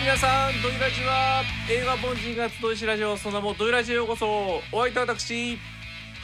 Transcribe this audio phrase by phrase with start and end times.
[0.00, 4.26] 皆さんドイラジは映画凡人が集いしラジオその名もドイラジへようこそ
[4.72, 5.58] お相手は私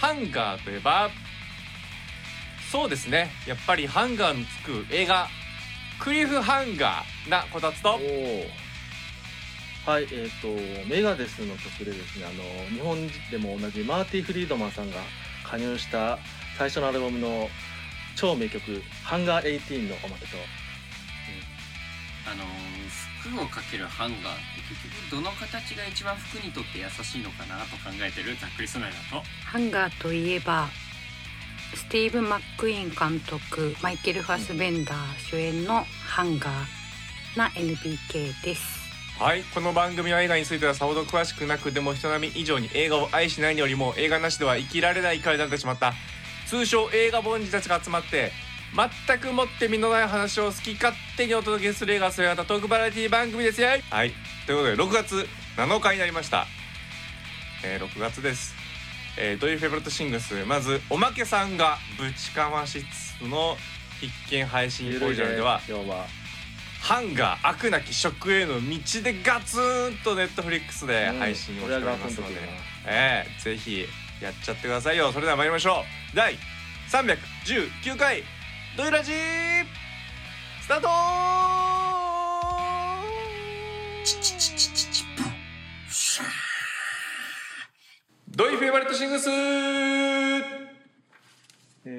[0.01, 1.11] ハンガーといえば
[2.75, 3.31] そうですね。
[3.47, 5.29] やっぱりハンガーのつく映画
[6.01, 7.91] クリフハンガーなこたつと。
[9.87, 10.49] はい、えっ、と、
[10.89, 14.97] メガデスの曲でですね、あの、日本でも同じマーティ・フリードマンさんが
[15.47, 16.19] 加入した
[16.59, 17.49] 最初のアルバムの
[18.17, 20.37] 超名曲、ハンガー18のおまけと、
[22.27, 22.75] あのー
[23.25, 29.23] 服をかけるハンガーって結局どの形が一番服にとって優しいのかなと考えてるざっくりスナイダーと。
[29.47, 30.69] ハンガーといえば
[31.75, 36.67] スティーブ・マック・イーン監督マイケル・ファスベンダー主演の「ハンガー」
[37.37, 38.85] な NBK です。
[39.19, 45.95] はいこの番組は映画についてはさほど詳しくなくでも人並み以上に映画を愛しないよりも映画なしでは生きられない彼になってしまった
[46.49, 48.33] 通称映画凡人たちが集まって
[48.75, 53.69] 全くもって実のない話を好き勝手にお届けする映画それ型トークバラエティ番組ですよ。
[53.69, 54.13] はい。
[54.47, 56.47] ということで6月7日になりました。
[57.65, 58.55] えー、6月です。
[59.17, 63.57] えー、どういう favorite things まずおまけさんがぶちかましつつの
[64.01, 66.07] 必見配信オリジナルでは今日は、
[66.83, 72.35] ハンガー飽くなき食への道でガツンとネットフリックスで配信をしておりますので、
[72.87, 73.87] ええぜひ
[74.21, 75.13] やっちゃってくださいよ。
[75.13, 76.17] それでは参りましょう。
[76.17, 76.35] 第
[76.91, 78.25] 319回
[78.77, 79.15] ドイラジー
[80.61, 80.89] スタート
[88.35, 89.31] ドイフェイバリットシングス。
[89.31, 89.33] え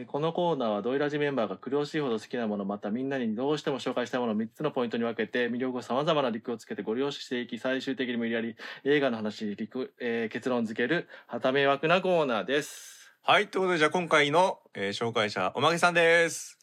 [0.02, 13.12] ーこのコーナーはドイラジメンバーが苦しいほど好きなものまたみんなにどうしても紹介したいものを3つのポイントに分けて魅力をさまざまな理屈をつけてご了承していき最終的に無理やり映画の話に理屈、えー結論付ける はた迷惑なコーナーです。
[13.23, 16.55] はいということでじゃあ今回の、えー紹介者おまけさんです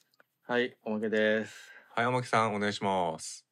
[0.53, 1.55] はいおまけです。
[1.97, 3.47] はいおまけさんお願いします。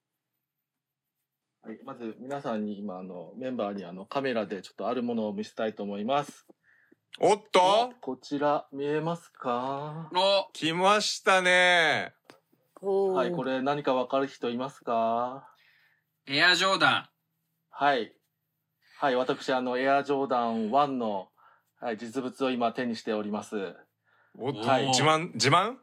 [1.62, 6.46] はい、まず皆さんに今あのメンバーにあのカメラでちょっとあるものを見せたいと思います。
[7.18, 7.94] おっと？
[8.02, 10.10] こちら見えますか？
[10.14, 12.12] お来ましたね。
[12.82, 15.48] はい、これ何かわかる人いますか？
[16.28, 17.08] エアジョーダン。
[17.70, 18.12] はい、
[18.98, 21.28] はい、私あのエアジョーダン1の、
[21.80, 23.74] はい、実物を今手にしております。
[24.38, 24.88] おっと、はい。
[24.88, 25.76] 自慢自慢？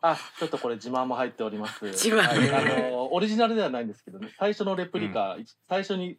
[0.00, 1.84] あ、ちょっとこれ自慢も入っております。
[1.86, 5.36] 自慢はい、あのオリジナルではないんですけどね、最初のレプリカ、
[5.68, 6.18] 最初に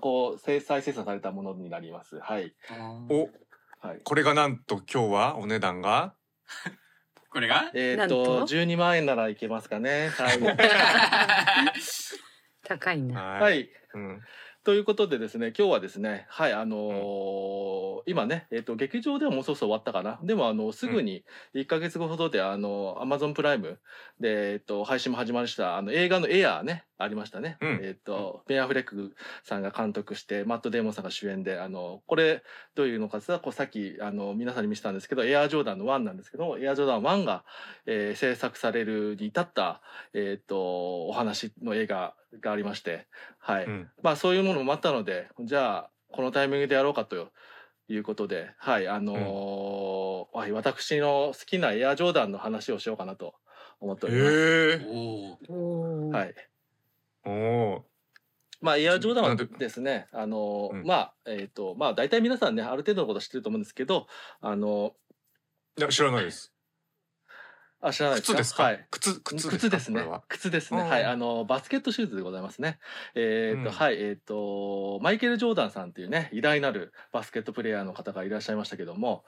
[0.00, 2.18] こう生再生産されたものになります。
[2.20, 2.54] はい、
[3.08, 3.28] お
[3.80, 4.00] はい。
[4.04, 6.14] これがなんと今日はお値段が？
[7.30, 7.70] これが？
[7.74, 8.24] えっ、なんと？
[8.24, 10.10] と12万円ならいけますかね。
[10.10, 10.38] はい。
[12.64, 13.68] 高いなは、はいい。
[13.94, 14.20] うん、
[14.68, 20.18] ということでですね、今日はですね、はい、あのー今ね、えっ、と、劇場ではもうそろそろ終わったかな？
[20.22, 21.24] でも、あの、すぐに
[21.54, 23.78] 1ヶ月後ほどで、あの、アマゾンプライム
[24.20, 27.58] で、えっ、と、配信も始まりました、あの、映画のエアーね、ありましたね。
[27.60, 32.42] うんえっ、と、ベン・アフレックさんが監督して、マット・デーモンさんが主演で、あの、これ、
[32.74, 37.44] どういうのかって言ったら、こう、さっき、あの、皆さんに見せたんですけど、エアージョーダンの1なんですけど、エアージョーダン1が、
[37.86, 39.82] えー制作されるに至った、
[40.14, 43.06] えっ、と、お話の映画がありまして、
[43.38, 43.64] はい。
[43.64, 47.30] うんまあそういうものもあったので、じゃあ、このタイミングでやろうかと
[47.88, 53.34] いうことで、はい、あのーはい、私の好きなエアジョーダンの話をしようかなと
[53.80, 54.30] 思っております。
[54.30, 54.86] へえ
[55.48, 56.16] おおおー。
[56.16, 56.34] はい。
[57.24, 57.84] おお
[58.60, 59.44] まあ、エアジョーダンはで？
[59.46, 60.84] ですね、あのーうん。
[60.84, 64.06] まあ、えっ、と、まあ、大体皆さんね、ある程度のこと知ってると思うんですけど、
[64.40, 64.94] あの
[65.78, 66.52] いや知らないです
[67.80, 68.34] あ、知らないですか？
[68.34, 68.86] 靴ですか、はい。
[68.90, 70.04] 靴靴靴ですね。
[70.28, 70.82] 靴ですね。
[70.82, 71.04] はい。
[71.04, 72.78] あの、バスケットシューズでございますね。
[73.14, 74.02] えっ、と、うんはい。
[74.02, 79.24] えっ、と、マイケル・ジョーダンさんっていうね、偉大なるバスケットプレイヤーの方がいらっしゃいましたけども、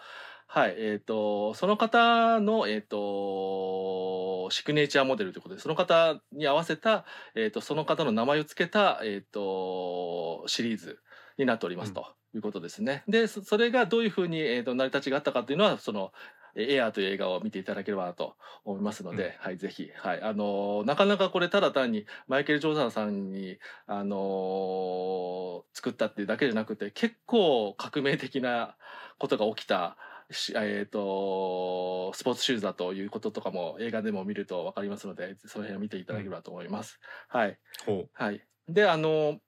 [0.49, 0.75] はい。
[0.79, 7.05] えっ、と、その方の、えっ、と、シグネチャーモデルということで、その方に合わせた、
[7.37, 10.99] えっ、と、その方の名前を付けた、えっ、と、シリーズ
[11.39, 12.05] になっておりますと。
[12.33, 13.03] いうことですね。
[13.09, 19.91] で、そそれがどういうふうに、えー、と成り立ちがあったかというのは、その、えーエアーという映画を見ていただければなと思いますので、はい、ぜひ。
[19.95, 20.23] はい。
[20.23, 28.77] あのーなかなかこれただ単にマイケル・ジョーダンさんに、あのー作ったっていうだけじゃなくて、結構革命的な
[29.19, 29.97] ことが起きた、
[30.31, 37.01] しえっ、と、スポーツシューズだということとかも映画でも見るとわかりますので、その辺を見ていただければと思います。
[37.29, 37.59] はい。
[37.85, 38.41] ほはい。
[38.69, 39.41] で、あの、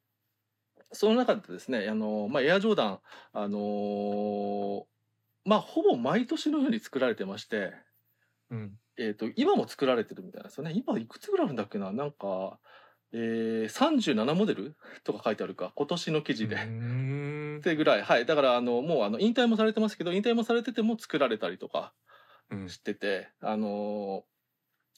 [0.93, 3.01] その中でですね、あの、まあ、エアジョーダン、
[3.33, 4.87] あの
[5.45, 7.73] まあ、ほぼ毎年のように作られてまして、
[8.51, 8.79] ううん。
[8.99, 10.73] えっ、と、今も作られてるみたいなんですよね。
[10.75, 11.93] 今いくつぐらいあるんだっけな？
[11.93, 12.59] なんか、
[13.13, 14.77] えー、37モデル？
[15.05, 16.57] とか書いてあるか、今年の記事で。
[16.57, 18.27] ってぐらい、はい。
[18.27, 21.95] だから、あの、もう、あの、引退もされてますけど、引退もされてても作られたりとか
[22.51, 22.69] うん。
[22.69, 24.25] してて、あの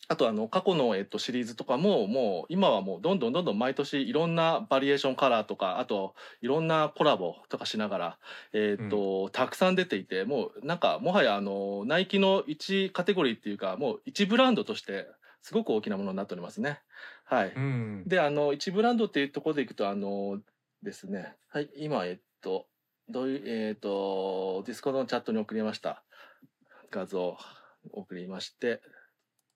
[0.07, 8.19] あとあの過去の、えっと、シリーズとかももう今はもうどんどんどんどん毎年いろんなバリエーションカラーとかあといろんなコラボとかしながら、
[8.53, 15.07] えっとたくさん出ていてもうなんかもはやあのナイキの1カテゴリーっていうかもう1ブランドとして
[15.41, 16.81] すごく大きなものになっておりますね。
[17.25, 18.05] はい、うん。
[18.07, 20.39] であの1ブランドっていうところでいくとあの
[20.83, 21.35] ですね。
[21.49, 22.67] はい今えっと
[23.09, 26.03] どういうえっとディスコードのチャットに送りました。
[26.91, 27.39] 画像を
[27.93, 28.81] 送りまして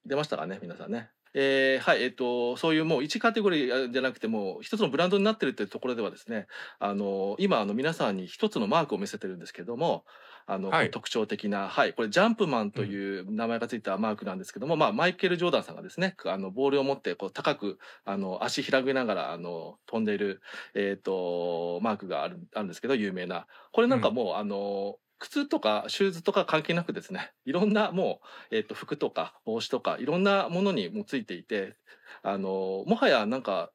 [0.08, 1.10] 出ましたかね皆さんね。
[1.34, 6.46] えーはいえっとそういうもう1カテゴリーじゃなくてもう一つのブランドになってるっていうところではですね
[6.78, 10.04] あの今あの皆さんに一つのマークを見せてるんですけども
[10.48, 10.90] あの、はい。
[10.90, 20.40] 特徴的な、はい、これジャンプマンという名前がついたマークなんですけども、まあ、マイケル・ジョーダンさんがですねあのボールを持ってこう高くあの足開きながらあの飛んでいる、
[20.74, 23.46] えー、とマークがあるあるんですけど有名な。
[23.72, 28.20] これなんかもう、あの靴とかシューズとか関係なくですね いろんなも
[28.50, 31.76] う、えー、と服とか帽子とかいろんなものにもついていて
[32.22, 33.72] あのもはやなんか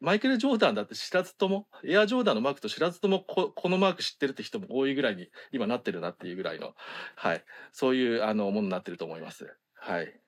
[0.00, 6.74] マイケル・ジョーダンだって知らずともエア・ジョーダンのマークと知らずともここのマーク知ってるって人も多いぐらいに今なってるなっていうぐらいの、
[7.16, 9.56] はい、そういうあのものになってると思います。
[9.74, 10.20] はい、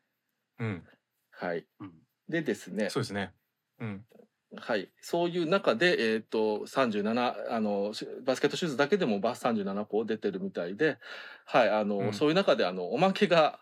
[0.61, 0.89] うん。
[1.31, 1.93] はい、うん。
[2.29, 2.89] でですね。
[2.89, 3.35] そうですね。
[3.81, 4.07] うん
[4.55, 7.93] はい、そういう中で、えー、と37あの
[8.25, 10.99] バスケットシューズだけでもバス37個出てるみたいで、
[11.45, 12.13] はいあのうん。
[12.13, 13.59] そういう中であのおまけが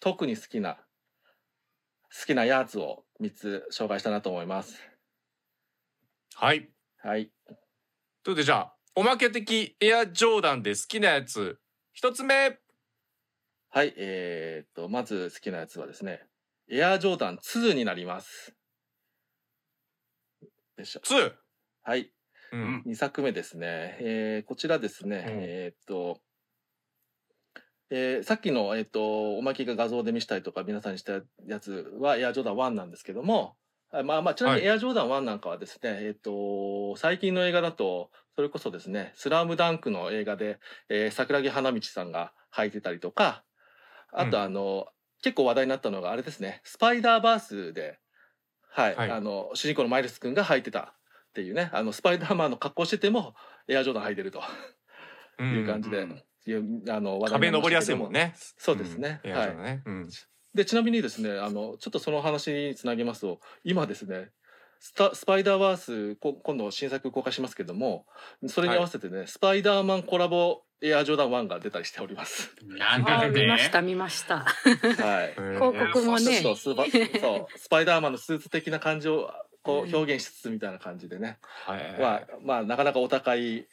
[0.00, 0.78] 特に好きな
[2.18, 4.80] 好きなやつを3つ紹介したなと思います。
[6.34, 6.68] はい。
[7.02, 7.60] はい、というこ
[8.24, 11.58] とでじゃあおまけ的エアジョーダンで好きなやつ
[11.92, 12.58] 一つ目。
[13.70, 16.22] はい、えー、とまず好きなやつはですね
[16.68, 18.56] エアジョーダン2になります。
[20.76, 21.00] よいしょ。
[21.00, 21.32] 2
[21.82, 22.10] はい。
[22.52, 22.82] うん。
[22.86, 23.96] 2作目ですね。
[24.00, 25.42] えーこちらですね、うん。
[25.42, 26.20] えーっと、
[27.90, 33.56] えーさっきの、えーっと、おまけが画像で見せたりとか皆さんにしたやつはエアジョーダン1なんですけども、
[33.92, 40.58] あまあまあ、ちなみにはエアジョーダン1なんかはですね、えーっと、最近の映画だと、それこそですね、スラムダンクの映画で、
[40.88, 43.44] えー桜木花道さんが履いてたりとか、
[44.12, 44.42] あとうん。
[44.42, 44.86] あの、
[45.22, 47.98] 結構話題になったのがあれですね、スパイダーバースで、
[48.76, 49.10] はい、はい。
[49.10, 53.34] あの、主人公のマイルス君が履いてたっていうね、あの、スパイダーマンの格好してても、
[53.68, 54.42] エアジョーダン履いてると。
[55.40, 56.22] いう感じで、うん。
[56.48, 58.34] いうあの壁登りやすいもんね。
[58.36, 59.20] そうですね。
[59.24, 59.30] うん。
[59.30, 59.82] エアジョーダンね。
[59.84, 60.08] うん。
[60.56, 64.30] でちなみにですねあのちょっとその話につなげますと今ですね
[64.80, 68.06] スタスパイダーバースこ今度新作公開しますけども
[68.46, 72.50] それに合わせてね、スパイダーマンコラボエアジョーダン1が出たりしております。
[72.62, 73.40] なんで？
[73.40, 74.40] 見ました見ました。
[74.40, 75.34] はい。
[75.54, 76.42] 広告もね。
[76.42, 76.84] そうスパ
[77.20, 79.30] そうスパイダーマンのスーツ的な感じを
[79.62, 79.92] こうん。
[79.92, 81.96] う表現しつつみたいな感じでね、はい。
[81.98, 83.66] まあまあなかなかお高い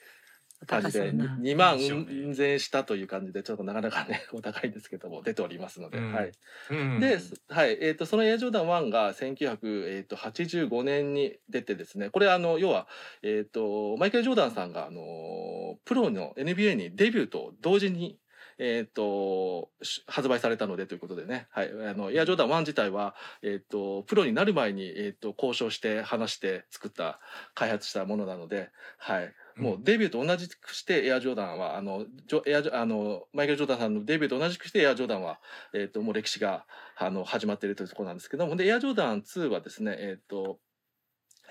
[0.66, 6.14] 感じで高そうな2万でしたという感じでちょっとなかなかね お高いんですけども出ておりますので、うん。
[6.14, 6.32] はい。
[6.72, 7.18] うんで、
[7.50, 7.78] はい。
[7.82, 12.88] えー、とそのエアジョーダン1が1985年に出てですねこれあの要は、
[13.22, 18.20] えー、とマイケル・ジョーダンさんがあのプロの NBA にデビューと同時に、
[18.58, 27.20] えー、とし発売されたのでということでね、はい、あのエアジョーダン1自体は、えー、とプロになる前に、えー、と交渉して話して作った
[27.54, 35.40] 開発したものなので、はい、もうデビューと同じくしてエアジョーダンはあのジョエアジョあのマイケル・ジョーダンさんのデビューと同じくしてエアジョーダンは、
[35.74, 36.66] えー、ともう歴史が
[36.98, 40.60] あの始まっているというところなんですけどもでエアジョーダン2はですねえっ、と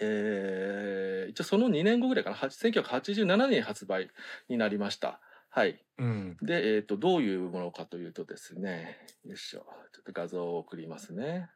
[0.01, 4.11] えー一応その2年後ぐらいかなは1987年に発売
[4.49, 5.21] になりました。
[5.49, 9.61] はい、うんで、えー、とどういうものかというとですねよいしょ
[9.93, 11.49] ちょっと画像を送りますね。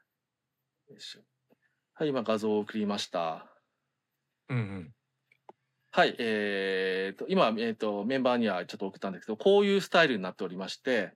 [0.89, 1.21] よいしょ
[1.95, 3.47] はい今画像を送りました。
[4.49, 4.93] うんうん
[5.97, 11.13] はい、えー、と今、えー、とメンバーにはちょっと送ったんですけどこういうスタイルになっておりまして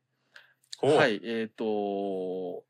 [0.80, 2.64] はいえっ、と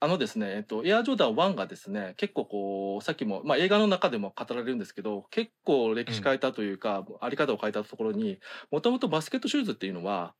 [0.00, 8.40] あのですね、えっと、エアジョーダン1がですね結構こうさっきも、まあ、映画の中でも語られるんですけど結構歴史変えたというか、あり方を変えたところに
[8.72, 10.34] もともとバスケットシューズっていうのは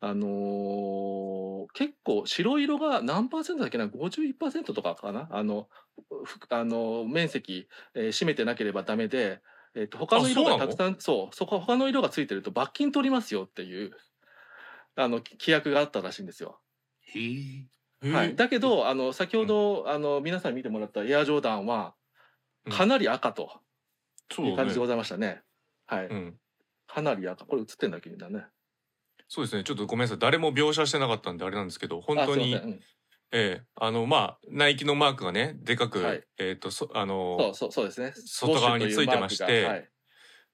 [0.00, 5.68] あのー結構白色が何パーセントだっけな51%とかかなあの
[6.24, 9.42] ふあの面積、えー占めてなければダメで、
[9.76, 13.92] えー、と他の色がたくさんそうそこ他の色がついてると罰金取りますよっていう
[14.96, 16.58] あの規約があったらしいんですよ。
[17.02, 17.20] へ
[18.02, 18.10] え。
[18.10, 21.94] はい、だけどあの先ほど、あの皆さんに見てもらったエアジョーダンは
[22.70, 23.50] かなり赤と
[24.32, 25.42] そういう感じでごねざいましたね。
[25.86, 26.34] はい、うん。
[26.86, 27.44] かなり赤。
[27.44, 28.46] これ映ってんだっけみんなね。
[29.28, 29.64] そうですね。
[29.64, 30.18] ちょっとごめんなさい。
[30.18, 32.58] 誰も描写してなかったんであれなんですけど本当に
[33.32, 33.66] ええ。
[33.76, 36.24] あのまあナイキのマークがねでかく、はい。
[36.38, 38.12] えっ、とそあのそうそうそうですね。
[38.14, 39.90] 外側についてましてウォッシュというマークがはい。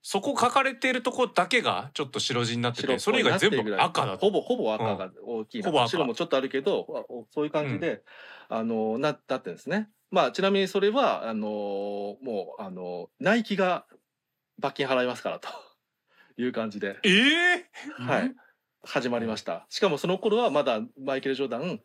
[0.02, 4.18] そこ書かれているとこだけがちょっと白地になっててそれ以外全部赤だと。
[4.18, 5.90] ほぼほぼ赤が大きいな、ほぼ赤。
[5.90, 8.02] 白もちょっとあるけどおそういう感じで、
[8.48, 9.88] あのななってるんですね。
[10.10, 11.48] まあちなみにそれはあの
[12.22, 13.86] もうあのナイキが
[14.58, 15.48] 罰金払いますからと。
[16.38, 17.66] いう感じで、ええ？
[17.98, 18.34] はい、
[18.82, 19.66] 始まりました。
[19.68, 21.78] しかもその頃はまだマイケル・ジョーダン、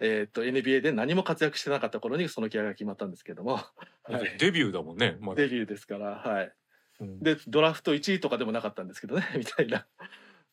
[0.00, 3.60] えー、と NBA で何も活躍してなかった頃にその気合が決まったんですけども、
[4.04, 5.42] はい、デビューだもんねまだ。
[5.42, 6.52] デビューですから、はい。
[7.00, 7.20] うん。
[7.20, 9.86] でドラフト1位とかでもなかったんですけどね みたいな。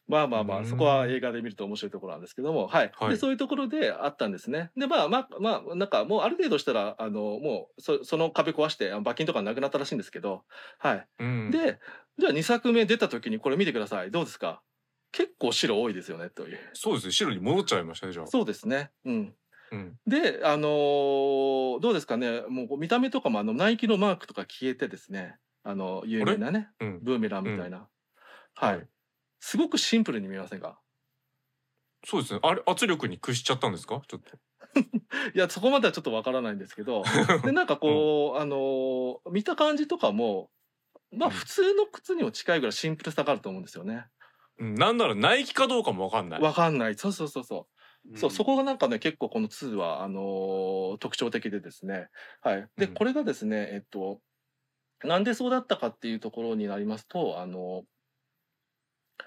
[0.07, 0.63] まあまあまうん。
[0.63, 3.10] あそこは映画で見ると面白いところなんですけどもはい、はい。
[3.12, 4.71] でそういうところであったんですね。
[4.75, 10.43] でまあまあまあなんかもうある程度したらあのもうそその壁壊して罰金とかなくなったらしいんですけど
[10.79, 11.07] はい。
[11.19, 11.51] うん。
[11.51, 11.79] で
[12.17, 14.12] じゃあ2作目出た時にこれ見てください。
[14.12, 14.62] どうですか？
[15.12, 16.60] 結構白多いですよねという。
[16.74, 17.12] そうですね。
[17.12, 18.27] 白に戻っちゃいましたねじゃあ。
[18.27, 18.91] そうですね。
[19.06, 19.36] うん。
[19.72, 20.00] うん。
[20.08, 22.41] であのーどうですかね。
[22.50, 25.38] もう見た目とかもあのナイキのマークとか消えてですね。
[25.63, 26.70] あの有名なね。
[26.80, 27.00] うん。
[27.01, 27.88] ブーメランみたいな、
[28.56, 28.88] はい、はい。
[29.39, 30.80] すごくシンプルに見えませんか？
[32.06, 32.39] そうですね。
[32.44, 32.62] あれ？
[32.65, 34.01] 圧力に屈しちゃったんですか？
[34.08, 34.38] ちょっと。
[35.36, 37.03] いやそこまではちょっとわからないんですけど。
[37.44, 40.50] でなんかこう、あのー見た感じとかも
[41.12, 41.34] まあうん。
[41.34, 44.06] 普通の靴にも近いぐらいシンプルさがあると思うんですよね。
[44.62, 46.41] うんなんならナイキかどうかもわかんない。
[46.41, 46.96] わかんない。
[46.96, 47.68] そうそうそうそ
[48.13, 52.10] う、そうそここがなんかね結構この2はあのー特徴的でですね。
[52.41, 52.68] はい。
[52.77, 52.94] で、うん。
[52.94, 54.22] これがですねえっと
[55.03, 57.84] なんでそうだったかっていうところになりますとあの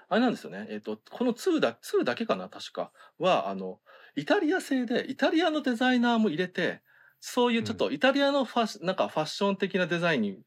[0.07, 0.67] あれなんですよね。
[0.69, 2.91] えっとこの2だ2だけかな確か。
[3.19, 3.79] はあの
[4.15, 6.81] イタリア製でイタリアのデザイナーも入れて
[7.19, 10.37] そういうちょっとイタリアのファッシなんかファッション的なデザイン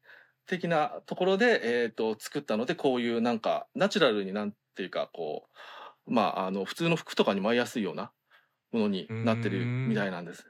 [0.47, 5.49] 的なところで、えー、と作ったのでこういうなんかナチュラルになんていうかこ
[6.07, 8.13] うまああの普通の服とかに舞いやすいような
[8.71, 10.47] ものになってるみたいなんです。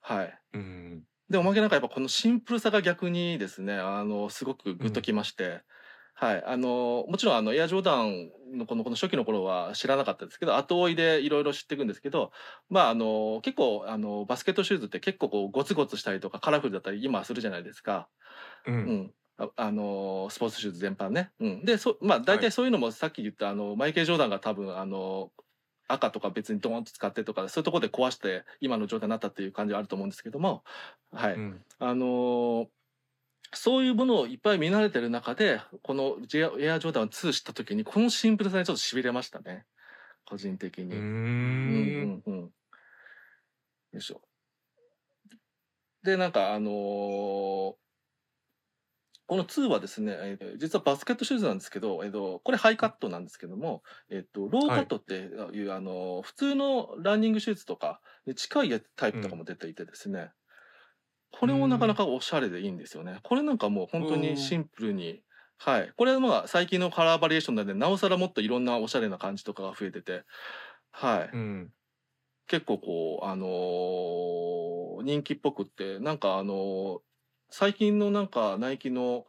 [0.00, 1.02] はい、うん。
[1.28, 5.62] でおまけなんかやっぱこのシンプルさが逆にですねあのすごくグッときまして、
[6.14, 6.44] はい。
[6.46, 12.30] あのもちろんあのエアジョーダンのこのこの初期の頃は知らなかったですけど後追いでいろいろ知っていくんですけど
[12.68, 18.08] まああの結構あのバスケットシューズって結構こうゴツゴツしたりとかカラフルだったり今はするじゃないですか。
[18.66, 21.30] ううんんああのスポーツシューズ全般ね。
[21.40, 25.32] うん、でそまあ大体そういうのもさっき言ったあのマイケル・ジョーダンが多分あの
[25.88, 30.62] 赤とか別にドーンと使ってとかそういうところで壊して今の状態になったっていう感じはあると思うんですけども、
[31.12, 31.34] はい。
[31.34, 31.62] うん。
[31.78, 32.66] あのー
[33.56, 36.16] そういうものをいっぱい見慣れてる中でこの
[36.58, 39.64] エアジョーダン2知った時にこのシンプルさにちょっとしびれましたね。
[40.26, 40.86] 個人的に。
[40.86, 42.40] うーうんんうんうん。
[42.40, 42.50] よ
[43.96, 44.20] いしょ。
[46.02, 47.74] でなんかあのー
[49.26, 60.30] この2はですね、えー実はバスケットシューズなんですけど、えーとこれハイカットなんですけども、えー、とローカットっていう、あのー普通のランニングシューズとかに近いタイプとかも出ていてですね、
[61.32, 63.18] これもなかなかおしゃれでいいんですよね。
[63.22, 65.22] これなんかもう本当にシンプルに、
[65.58, 65.92] はい。
[65.96, 70.24] これはまあ最近のカラーバリエーションなんで、なおさらもっといろんなおしゃれな感じとかが増えてて、
[70.90, 71.30] はい。
[71.32, 71.70] うん
[72.46, 76.98] 結構こう、あのー人気っぽくって、なんかあのー
[77.56, 79.26] 最近のなんかナイキの、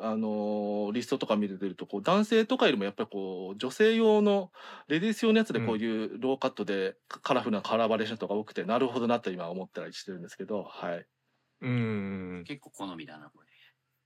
[0.00, 4.50] あのーリストとか見てると、こう男性とかよりもやっぱりこう女性用の、
[4.88, 11.06] レディース用のやつでこういうローカットでカラフルなカラーバリエーションとか多くて、なるほどなと今思ったりしてるんですけど、はい。
[11.60, 13.40] うん結構好みだなこ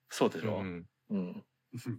[0.08, 0.56] そうでしょ？
[0.56, 1.44] うんうん。
[1.76, 1.92] れ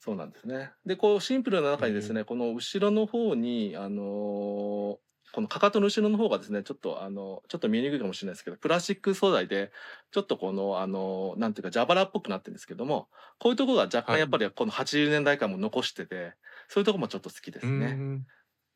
[0.00, 0.72] そうなんですね。
[0.84, 5.03] で、こうシンプルな中にですね、この後ろの方に、あのー
[5.34, 9.72] このかかとの後ろの方がですね、ちょっとあの、ちょっと見えにくいかもしれないですけど、プラスチック素材で、
[10.12, 13.08] ちょっとこの、あのーなんていうか、蛇腹っぽくなってるんですけども、
[13.40, 14.04] こういうところが若はい。
[14.12, 16.34] 干やっぱりこの80年代感も残してて、
[16.68, 17.78] そういうところもちょっと好きですうん。
[17.80, 17.86] ね。
[17.88, 18.26] うん。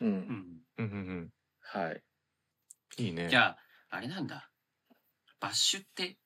[0.01, 1.31] うんうんうん。
[1.61, 2.03] はい。
[2.97, 3.29] いいね。
[3.29, 3.57] じゃ
[3.91, 4.51] ああれなんだ。
[5.39, 6.19] バッシュって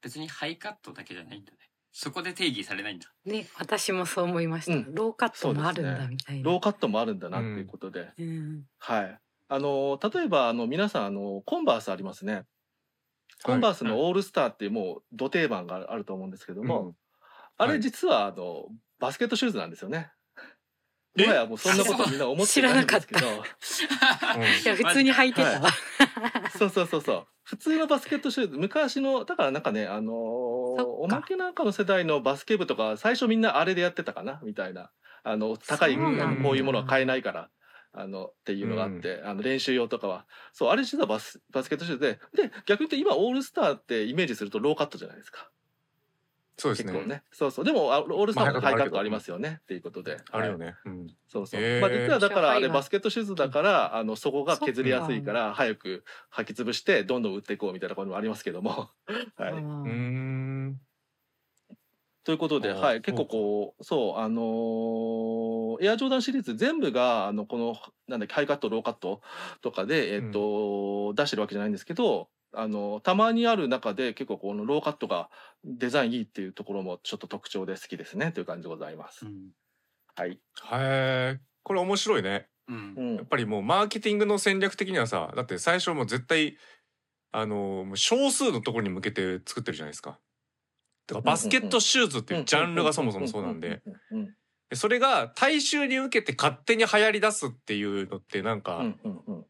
[0.00, 1.58] 別にハイカットだけじゃないんだね。
[1.90, 3.12] そこで定義されないんだ。
[3.24, 4.94] ね私もそう思いました、うん。
[4.94, 6.50] ローカットもあるんだみたいな。
[6.50, 8.62] ローカットもあるんだなっていうことで、うん。
[8.78, 9.20] はい。
[9.54, 12.44] あのー例えば、あの、皆さん、あの、コンバースありますね。
[13.42, 16.92] コンバースのオールスターっていうもう、ド定番があると思うんですけども、うん
[17.58, 17.80] あれはい。
[17.80, 18.64] 実は、あの、
[18.98, 20.10] バスケットシューズなんですよね。
[21.18, 21.26] え？
[21.26, 23.20] もはやもうそんなことみんな思ってないんですけど、
[23.60, 25.60] 知いや普通に履いてた。
[25.60, 25.70] わ、
[26.58, 27.26] そうそうそうそう。
[27.42, 34.90] 普通のバスケットシューズ、昔の、だからなんかね、あのおまけなんかの世代のバスケ部とか、最初みんなあれでやってたかな、みたいな。
[35.24, 36.02] あの、高い、こ
[36.52, 37.50] ういうものは買えないから。
[37.92, 40.26] あのっていうのがあって、あの練習用とかは。
[40.52, 42.02] そうあれ実はバスバスケットシューズ
[42.34, 42.48] で。
[42.48, 45.50] で逆に言って今オールスターってイメージするとローカットじゃないですか。
[46.56, 46.92] そうですね。
[46.92, 47.22] 結構ね。
[47.32, 47.64] そうそう。
[47.64, 50.18] でもあオールスターもまあハイカットありますよねっていうことで。
[50.30, 50.60] あるよはい。
[50.60, 51.06] ねうん。
[51.26, 51.80] そうそう、へー。
[51.80, 58.90] まあ実はだからあれバスケットシューズだからあの底が削りやすいから早く履き潰してどんどん売っていこうみたいなこともありますけども。
[59.36, 60.80] はい、うん
[62.24, 65.52] ということで、はい、結構こう、そう、あのー
[65.84, 67.76] エアジョーダンシリーズ全部が、あの、この、
[68.06, 69.20] なんだっけ、ハイカット、ローカット
[69.62, 75.30] とかで、えっと、出してるわけじゃないんですけど、あの、たまにある中で結構このローカットが
[75.64, 79.26] デザインいいっていうところもちょっと特徴で好きですね、という感じでございます。
[79.26, 79.50] うん。
[80.14, 80.32] はい。
[80.32, 80.38] へ
[80.72, 82.48] えこれ面白いね。
[82.68, 82.94] うん。
[82.96, 83.16] うん。
[83.16, 86.56] やっぱりもうマーケティングの戦略的にはさだって最初もう絶対
[87.32, 90.18] あのもう少数のところに向けて作ってるじゃないですか。
[91.06, 93.82] だからバスケットシューズっていうジャンルがそもそもそうなんで。
[94.74, 99.44] それが大衆に受けて勝手に流行り出すっていうのってなんか、うんうんうん。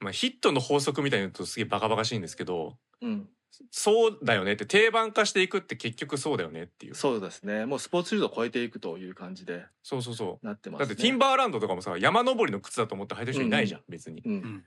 [0.00, 3.28] まあ、ヒットの法則みたいに言うとすげえバカバカしいんですけどうん。
[3.70, 6.94] そうだよねって定番化していくって結局そうだよねっていう。
[6.94, 7.66] そうですね。
[7.66, 9.64] もうスポーツシューズを超えていくという感じで。
[9.82, 10.46] そうそうそう。
[10.46, 10.86] なってます、ね。
[10.86, 14.28] だってティンバーランドとかもさ山登りの靴だと思って履いてる人いないじゃん、別に、う。
[14.28, 14.36] うん。
[14.36, 14.64] ん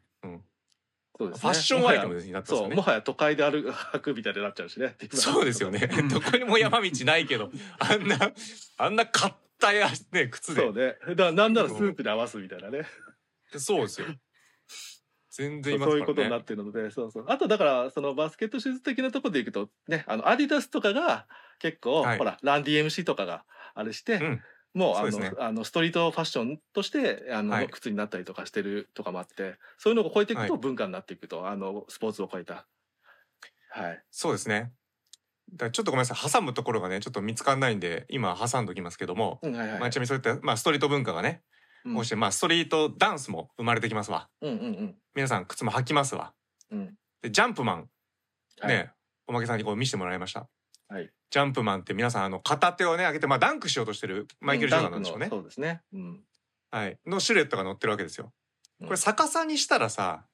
[1.17, 1.41] そうですね。
[1.41, 4.95] ファッションアイテムになってますよねもはや都会で歩くみたいになっちゃうしね。
[5.13, 8.31] そうですよねうんどこにも山道ないけどあんな
[8.77, 9.75] あんな硬い
[10.11, 10.95] ね靴でそうね。
[11.09, 12.85] だからなんならスープで合わすみたいなね。
[13.55, 14.07] そうですよ
[15.37, 17.25] 全然いまそういうことになってるので、そうそう。
[17.27, 21.27] あとだから、そのバスケットシューズ的なところでいくと、ね、あの、アディダスとかが
[21.59, 23.45] 結構、はいほら、ラン DMC とかが
[23.75, 24.41] あれして、うん
[24.73, 25.31] もうあのね。
[25.39, 27.69] あのストリートファッションとしてあの、はい。
[27.69, 30.61] 靴になったりとかしてるとかもあってそういうのを超えていくとはい。
[30.61, 32.67] 文化になっていくと、あのスポーツを超えた。
[33.69, 34.03] はい。
[34.11, 34.71] そうですね。
[35.53, 36.31] だちょっとごめんなさい。
[36.31, 39.79] 挟むところがねちょっと見つかんないんで今挟んどきますけども、うんはいはい。
[39.79, 41.41] まあ、ちなみにそういった、まあ、ストリート文化がね、
[41.85, 41.95] うん。
[41.95, 44.29] こうしてまあストリートダンスも生まれてきますわ。
[44.41, 44.95] うんうんうん。
[45.15, 46.33] 皆さん靴も履きますわ。
[46.71, 46.95] うん。
[47.21, 47.89] でジャンプマン
[48.59, 48.75] はい。
[48.75, 48.91] ね、
[49.27, 50.47] おまけさんにこう見せてもらいました
[50.87, 51.11] はい。
[51.29, 55.27] ジャンプマンって皆さんあの片手をね上げてまあダンクしようとしてるマイケル・ジョーダンなんでしょうね。
[55.29, 56.19] そうですね、うん、
[56.71, 56.97] はい。
[57.05, 58.31] のシルエットが載ってるわけですよ。
[58.79, 60.25] これ逆さにしたらさ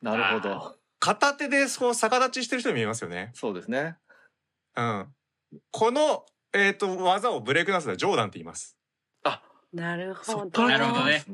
[0.00, 0.76] なるほど。
[0.98, 3.30] 片手でそう逆立ちしてる人に見えますよね。
[3.34, 3.96] そうですね。
[4.76, 5.06] うん。
[5.70, 8.76] このえっ、と技をブレイクダンスではジョーダンって言います。
[9.72, 10.68] なるほど。
[10.68, 11.24] なるほどね。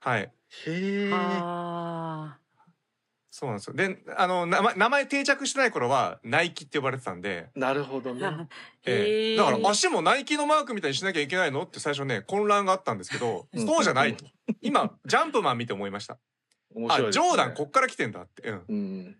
[0.00, 0.20] はい。
[0.20, 0.30] へ
[0.66, 2.36] えあ
[3.38, 3.74] そうなんですよ。
[3.74, 8.24] であの名前名前定着してない頃はナイキって呼ばれてたんで、なるほどね。
[8.24, 8.48] あ。
[8.86, 9.36] ええへえ。
[9.36, 13.66] だから足もナイキのマークみたいにしなきゃいけないのって最初ね混乱があったんですけどうん。
[13.66, 14.24] そうじゃないと。
[14.62, 16.14] 今ジャンプマン見て思いました。
[16.14, 16.18] あ
[16.74, 17.24] 面白いですね。
[17.26, 18.64] ジョーダンこっから来てんだって、うん。
[18.68, 19.18] うん。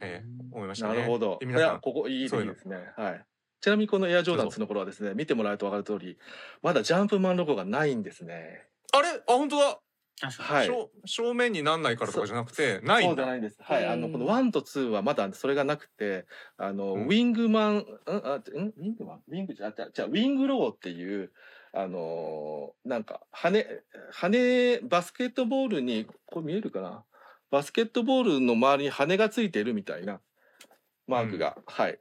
[0.00, 0.94] ええ思いましたね。
[0.94, 1.38] なるほど。
[1.42, 2.54] 皆さんやここいいそういうの。
[2.54, 2.90] ですね。
[2.96, 3.26] はい。
[3.60, 6.18] ちなみにこのエアジョーダン2の頃はですね、見てもらうと分かる通り、
[6.62, 8.66] まだジャンプマンロゴがないんですね。
[8.92, 9.08] あれ？
[9.08, 9.78] あ本当だ、
[10.22, 10.66] はい。
[10.66, 13.58] 正正面になんないからとかじゃなくてないそうじゃないんです。
[13.60, 13.86] はい。
[13.86, 16.26] あの、この1と2はまだそれがなくて、
[16.56, 17.04] あの、うん。
[17.04, 19.22] ウィングマン、んあ、んウィングマン？
[19.28, 21.32] ウィングじゃ、じゃ、じゃウィングロゴっていう、
[21.74, 23.66] あのーなんか、羽、
[24.10, 27.04] 羽、バスケットボールに、これ見えるかな？
[27.50, 30.20] バスケットボールの周りに羽がついてるみたいな
[31.06, 32.00] マークが、はい。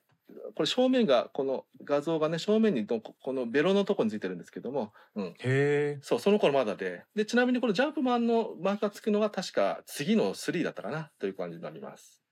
[0.56, 5.26] これ正面が、この画像がね、正面にどここのベロのとこについてるんですけども、うん。
[5.26, 7.04] へえそう、その頃まだで。
[7.16, 12.24] で、ちなみにこのジャンプマンのマークがつくのが確か次の3だったかなという感じになります。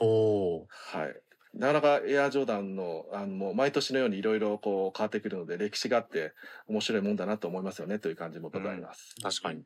[0.00, 1.14] おーはい。
[1.54, 6.32] なかなかエアジョーダンの、あの、もう毎年のようにいろいろこう変わってくるので、歴史があって
[6.66, 9.14] 面白いもんだなと思いますよねという感じもございます。
[9.22, 9.64] 確かに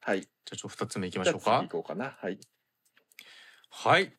[0.00, 0.20] はい。
[0.20, 2.16] じゃあちょっと2つ目いきましょうか次行こうかな。
[2.20, 2.38] はい。
[3.70, 4.12] はい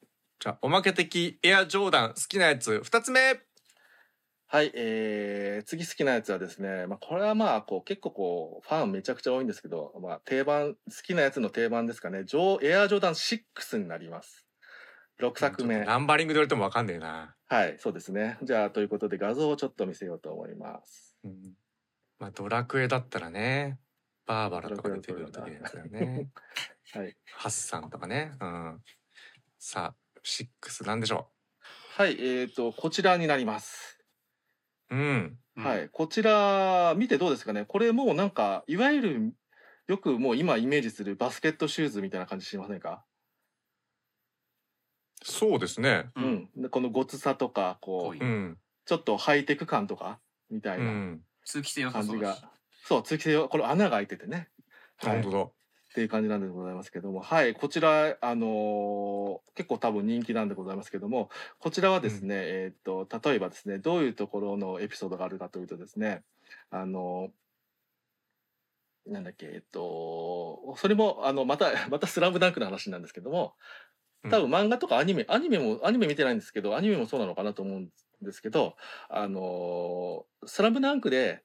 [0.46, 3.40] じゃあおまけ的エアジョーダン好きなやつ2つ目
[4.46, 14.46] はい、えー、次好きなやつはですね、まあ、これはまあ、こう、結構こう、ファンめちゃくちゃ多いんですけど、まあ、定番、好きなやつの定番ですかね、ジョーエアジョーダン6になります。
[15.20, 15.84] 6作目。
[15.84, 18.38] ナンバリングで言われてもわかんねえなはい、そうですね。
[18.44, 21.18] じゃあ、ということで画像をちょっと見せようと思います。
[21.24, 21.34] うん
[22.20, 23.80] まあドラクエだったらね
[24.26, 26.30] バーバラとか出てくる時のやつだよね
[26.94, 27.18] はい。
[27.34, 28.82] ハッサンとかねうん
[29.60, 31.32] さあ6なんでしょ
[31.94, 34.04] はい、えっ、と、こちらになります。
[34.90, 35.40] ううん。
[35.56, 37.66] はい、こちら、見てどうですかね？
[37.66, 39.34] これもうなんか、いわゆる、
[39.88, 43.06] よくもう今イメージするバスケットシューズみたいな感じしませんか？
[45.24, 46.12] そうですね。
[46.16, 46.70] ううん。
[46.70, 48.58] このごつさとか、こうん。
[48.86, 50.92] ちょっとハイテク感とか、みたいうな。
[50.92, 51.26] ん。
[51.46, 52.36] 通気性良さ感じが。
[52.36, 52.50] そう。
[52.84, 54.50] そう、通気性は、これ穴が開いててね。
[54.98, 55.20] はい。
[55.20, 55.55] っ本当だ
[55.96, 61.30] ていう感じなんでございますけども、はい、こちら、あのー結構多分人気なんでございますけども、
[61.60, 66.24] こちらはですね、えーっと、例えばですね、どういうところのエピソードがあるかというとですね、
[66.70, 73.56] あのーなんだっけ、えっと、それも、あの、また、 またスラムダンクの話なんですけども、
[74.30, 77.90] 多分漫画とかアニメ、アニメも、アニメ見てないんですけど、アニメもそうなのかなと思うん
[78.22, 78.76] ですけど、
[79.08, 81.44] あのースラムダンクで、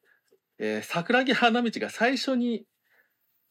[0.58, 2.66] えー桜木花道が最初に、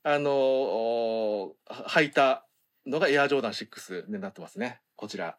[0.03, 1.49] あのー
[1.87, 2.45] 履いた
[2.85, 4.81] のがエアジョーダン6になってますね。
[4.95, 5.37] こちら。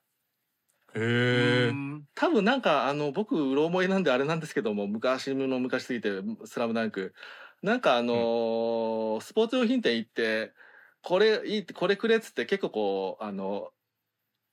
[0.94, 1.70] へ
[2.14, 6.10] 多分なんかあの僕うろ覚えなんであれなんですけども昔の昔すぎて
[6.44, 7.14] 「スラムダンク
[7.62, 10.52] なんかあのースポーツ用品店行って
[11.02, 13.70] これいいってこれくれっつって結構こうあの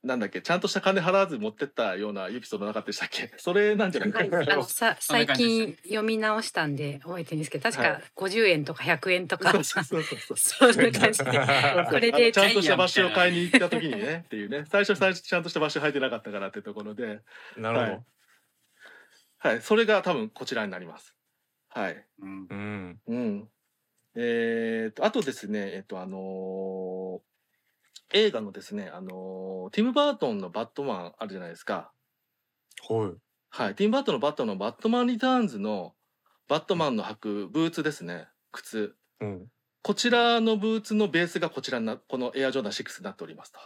[0.04, 3.32] なんだっけちゃんとした金払わず持ってったようなエピソードなかったでしたっけ？
[3.36, 4.12] それなんじゃない？
[4.30, 9.52] かはい、なあのさ最近読み直したんで覚えてるんですけど確はか50円とか100円とか。
[9.52, 10.36] そうそうそうそう。
[10.36, 14.64] そんな感じでこれでちゃんとしたバッシュを買いに行った時にねっていうね。
[14.70, 17.20] 最初最初ちゃんとしたバッシュ履いてなかったからってところで。
[17.56, 18.00] なるほど、はい。
[19.38, 19.62] はい。
[19.62, 21.14] それが多分こちらになります。
[21.70, 22.06] はい。
[22.20, 22.46] うん。
[22.48, 23.00] うん。
[23.08, 23.48] うん。
[24.14, 27.37] えー、とあとですねえっ、とあのー
[28.12, 31.92] 映画のですねあのーティム・バートンのバットマンあるじゃないですか。
[32.88, 33.12] はい。
[33.50, 33.74] はい。
[33.74, 35.94] ティム・バートンのバットマンのバットマン・リターンズの
[36.48, 38.28] バットマンの履くブーツですね。
[38.52, 38.94] 靴。
[39.20, 39.46] うん。
[39.82, 43.58] こちらのブーツのベースがこちらになこのエアジョーダン6になっておりますと。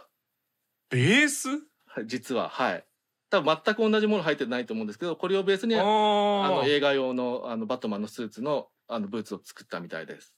[0.89, 1.49] ベース？
[1.85, 2.49] はい、実は。
[2.49, 2.85] はい。
[3.29, 10.35] 多分全く同じもの入ってないと思うんですけどこれをベースにああのー映画用のあのバットマンのスーツのあのブーツを作ったみたいです。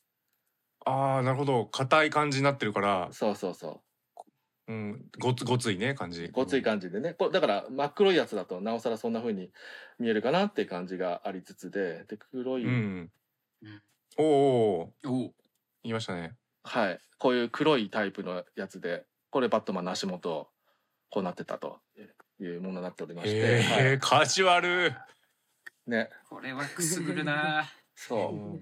[0.85, 1.65] あーなるほど。
[1.65, 3.81] 硬い感じになってるから、そうそうそ
[4.67, 6.25] うん、ごつごついね感じ。
[6.25, 7.13] うごつい感じでね。
[7.13, 9.51] これだから真っ黒いやつだとなおさらそんな風に
[9.99, 13.11] 見えるかなって感じがありつつでで黒い、うん。
[13.61, 13.81] うん
[14.17, 15.33] おーおーおう
[15.83, 16.33] 言いましたね。
[16.63, 16.99] はい。
[17.19, 20.47] こういう黒いタイプのやつでこれバットマンの足元
[21.11, 21.77] こうなってたと
[22.39, 23.99] いうものになっておりまして、へえ、はい。
[23.99, 24.95] カジュアル。
[25.85, 26.09] ね。
[26.27, 28.59] これはくすぐるなそう。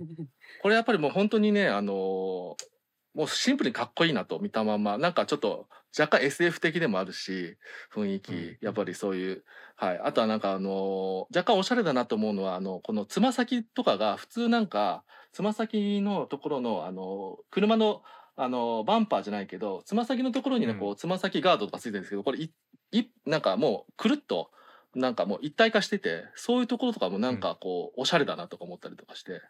[0.62, 2.73] これやっぱりもう本当にねあのー
[3.14, 4.98] もうシンプルにかっこいいなと見たまんま。
[4.98, 7.58] なんかちょっと若干 SF 的でもあるし
[7.94, 9.44] 雰囲気、うんやっぱりそういう。
[9.76, 10.00] はい。
[10.04, 18.02] あとはなんかあのー若干おしゃれだなと思うのはあのこのつま先とかが普通なんかつま先のところのあの車の
[18.36, 20.80] あのバンパーじゃないけどつま先のところにねうん。
[20.80, 22.52] こうつま先ガードとかついてるんですけどこれい
[22.92, 24.50] いなんかもうくるっと
[24.96, 29.42] なんかもう一体化しててそういうところとかもなんかこうおしゃれだなとか思ったりとかして。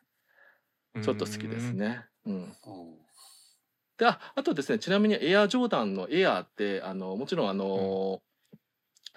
[1.02, 2.06] ちょっと好きですね。
[2.26, 2.56] うん。
[2.68, 3.03] おう
[3.98, 8.22] で、あ、あとですね、ちなみにエアジョーダンのエアーって、あの、もちろんあの、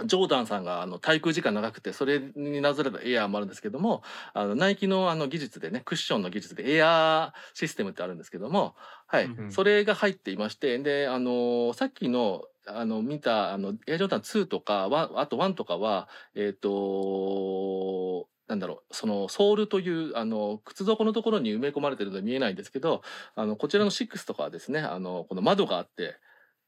[0.05, 4.03] ジョーダンさんがあの滞空時間長くてそれになぞらえたエアーもあるんですけども
[4.35, 8.75] あのナイキのあの技術でねクッションの技術でエアーシステムってあるんですけども、
[9.07, 23.03] はいうんそれが入っていましてであのさっきのあの見たあのエアジョーダン2とかあと1とかはえっ、となんだろうそのソールというあの靴底のところに埋め込まれてるので見えないんですけど
[23.35, 26.17] あのこちらの6とかはですねあのこの窓があって、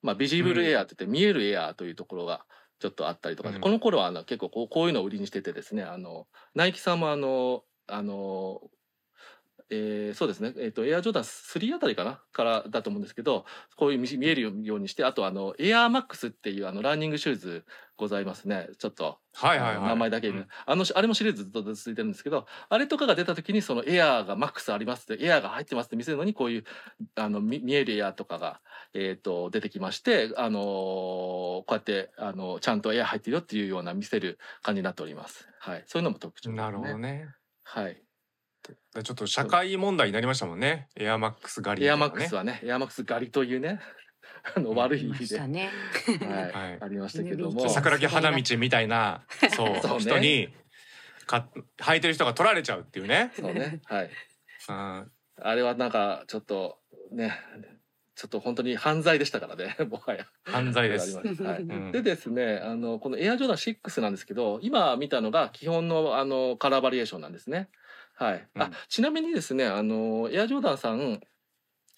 [0.03, 2.45] まあ、ビジブルエアって言って見えるエアーというところが
[2.81, 3.61] ちょっとあったりとかで、うん。
[3.63, 8.61] この頃はあの結構こうこういうのを売りにしててですねあのナイキさんもあのあの
[9.71, 13.45] えーそうですね、えー、とエアジョーダン3あたりかなからだと思うんですけど
[13.77, 17.65] こういう見見えるようにしてあとあのエアーマックスっていうあのランニングシューズ
[17.99, 18.69] ございますね。
[18.79, 19.89] ちょっとはいはいはい。
[19.89, 20.47] 名前だけ、うん。
[20.67, 26.65] あのあれもシリーズずっと続いてるんですけどあれとかが出た時にそのエアーがマックスありますってエアーが入ってますって見せるのにこういう
[27.17, 28.61] あの見見えるエアーとかが、
[28.95, 35.49] えー、と出てきまして、あのーこうやって、あのちゃんとエアー入ってるよっていうような見せる感じになっております。
[35.59, 36.63] はい、そういうのも特徴ですね。
[36.63, 37.29] なるほどね。
[37.65, 38.03] はい。
[39.03, 43.81] ちょっと社会問題になりましたもんねエアマックス狩りエアとかねマックスはね、エアマックス狩りというね、
[44.55, 45.71] あの悪い意ま味で、ね。
[46.53, 47.69] はいありましたけどもと。
[47.69, 49.23] 桜木花道みたいな
[49.55, 50.49] そう そうね人に
[51.27, 53.33] か履いてる人が取られちゃうっていうね。
[53.37, 54.11] そうね、はい。
[54.69, 56.81] うんあれはなんかちょっと
[57.13, 57.33] ね、
[58.17, 60.27] ちょっと本当に犯罪でしたからね、 もはや。
[60.45, 61.17] 犯罪です。
[61.17, 61.63] はい。
[61.63, 67.69] うんでですね、あのこのエアジョーダン6なんですけど、今見たのが基本のあのカラーバリエーションなんですね。
[68.19, 68.49] はい。
[68.55, 71.21] うんあちなみにですね、あのエアジョーダンさん。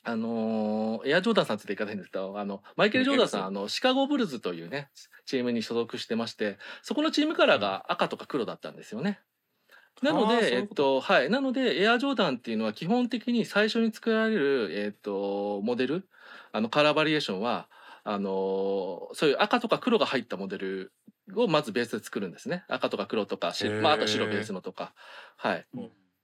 [0.03, 4.89] あのエアジョーダンさんって言い方変ですけどあのマイケル・ジョーダンさん、うんあのシカゴブルズというね
[5.27, 9.21] チームに所属してましてそこのチームカラーが赤とか黒だったんですよね。
[10.03, 11.31] なので、えっとと、はい。
[11.31, 16.09] なので、エアジョーダンっていうのは基本的に最初に作られる、えっと、モデル、
[16.53, 17.69] あの、カラーバリエーションは、
[18.03, 20.93] あの、そういう赤とか黒が入ったモデル
[21.37, 22.65] をまずベースで作るんですね。
[22.69, 23.53] 赤とか黒とか、
[23.83, 24.95] まあ、あと白ベースのとか。
[25.37, 25.67] はい。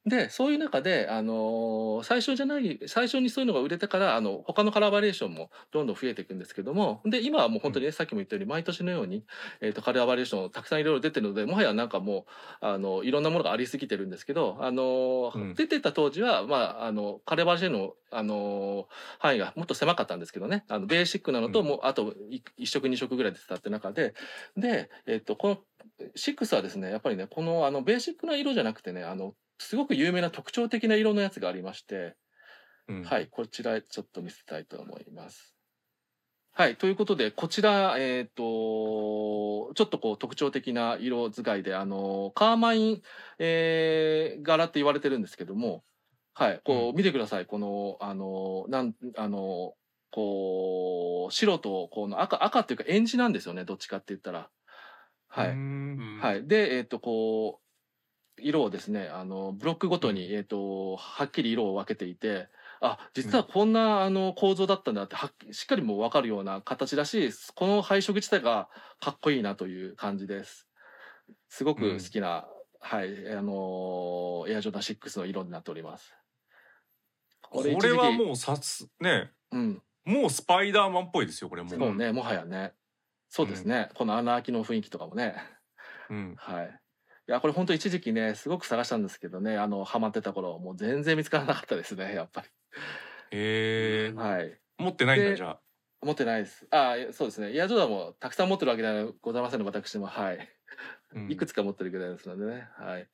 [0.07, 9.25] で、そういう中で、あのー最初じゃない、最初にそういうのが売れてから、あの、他のカラーバリエーションもどんどん増えていくんですけども、で、今はもう本当にね、さっきも言ったように、毎年のように、
[9.61, 12.25] えっ、と、カラーバリエーションたくさんいろいろ出てるので、もはやなんかもう、
[12.61, 15.55] あの、いろんなものがありすぎてるんですけど、あのーうん。
[15.55, 18.87] 出てた当時は、まあ、あの、カラーバリエーションの、あのー
[19.19, 21.67] 範囲がもっと狭かったんですけどね、あの、ベーシックなのと、うん。
[21.67, 24.15] もう、あと、い一色二色ぐらい出てたって中で、
[24.57, 25.59] で、えっ、と、この、
[26.15, 32.17] 6はですね、やっぱりね、この、あの、ベーシックな色じゃなくてね、あの、すごく有名な特徴的な色のやつがありまして、
[32.89, 35.57] うんはい、こちらちょっと見せたいと思います。
[36.53, 36.77] はい。
[36.77, 43.03] ということで、こちら、えっ、と、ちょっとこう特徴的な色使いで、あの、カーマイン、
[43.39, 45.85] えー柄って言われてるんですけども、
[46.33, 46.61] はい。
[46.65, 47.47] こう、見てください。
[47.47, 49.75] この、あの、なん、あの、
[50.11, 53.65] こう、白と、この赤、赤っていうか、エンジなんですよね。
[53.67, 54.51] どっちかって言ったら。
[55.29, 55.51] はい。
[55.51, 56.47] うんはい。
[56.47, 57.66] で、えっ、と、こう、
[58.39, 62.49] 色をですね、あの、ブロックごとに、えっ、と、はっきり色を分けていて、
[62.81, 68.69] あ、実はこんな、あの、構造だったんだって、はっしっかりもう分かるような形だし、この配色自体が
[69.01, 70.69] かっこいいなという感じです。
[71.49, 72.47] すごく好きな、
[72.81, 76.15] はい、あのエアジョーダン6の色になっております。
[77.43, 82.73] これはもうさすねう、うん、もうスパイダーマンっぽいですよこれもそうね、もはやね。
[83.29, 85.37] そうですね、この穴開きの雰囲気とかもね。
[86.11, 86.81] うんはい。
[87.29, 92.47] いや、これ本当一時期ね、すごく探したんですけどね、あの、ハマってた頃、もう全然見つからなかったですね、やっぱへ
[93.33, 94.17] えり。
[94.17, 94.61] はい。
[94.79, 95.61] 持ってないんだでじゃあ
[96.03, 96.67] 持ってないです。
[96.71, 97.57] あいやそうですね。
[97.57, 100.07] エアジョーダンもたくさん持ってるわけではございませんので、私も。
[100.07, 100.49] はい。
[101.15, 102.69] うんいくつか持ってるぐらいですのでね。
[102.77, 103.09] はい。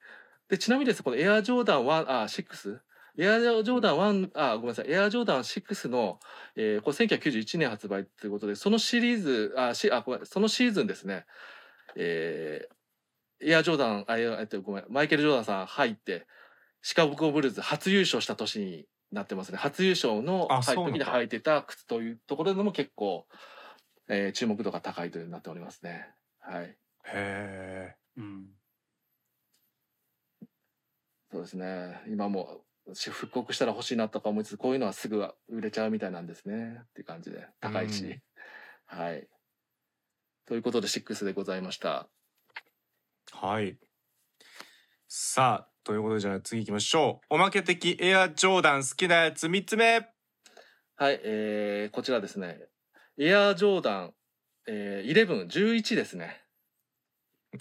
[0.48, 2.80] で、ちなみにですね、このエアジョーダン1、あ、6?
[3.18, 4.90] エアジョーダン1、あ、ごめんなさい。
[4.90, 6.18] エアジョーダン6の、
[6.56, 11.24] えーこれ1991年発売ということで、そのシリーズ、あ、し、あ、ごめん、そのシーズンですね。
[11.96, 12.81] えー
[13.44, 16.26] エアジョーダン、あ、ええっと、ごめん、マイケル・ジョーダンさん入って、
[16.82, 19.58] シカゴブルーズ初優勝した年になってますね。
[19.58, 23.26] 初優勝の、時に履いてた靴というところでも結構、
[24.08, 26.08] えー注目度が高いというなっておりますね。
[26.40, 26.64] はい。
[26.64, 26.76] へ
[27.06, 28.46] えうん
[31.30, 32.02] そうですね。
[32.08, 36.80] 今もし復刻したら欲しいなとか思いつつ、こういうのはすぐ売れちゃうみたいなんですね。
[36.82, 37.46] っていう感じで。
[37.60, 38.04] 高いし。
[38.04, 38.22] うん
[38.86, 39.26] はい。
[40.44, 42.10] ということで、6でございました。
[43.32, 43.76] はい
[45.08, 50.12] さあということでじゃあ次行きましょうおまけ的エアジョーダン好きなやつ3つ目
[51.02, 51.20] はい。
[51.24, 52.60] えー、こちらですね。
[53.18, 54.14] エアジョーダン、
[54.68, 56.40] えー、11、11ですね。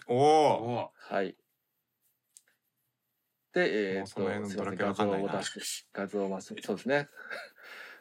[0.05, 1.35] おおおはい。
[3.51, 4.23] で、えー、っと、
[4.75, 7.07] 画像を出して、画像をま そうですね。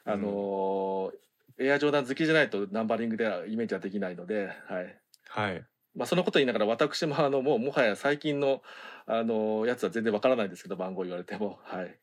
[0.05, 1.13] あのー
[1.63, 5.01] エアジョーダン好きじゃないとナンバリングではイメージはできないので、はい。
[5.29, 8.63] はいまあ、そのこと言いながら私もあのもうもはや最近の
[9.07, 11.59] あのやつは全然わからないですけど番号言われても。
[11.65, 11.99] はい。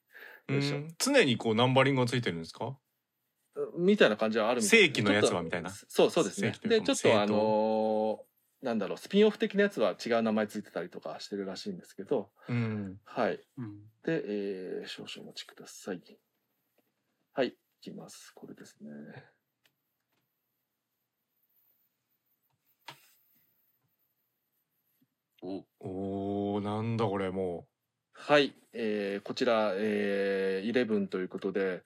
[0.50, 0.80] よいしょう。
[0.80, 0.88] ん。
[0.98, 2.78] 常にこうナンバリングがついてるんですか？
[3.78, 5.70] みたいな感じはあるみたい正規のやつはみたいな？
[5.70, 6.54] そうそうですね。
[6.64, 12.32] でちょっとあ正のーなんだろうスピンオフ的なやつは違う名前ついてたりとかしてるらしいんですけど。
[12.50, 13.00] うん。
[13.06, 13.40] はい。
[13.58, 13.82] うん。
[14.04, 16.02] で、えー少々お待ちください。
[17.34, 18.32] はいいきます。
[18.36, 18.90] これですね
[25.42, 25.66] お。
[25.80, 27.68] おおなんだこれも
[28.14, 31.84] はい、えーこちら、えー、11ということで、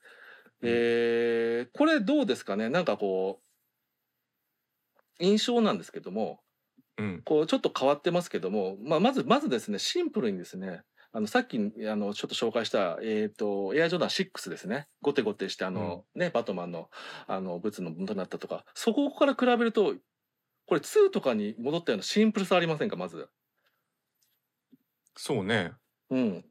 [0.62, 2.70] えーこれどうですかね？
[2.70, 3.42] なんかこ
[5.20, 6.40] う印象なんですけども
[6.98, 7.22] ううん。
[7.24, 10.82] こうちょっと変わってますけども、まあ、まずまずですねシンプルにですね
[11.14, 14.88] あのさっきあのちょっと紹介した、えー、とエアジョーダン6ですね。
[15.02, 16.90] ゴテゴテしてあの、ねバトマンの
[17.28, 19.96] あのブツの元になったとかそこから比べると
[20.68, 22.96] これ2とかに戻ったようなシンプルさありませんか？
[22.96, 23.28] まず。
[25.16, 25.74] そうね
[26.10, 26.46] うん。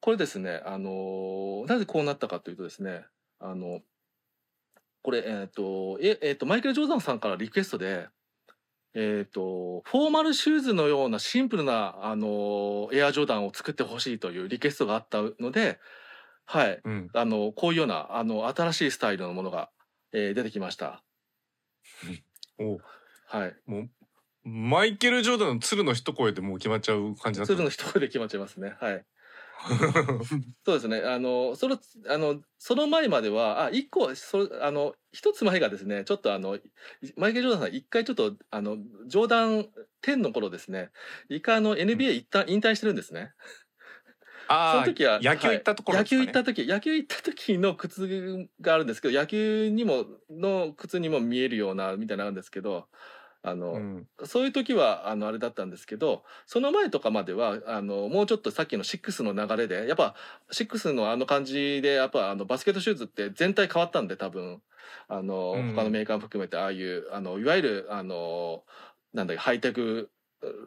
[0.00, 3.04] これですね、あのーなぜこうなったかというとですね、
[3.38, 3.80] あの、
[5.02, 8.08] これ、えっ、と、え、えっ、と、マイケル・ジョーダンさんからリクエストで、
[8.94, 15.78] えっ、と、フォーマルシューズのようなシンプルな、あのーエアジョーダンを作ってほしいというリクエストがあったので、
[16.46, 19.70] はい、うんあの、こういうような、あの、新しいスタイルのものが、
[20.12, 21.04] えー出てきました。
[22.58, 22.78] お
[23.26, 23.56] はい。
[23.66, 23.90] もう
[24.44, 28.74] マイケル・ジョーダンの鶴の一声でもう決まっちゃう感じだった鶴の一声で決まっちゃいますね。
[28.80, 29.04] はい。
[30.64, 31.02] そうですね。
[31.04, 31.78] あの、その、
[32.08, 36.58] あの、その前までは、あ、一個、そあの、一つ前がですね、ちょっとあの、
[37.16, 38.76] マイケル・ジョーダンさん、一回ちょっと、あの、
[39.06, 39.68] ジョーダン
[40.02, 40.90] 10の頃ですね、
[41.28, 43.32] 一回あの、NBA 一旦引退してるんですね。
[44.48, 52.88] そああの時は、野球行ったところはいですかね野球行った時、野球行った時の靴があるんですけど、野球にも、の靴にも見えるような、みたいなのあるんですけど、
[53.42, 54.06] あの、うん。
[54.24, 60.14] そういう時はあのあれだったんですけどその前とかまではあのもうちょっとさっきの6の流れでやっぱ
[60.52, 64.62] 6のあの感じでやっぱあのバスケットシューズって全体変わったんで多分。
[65.08, 65.74] あの、うん。
[65.74, 68.64] 他のメーカーも含めてああいうあのいわゆるあの
[69.12, 70.10] なんだっけハイテク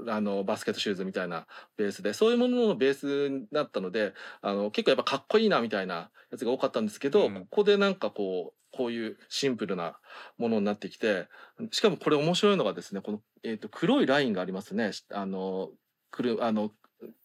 [0.08, 7.34] あのバスケットシューズみたいなベースでそういうもののベースになったのであの結構やっぱかっこいいなみたいなやつが多かったんですけど、うん。
[7.34, 9.98] ここでなんかこうこういうシンプルな
[10.38, 11.28] ものになってきて
[11.72, 14.92] しかもこれ面白いのがですねこの、えー、と黒いラインがありますね。
[15.12, 15.70] あの
[16.12, 16.72] くるあの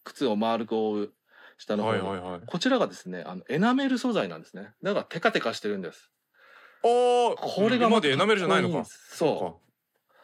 [0.03, 1.13] 靴を丸く覆う
[1.57, 2.41] 下の方に、はいはいはい。
[2.45, 4.69] こちらがですねあのエナメル素材なんですね。
[4.83, 6.11] だからテカテカしてるんです。
[6.83, 8.85] おこれが今までエナメルじゃないのか。
[8.85, 9.71] そう。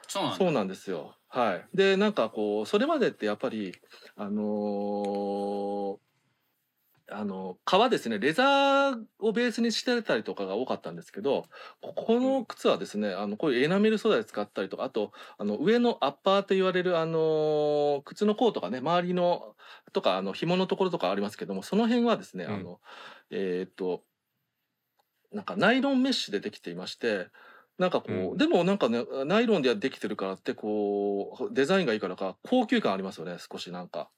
[0.08, 0.38] そうなんだ。
[0.38, 1.16] そうなんですよ。
[1.28, 1.66] はい。
[1.76, 3.74] で、なんかこう、それまでってやっぱり、
[4.16, 6.07] あのー
[7.10, 11.46] あの、革ですね、レザーをベースにしてたりとかが多かったんですけど、
[11.82, 19.56] ここの靴はですね、あの、こういうエナメル素材使ったりとか、あと、あの、上のアッパーと言われる、あのー靴の甲とかね、周りの、
[19.94, 22.82] とか、あの、紐のところとかありますけども、その辺はですね、うんあの、
[23.32, 24.04] えーっと、
[25.32, 27.28] なんかナイロンメッシュでできていまして、
[27.78, 34.10] なんかこう、うんでもなんかね、ナイロンでできてるからって、こう、デザインがいいからか、高級感ありますよね、少しなんか。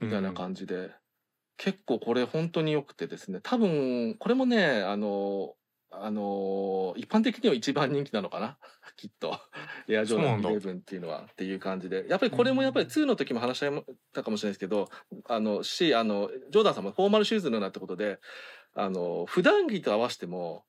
[0.00, 0.92] みたいな感じで。
[1.56, 5.54] 結構これ本当に良くてですね、多分、これもね、あの、
[5.90, 8.58] あの、一般的には一番人気なのかな？
[8.96, 9.38] きっと。
[9.88, 12.06] エアジョーダンそうなんだ11っていうのはっていう感じで。
[12.08, 14.88] やっぱりこれもやっぱり2の時も話したかもしれないですけど、
[15.26, 18.18] あの、し、あの、ジョーダンさんもフォーマルシューズのようなってことで、
[18.74, 20.64] あの、普段着と合わせても、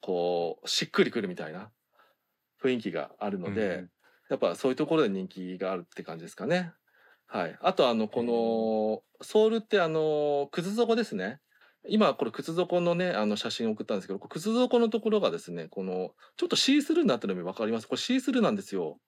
[0.00, 1.70] こう、しっくりくるみたいな
[2.62, 3.90] 雰囲気があるので、うん
[4.30, 6.72] やっぱそういうところで人気があるって感じですかね。
[7.32, 7.56] はい。
[7.60, 11.40] あとあの、この、ソールってあの、靴底ですね。
[11.88, 17.86] 今これ靴底のね、あの写真送ったんですけど、靴底のところがですね、この、ちょっとシースルーになってるの分かります？
[17.86, 19.00] これシースルーなんですよ。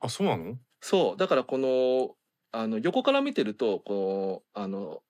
[0.00, 0.58] あそうなの？
[0.80, 1.16] そう。
[1.16, 2.14] だからこの、
[2.52, 5.02] あの、横から見てると、この、あの、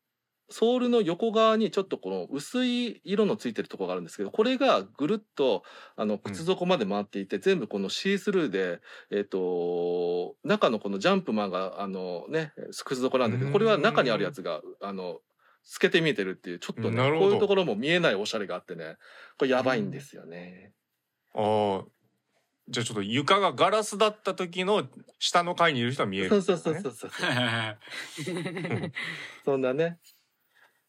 [0.51, 5.63] ソールの横側にちょっとこの薄い色のついてるところがあるんですけど、これがぐるっと、
[5.97, 8.81] あの、靴底まで回っていて、全部このシースルーで、
[9.11, 12.53] えっ、と、中のこのジャンプマンが、あのね、
[12.85, 15.21] 靴底なんだけど、これは中にあるやつが、あの、
[15.65, 18.97] 透けて見えてるっていう、ちょっとね、こういうところも見えないおしゃれがあってね、
[19.39, 20.73] これやばいんですよね。
[21.35, 21.85] ああ
[22.71, 24.87] じゃあちょっと床がガラスだった時の
[25.19, 27.11] 下の階にいる人は見えるそうそうそうそうそう。
[29.45, 29.99] そんなね。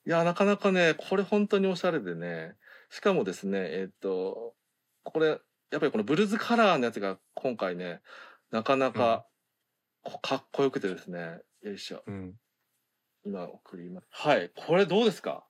[0.05, 2.55] いや、なかなかね、これ本当におしゃれでね。
[2.89, 4.55] しかもですね、えっと、
[5.03, 5.39] これ、やっ
[5.79, 8.01] ぱりこのブルーズカラーのやつが今回ね、
[8.51, 9.27] なかなか
[10.03, 11.39] こかっこよくてですね。
[11.61, 12.03] よいしょ。
[12.07, 12.33] うん
[13.25, 14.07] 今送ります。
[14.09, 14.49] はい。
[14.55, 15.45] これどうですか？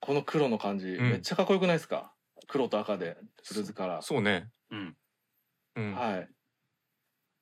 [0.00, 2.12] この黒の感じ、んめっちゃかっこよくないですか？
[2.48, 3.16] 黒と赤で、
[3.48, 4.02] ブルーズカラー。
[4.02, 4.96] そうねうん
[5.76, 6.28] うんはい。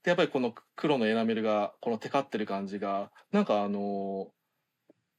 [0.05, 4.36] で、やっぱりこの黒のエナメルが、このテカってる感じが、なんかあのー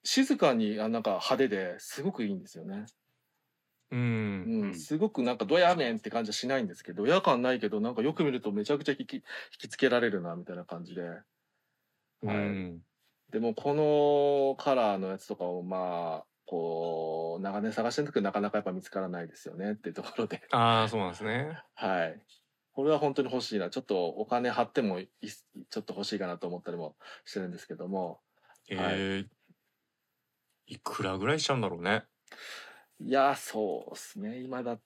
[0.04, 2.86] 静かに、あなんか派手ですごくいいんですよね。
[3.92, 9.24] ううんん、うんすごくなんかドヤねんって感じはしないんですけど、ドヤ感ないけど、なんかよく見るとめちゃくちゃ引き引
[9.60, 11.02] きつけられるな、みたいな感じで。
[12.22, 12.82] うん
[13.30, 20.42] でもこのカラーのやつとかをまあ、こう、長年探してるんだけど、なかなかやっぱ見つからないですよねっていうところで。
[20.52, 22.22] ああそうなんですねはい。
[22.72, 23.70] これは本当に欲しいな。
[23.70, 28.22] ちょっとお金払ってもいいちょっと欲しいかなと思ったりもしてるんですけども。
[28.70, 29.30] えーい
[30.84, 32.04] くらぐらいしちゃうんだろうね
[33.00, 34.40] いや、そうですね。
[34.42, 34.80] 今だ、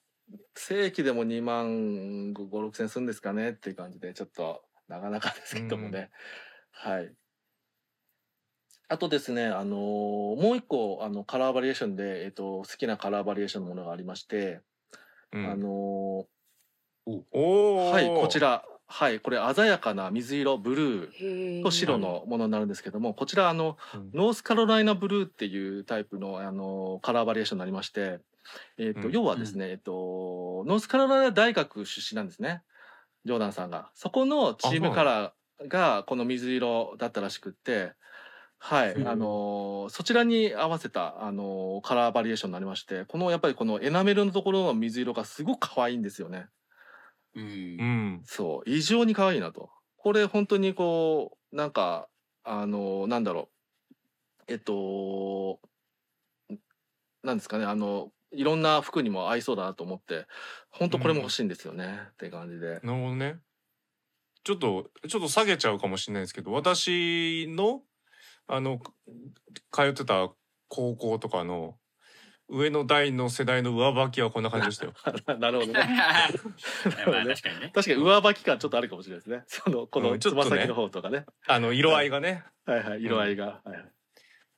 [0.56, 6.12] 正規でも2万5、6千するんですかねっていう感じで、ちょっとなかなかですけどもね。
[6.72, 7.14] はい。
[8.90, 14.62] あとですね、あのーもう一個、あの、カラーバリエーションで、えっ、と、好きなカラーバリエーションのものがありまして、
[15.32, 18.66] うんあのおーおはい、こちら。
[18.92, 28.20] はい、これ鮮やかな水色、ブルー、と白のものになるんですけども、こちらあのうんノースカロライナブルーっていうタイプのあのカラーバリエーションになりまして、
[28.78, 32.64] えっ、と、うん要はですね、えっ、とノースカロライナ大学出身なんですね、
[33.24, 33.90] ジョーダンさんが。
[33.96, 37.94] そこのチームカラーがこの水色だったらしくって。
[38.64, 46.46] はい、うんあのそちらに合わせたあのカラーバリエーションになりましてこのやっぱりこのエナメルのところの水色がすごく可愛いんですよね。
[47.36, 49.70] うんうんそう、異常に可愛いなと。
[49.98, 52.10] これ本当にこう、なんか、
[52.44, 53.50] あの、なんだろ
[54.48, 54.52] う。
[54.52, 55.60] えっと、
[57.24, 60.26] なんですかね、あの、いろんな服にも合いそうだなと思って、
[60.70, 62.80] 本当これも欲しいんですよね、って感じで。
[62.84, 63.40] なるほどね
[64.44, 67.84] ちょっとちょっと下げちゃうかもしれないですけど私の
[68.48, 68.80] あの
[69.72, 70.30] 通ってた
[70.68, 71.76] 高校とかの
[72.52, 74.94] 上の代の世代の上履きはこんな感じでしたよ。
[75.40, 75.80] なるほどね。
[77.08, 79.44] まあ確かにね確かに上履き感ちょっとあるかもしれないですね。
[79.48, 81.26] その、このうんちょっとねつま先の方とかね。
[81.48, 82.44] あの色合いがね。
[82.66, 83.46] はいはい、色合いが。
[83.46, 83.86] はいはい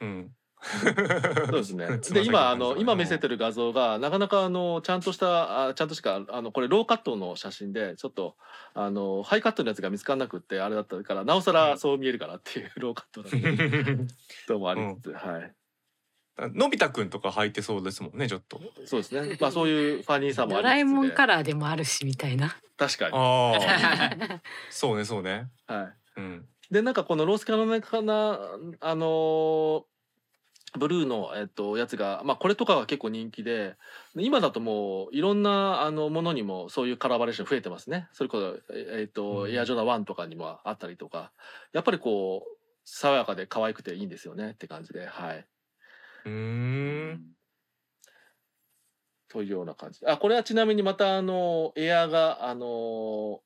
[0.02, 0.32] うん。
[0.64, 1.88] そうですね。
[2.12, 8.38] で、今、あの、今見せてる画像が、なかなか、あの、ちゃんとした、あちゃんとしか、あの、これ、ローカットの写真で、ちょっと、
[8.74, 14.14] あの、ハイカットのやつが見つからなくって、あれだったから、なおさらそう見えるかなっていう、 ローカットなんで、
[14.48, 15.54] ともありつつ、はい。
[16.38, 18.60] のび太くんとか履いてそうですもんねちょっと。
[18.86, 19.38] そうですね。
[19.40, 22.56] まあ、そういうファニーさもありつつでドラえもんカラーでもあるしみたいな。
[22.78, 23.16] 確かに。
[23.16, 25.50] ああ そうねそうね。
[25.68, 26.20] はい。
[26.20, 26.48] うん。
[26.72, 28.40] で、なんかこのロースカロライナ、
[28.80, 29.84] あのー
[30.78, 33.76] ブルーの、えっと、やつが、まあ、これとかが結構人気で
[34.16, 41.32] で今だともういろんなあのものにもそういうカラーバリエーション増えてますねそれこそ、ええっとうんエアジョーダン1とかにもあったりとか
[41.74, 45.46] やっぱりこう爽やかで可愛くていいんですよねって感じではい。
[46.26, 47.34] うーん。
[49.30, 50.06] というような感じ。
[50.06, 53.42] あこれはちなみにまたあのエアがあの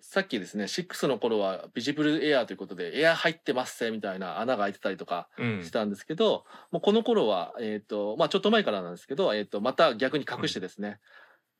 [0.00, 5.64] さっきですね6の頃はビジブルエアということでエア入ってますせみたいな穴が開いてたりとかうん。
[5.64, 11.00] したんですけど、もうこの頃はえっ、とまあちょっと前からなんですけど、えっ、とまた逆に隠してですね、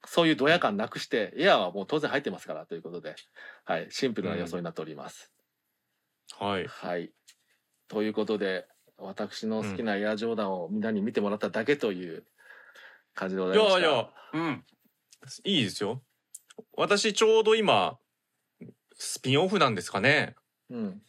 [0.04, 3.16] そういうドヤ感なくしてエアはもう当然入ってますからということで、
[3.64, 5.32] はいシンプルな予想になっております。
[6.38, 6.66] はい。
[6.68, 7.10] はい。
[7.88, 8.66] ということで
[8.98, 12.24] 私の好きなエアジョーダンをみんなに見てもらっただけという
[13.14, 13.78] 感じでございました。
[13.78, 14.08] いやいや。
[14.34, 14.64] うん。
[15.44, 16.02] いいですよ。
[16.76, 17.98] 私ちょうど今
[18.94, 20.34] スピンオフなんですかね。
[20.70, 21.02] うん。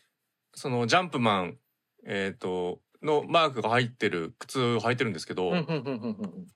[0.53, 1.57] そのジャンプマン
[2.05, 6.47] えっ、とのマークが入ってる靴を履いてるんですけど、うんうんうんうんうん。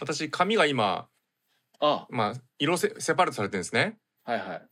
[0.00, 1.08] 私髪が今
[1.80, 2.06] あ。
[2.10, 3.98] まあ色セセパレートされてるんですね。
[4.24, 4.62] はいはい。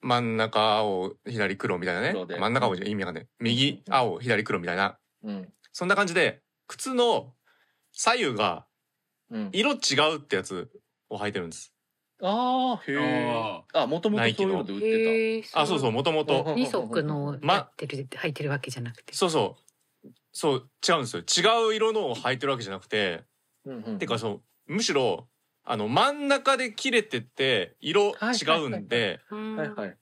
[0.00, 2.14] 真ん中青左黒みたいなね。
[2.38, 5.52] 真ん中青じゃ意味がね右うん青左黒みたいなうん。
[5.72, 7.34] そんな感じで靴の
[7.92, 8.66] 左右が
[9.30, 9.50] うん。
[9.52, 9.76] 色違
[10.14, 10.70] うってやつ
[11.08, 11.72] を履いてるんです。
[12.24, 16.54] ああへえああもともとそういうので売ってへえあそうそうもともとうん。
[16.54, 19.14] 二足のまやってる履いてるわけじゃなくて。
[19.14, 19.56] そうそ
[20.04, 20.08] う。
[20.32, 21.22] そう違うんですよ。
[21.22, 23.24] 違う色のを履いてるわけじゃなくて。
[23.64, 23.98] たうんうん。
[23.98, 25.28] てかそうむしろ
[25.64, 29.20] あの真ん中で切れてって色はい違うんで。
[29.30, 29.70] うんはい。
[29.70, 29.96] はい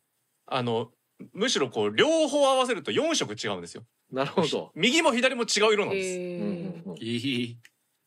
[0.52, 0.90] あの
[1.32, 3.84] むしろこう両方合わせると4色違うんですよ。
[4.12, 4.72] なるほど。
[4.74, 7.56] 右も左も違う色なんです。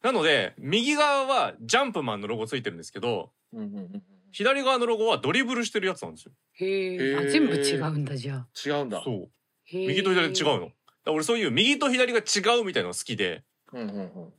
[0.02, 6.32] なので右側はジャンプマンのロゴついてるんですけどうんうんうん左側のロゴはドリブルしてるやつなんですよ。
[6.54, 7.30] へへえ。
[7.30, 8.48] 全部違うんだじゃあ。
[8.68, 9.04] 違うんだ。
[9.04, 9.30] そう。
[9.72, 10.60] 右と左違うの。
[10.62, 10.72] だか
[11.06, 13.44] ら俺そういう右と左が違うみたいなの好きで。
[13.72, 14.34] うんうんうん。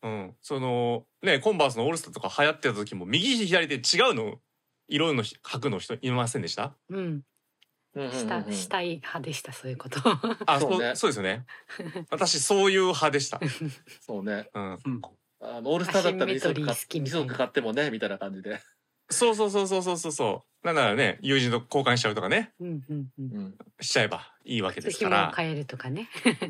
[0.00, 3.78] うん、そのねコンバースのオールスターとか流行ってた時も右左で違
[4.10, 4.40] うの
[4.88, 6.74] 色の履くの人いませんでした？
[6.90, 7.22] うん。
[8.02, 10.00] うんうんうんしたしたい派でしたそういうこと。
[10.46, 10.94] あそうね。
[10.94, 11.44] そうですよね。
[12.10, 13.40] 私そういう派でした、
[14.00, 14.48] そうね。
[14.54, 15.02] うん、うん
[15.40, 18.60] あのオールスターだったら2アシンメトリー足買っ2好きみたいな足買ってもねみたいな感じで。
[19.10, 20.66] そうそうそうそうそうそうそう。
[20.66, 22.52] なんならね友人と交換しちゃうとかね。
[22.60, 23.36] うんうんうん。
[23.36, 23.58] うん。
[23.80, 25.18] しちゃえばいいわけで靴すから。
[25.26, 26.08] 紐を変えるとかね。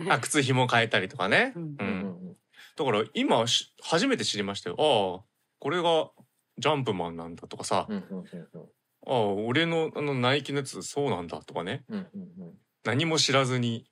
[0.09, 1.87] あ靴紐変えたりとかね、うんううん。
[2.31, 2.37] ん。
[2.77, 4.77] だから今し初めて知りましたよ。
[4.79, 5.25] ああ
[5.59, 6.11] これが
[6.59, 8.69] ジャンプマンなんだとかさ、うんうんうん
[9.09, 11.85] ああ俺のあのナイキのやつそうなんだとかね。
[11.89, 13.85] うんうん何も知らずに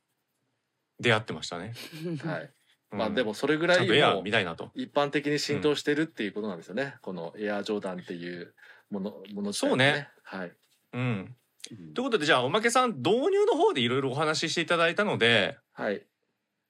[1.00, 1.74] 出会ってましたね、
[2.06, 2.50] う んはい。
[2.92, 2.98] うん。
[2.98, 4.70] まあでもそれぐらいちゃんとエアもう見たいなと。
[4.74, 6.94] 一般的に浸透してるっていうことなんですよね。
[7.02, 8.54] このエアジョーダンっていう
[8.88, 10.08] ものもの自体がそうね。
[10.22, 10.52] はい。
[10.94, 11.36] うん。
[11.68, 16.06] ということでじゃあおまけさん導入の方でいろいろお話ししていただいたのではい。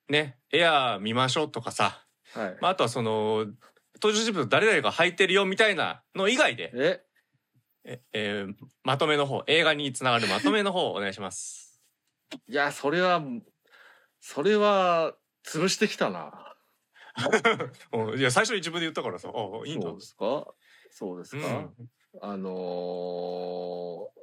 [0.08, 2.56] ねエア見ましょうとかさ、はい。
[2.60, 3.46] まあ、あとはその
[4.02, 7.05] 登場人物誰々が履いてるよみたいなの以外でえ？
[7.88, 11.80] え、えーまとめの方映画につながるまとめの方お願いします。
[12.48, 13.22] いやそれは
[14.20, 15.14] それは
[15.46, 16.56] 潰してきたな。
[17.92, 19.88] おいや最初に自分で言ったからさあいいんだ。
[19.88, 20.46] そうですか？
[20.90, 21.90] そうですか、うん。
[22.20, 24.16] あのー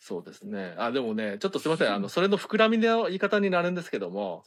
[0.00, 0.74] そうですね。
[0.78, 1.92] あでもねちょっとすみません。
[1.92, 4.44] あのそれの膨らみの言い方になるんですけども、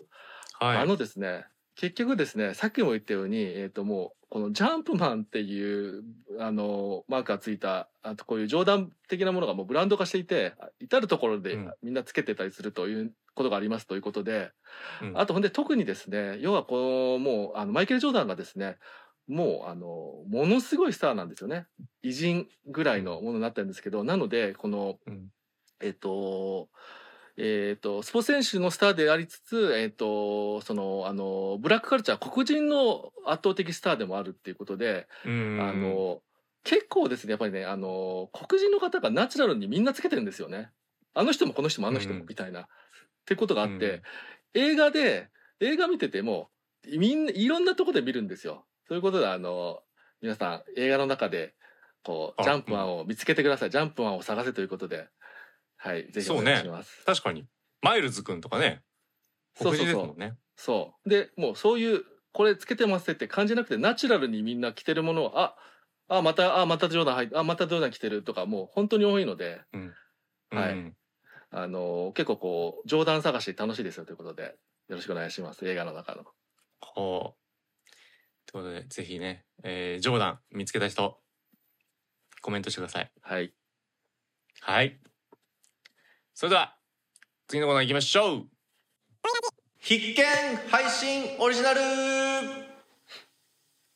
[0.60, 0.78] はい。
[0.78, 1.46] あのですね
[1.76, 6.04] 結局ですねさっきも言ったように、えー、ともうこのジャンプマンっていう
[6.40, 11.74] あのマークがついたあとこういう冗談的なものがもうブランド化していて至る所でうん。
[11.84, 14.52] みんなつけてたりするということがありますということで、
[15.02, 15.20] うん。
[15.20, 18.78] あとほんで特にですね要はこのもうあのマイケル・ジョーダンがですね
[19.28, 19.88] もうあの
[20.30, 21.66] ものすごいスターなんですよね。
[22.02, 25.28] 偉人ぐらいのものになってるんですけどなのでこのうん。
[25.82, 26.70] えっと
[27.38, 36.22] えっとスポーツ選手のスターでありつつ、えっとそのあのブラックカルチャー黒人の圧倒的スターでもあるっていうことで、うんあの
[36.64, 40.70] 結構ですねやっぱりねあの黒人の方がナチュラルにみんなつけてるんですよね。
[41.14, 42.26] あの人もこの人もあの人もうん。
[42.28, 42.66] みたいな、っ
[43.26, 44.02] てことがあって、
[44.54, 45.30] 映画で
[45.60, 46.50] 映画見てても
[46.88, 48.66] みんないろんなとこで見るんですよ。
[48.88, 49.82] そういうことであの
[50.22, 51.54] 皆さん映画の中で
[52.04, 55.08] こうあジャンプマンを見つけてください、ジャンプマンを探せということで
[55.84, 57.04] はいぜひお願いします。
[57.06, 57.48] 確かに。
[57.82, 58.84] マイルズくんとかね。
[59.58, 60.36] 黒人ですもんね。
[60.56, 61.10] そう。
[61.10, 62.04] でもうそういう
[62.34, 65.56] これつけてますって感じなくてナチュラルにみんな着てるものをあ
[66.08, 69.62] あまたあまたジョーダン入ってあまたジョーダン着てるとかもう本当に多いので。
[70.52, 70.74] はい。
[70.74, 70.96] うん
[71.54, 74.56] あの結構こうジョーダン探し楽しいですよということで。
[74.88, 75.68] よろしくお願いします。
[75.68, 76.24] 映画の中の。
[76.80, 78.52] ほう。
[78.52, 81.18] ということでぜひね、えー、ジョーダン見つけた人
[82.42, 83.12] コメントしてください。
[83.22, 83.54] はい。
[84.62, 85.00] はい。
[86.42, 86.74] それでは
[87.48, 88.48] 次のコーナー行きましょう。
[89.78, 90.26] 必見
[90.72, 91.82] 配信オリジナル。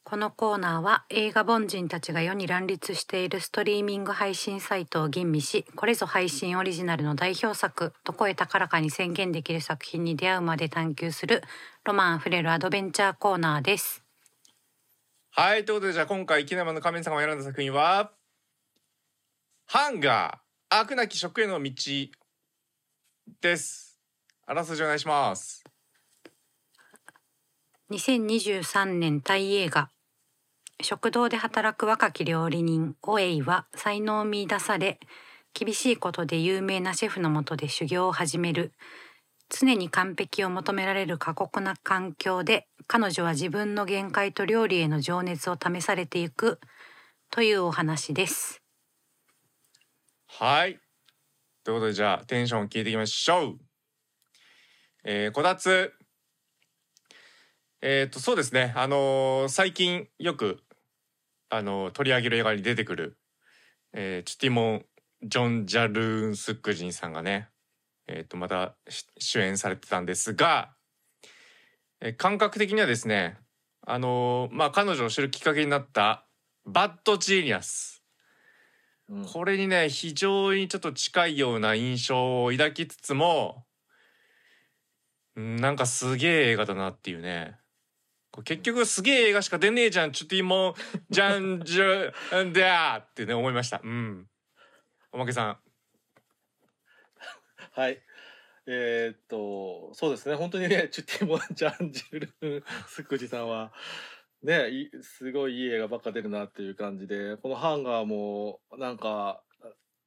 [0.04, 7.94] このコーナーは映画凡人たちが世に乱立しているストリーミング配信サイトを吟味しこれぞ配信オリジナルの代表作。
[8.04, 11.42] と声高らかに宣言できる作品に出会うまで探求する
[11.84, 14.04] ロマンあふれるアドベンチャーコーナーです。
[15.32, 18.12] はいということでじゃあ今回キネマの仮面さんが選んだ作品は
[19.66, 21.72] ハンガー悪なき食への道
[23.42, 24.00] です。
[24.46, 25.64] あらすじお願いします。
[27.92, 29.90] 2023年タイ映画
[30.82, 35.00] 食堂で働く若き料理人オエイは才能を見出され
[35.54, 38.74] 厳しいことで有名なシェフのもとで修行を始める。
[39.48, 46.60] 常に完璧を求められる過酷な環境で彼女は自分の限界と料理への情熱を試されていく。
[47.30, 48.62] というお話です。
[50.28, 50.85] はい
[51.66, 53.58] ということでじゃあテンション聞いていきましょう。
[55.04, 55.92] えー、こたつ。
[57.82, 58.72] えっ、とそうですね。
[58.76, 60.60] あのー最近よく
[61.50, 63.18] あのー取り上げる映画に出てくる、
[63.94, 64.86] えーチュティモン・
[65.24, 67.50] ジョン・ジャルーン・スックジンさんがね
[68.08, 68.76] えっ、とまた
[69.18, 70.72] 主演されてたんですが、
[72.00, 73.38] えー感覚的にはですね
[73.88, 76.28] あのーまあ彼女を知るきっかけになった
[76.64, 77.95] バッド・ジーニアス。
[79.10, 79.26] うん。
[79.26, 83.66] これにね非常にちょっと近いような印象を抱きつつも
[85.36, 87.58] うんなんかすげえ映画だなっていうね。
[88.44, 90.74] 結局すげえ映画しか出ねえじゃんちょっと今
[91.10, 93.80] じゃんじゃんだってね思いました。
[93.84, 94.28] うん。
[95.12, 95.58] おまけさん。
[97.72, 98.02] はい。
[98.68, 103.72] えーっと、そうですね、本当にね、チュティモン・ジャンジュル・スクジさんは、
[104.46, 109.44] ね、いすごいいい映画ばっか出るなっていう感じで、このハンガーも、なんか、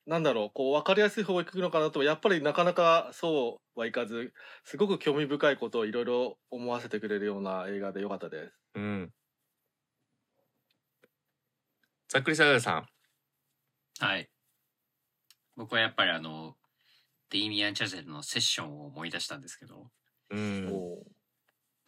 [0.07, 4.32] なんだろう、こう、わかりやすい方が行くのかなと、やっぱりなかなかそうはいかず、
[4.64, 8.55] すごく興味深いことをいろいろ思わせてくれるような映画でよかったです。
[8.76, 9.12] うん。
[12.09, 12.86] ざっくりサラダさん
[13.99, 14.30] はい。
[15.57, 16.57] 僕はやっぱりあの
[17.30, 19.91] デイミアン・チャゼルのセッションを思い出したんですけど
[20.30, 20.68] うん。
[20.72, 21.05] お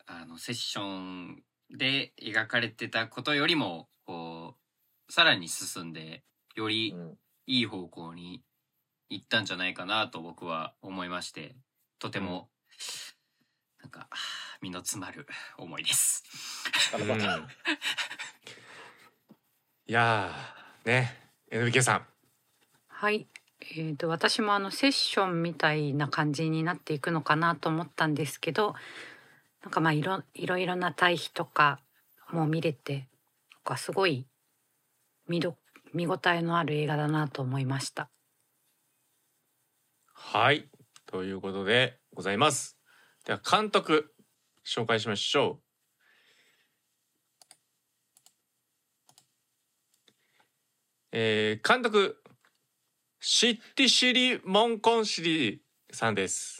[0.07, 1.43] あのセッション
[1.77, 4.57] で描かれてたことよりもこ
[5.09, 6.23] うさらに進んで
[6.57, 7.19] よりうん。
[7.51, 8.45] いい方向に
[9.09, 11.57] 行ったんじゃないかなと僕は思いまして
[11.99, 12.49] とても、
[13.83, 14.15] なんかはあ
[14.63, 15.27] 身の詰まる
[15.59, 16.23] 思いです。
[16.97, 17.07] うん。
[17.11, 17.13] い
[19.89, 21.17] やーね
[21.51, 22.07] NBK さん。
[22.87, 23.27] はい、
[23.63, 28.77] えー、と私もあのセッションみたいな感じになっていくのかなと思ったんですけど
[29.63, 31.81] なんかまあいろいろいろな対比とか
[32.31, 33.07] も見れてなん
[33.65, 34.27] かすごい
[35.29, 35.57] 見ど
[35.93, 38.11] 見応えのある映画だなと思いました。
[40.13, 40.69] はい。
[41.07, 42.77] ということでございます。
[43.25, 44.15] では監督
[44.65, 45.63] 紹介しましょう。
[51.13, 52.23] えー、監督
[53.19, 56.60] シッティシリ・モンコンシリさんです、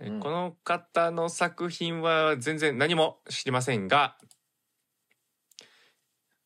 [0.00, 4.16] うんこの方の作品は全然何も知りませんが、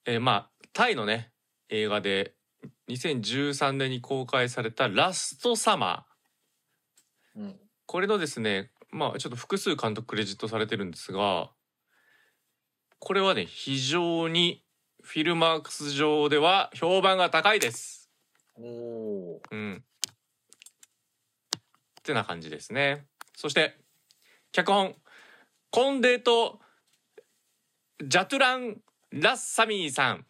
[0.05, 1.33] えーまあタイのね
[1.71, 2.35] 映画で
[2.89, 11.51] 2013年に公開された「ラストサマーうん」これのですねまあちょっと複数監督クレジットされてるんですが
[12.99, 14.65] これはね非常に
[15.03, 18.11] フィルマークス上では評判が高いです。
[18.57, 19.85] おーうん。
[22.01, 23.08] ってな感じですね。
[23.39, 23.77] そして
[24.51, 24.97] 脚本
[25.71, 26.59] コンデと
[28.05, 28.79] ジャトゥラン・
[29.13, 30.27] ラッサミーさん。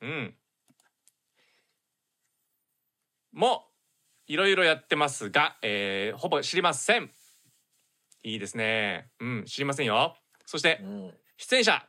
[0.00, 0.34] うん。
[3.32, 3.64] も
[4.28, 7.10] いろいろやってますが、えーほぼ知りません。
[8.22, 9.10] いいですね。
[9.18, 10.16] うん、知りませんよ。
[10.46, 11.84] そしてうん出演者、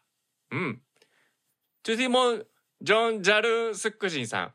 [0.50, 0.82] うん、
[1.84, 2.44] トゥティモン・
[2.82, 4.54] ジョン・ジャル・スックジンさん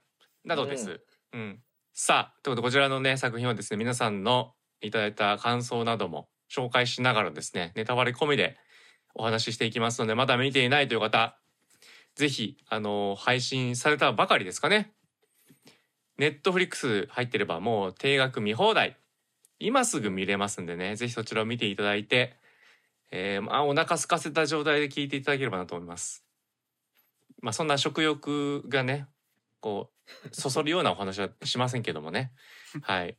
[0.49, 1.01] などです。
[1.33, 1.62] うん
[1.93, 8.57] さあということでこちらのね作品はですね皆さんのいただいた感想なども紹介しながらですねネタバレ込みで
[9.14, 11.37] お話ししていきますのでまだ見ていないという方
[12.16, 14.93] ぜひあの配信されたばかりですかね
[16.18, 18.97] ネットフリックス入ってればもう定額見放題
[19.59, 22.41] 今すぐ見れますんでねぜひそちらを見ていただいて
[23.12, 26.24] えーまあ、お腹空かせた状態で聞いていただければなと思います。
[27.43, 29.07] まあそんな食欲がね
[29.61, 29.91] こ
[30.24, 32.33] うそそるようなお話はしませんけどもね。
[32.83, 33.16] はい。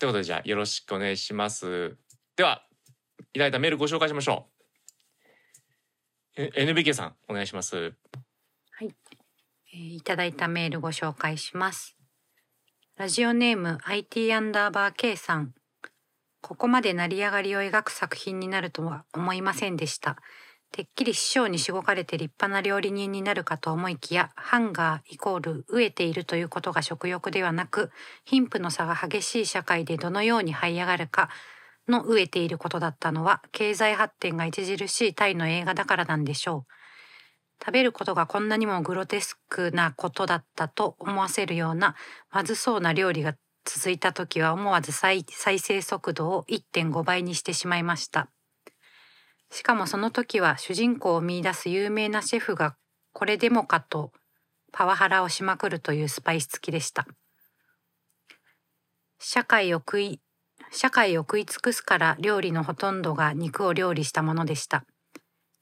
[0.00, 1.94] ということでじゃあよろしくお願いします。
[2.34, 2.62] では
[3.34, 4.48] いただいたメールご紹介しましょ
[6.36, 6.42] う。
[6.42, 8.94] え NBK さんお願いしますはい。
[9.74, 11.98] えーいただいたメールご紹介します。
[12.96, 15.52] ラジオネーム IT アンダーバー K さん。
[16.40, 20.16] ここまで成り上がりを描く作品になるとは思いませんでした。
[20.72, 27.90] てっきり師匠にしごかれて立派な料理人になるかと思いきや、ハンガーイコール飢えているということが食欲ではなく、
[28.24, 31.28] 貧富の差が激しい社会でどのように這い上がるか
[31.88, 36.72] の飢えていることだったのは、経済発展が著しいタイの映画だからなんでしょう。
[37.62, 41.94] 食べることがこんなにもグロテスクなことだったと思わせるような
[42.30, 43.34] まずそうな料理が
[43.66, 48.30] 続いた時は思わず再生速度を1.5倍にしてしまいました。
[49.50, 52.76] しかもその時は主人公を見出す有名なシェフが
[53.12, 54.12] これでもかと
[54.72, 57.06] パワハラをしまくるというスパイス付きでした。
[59.18, 60.20] 社会を食い、
[60.70, 64.84] 社会を食い尽くすから料理のほとんどが肉を料理したものでした。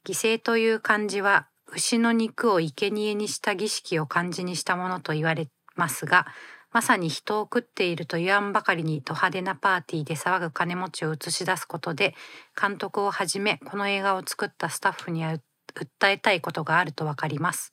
[0.07, 6.27] 犠牲という漢字は牛の肉を生贄にした儀式を漢字にしたものと言われますが、
[6.79, 12.15] まさに人を食っていると言わんばかりにド派手なパーティーで騒ぐ金持ちを映し出すことで、
[12.55, 15.41] 監督をはじめこの映画を作ったスタッフには
[15.75, 17.73] 訴えたいことがあるとわかります。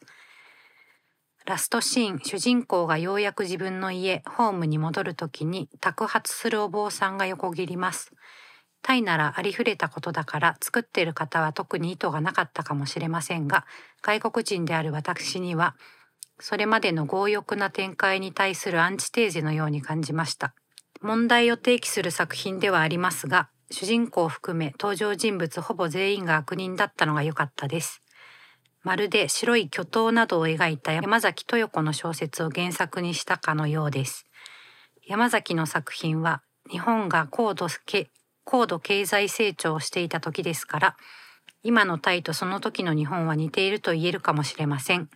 [1.46, 8.12] ラストシーン、主人公がようやく自分の家、ホームに戻るときに宅発するお坊さんが横切ります。
[8.82, 13.68] タイならありふれたことだから作っている方は特に意図がなかったかもしれませんが、
[14.02, 15.76] 外国人である私には
[16.40, 20.54] それまでの強欲な展開に対するアンチテーゼのように感じました。
[21.02, 28.02] 問題を提起する作品ではありますが、主人公を含め登場人物ほぼ全員が悪人だったのが良かったです。
[28.84, 34.26] まるで白い巨頭などを描いた山崎豊子の小説を原作にしたかのようです。
[35.08, 37.68] 山崎の作品は日本が高度
[38.44, 40.98] 高度経済成長をしていた時ですから、
[41.64, 45.10] 今のタイとその時の日本は似ていると言えるかもしれません。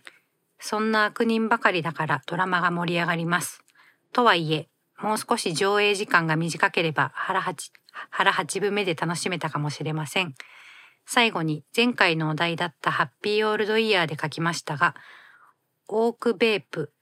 [0.60, 3.64] そんな悪人ばかりだからドラマが盛り上がります。
[4.12, 4.68] とはいえ、
[5.00, 7.72] もう少し上映時間が短ければ腹八
[8.10, 10.34] 腹八分目で楽しめたかもしれません。
[11.06, 14.94] 最後に前回のお題だったハッピーオールドイヤーで書きましたが、
[15.88, 16.92] オークベープ、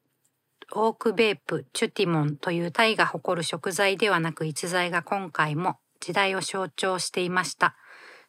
[0.73, 7.77] オークベープ、チュティモンというタイが誇る食材ではなく逸材が今回も時代を象徴していました。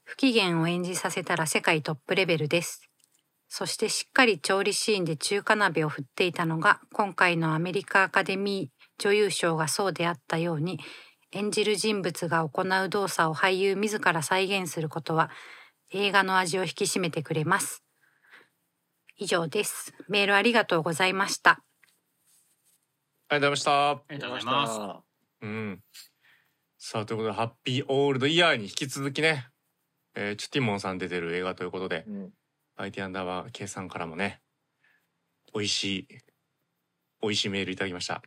[0.04, 2.89] 不機嫌を演じさせたら世界トップレベルです。
[3.50, 10.80] そしてしっかり調理シーンで中華鍋を振っていたのが今回のアメリカアカデミー女優賞がそうであったように
[11.32, 15.32] 演じる人物が行う動作を俳優自ら再現することは
[15.92, 17.84] 映画の味を引き締めてくれます。
[19.18, 19.94] 以上です。
[20.08, 21.64] メールありがとうございました。
[23.30, 23.90] ありがとうございました。
[23.90, 25.46] ありがとうございます。
[25.46, 25.80] うん。
[26.78, 29.48] さあということでハッピーオールドイヤーに引き続きね、
[30.16, 32.30] えー、チュティモンさん出てる映画ということで、うん、
[32.82, 34.40] IT アンダーバー K さんからもね、
[35.54, 36.08] 美味しい
[37.22, 38.22] 美味しいメールいただきました。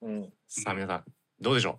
[0.00, 1.04] うん、さあ皆さん
[1.40, 1.78] どうでしょ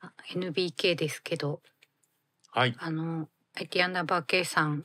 [0.00, 1.60] あ NBK ですけど、う。
[2.50, 2.74] はい。
[2.78, 4.82] あの、IT アンダーバー K さん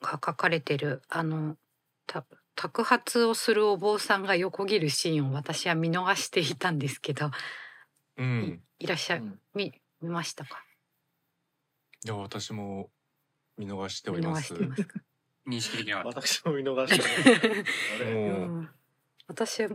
[0.00, 1.56] が書かれてる、あの、
[2.06, 7.32] た宅発をするお坊さんが横切るシーンを私は見逃していたんですけど、
[8.18, 8.60] うん。
[8.78, 9.38] いらっしゃ、うん。
[9.54, 10.62] 見、見ましたか？
[12.04, 12.90] いや私も
[13.56, 14.54] 見逃しております。
[15.46, 16.10] 認識できなか？
[16.10, 16.20] った。
[16.20, 17.64] 私も見逃して
[19.26, 19.70] 私は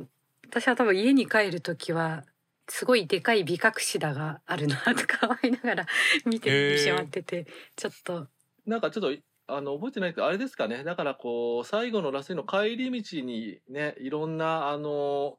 [0.49, 2.23] 私は多分家に帰る時は
[2.69, 5.85] すごいでかい美隠しだがあるなとか思いながら
[6.25, 8.27] 見へてーしまってて、ちょっと。
[8.65, 10.83] なんかちょっとあの覚えてないけどあれですかね。
[10.85, 15.37] だからこう最後のラストの帰り道にねいろんなあの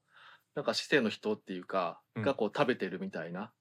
[0.54, 2.24] なんか市政の人っていうかうん。
[2.24, 3.52] がこう食べてるみたいな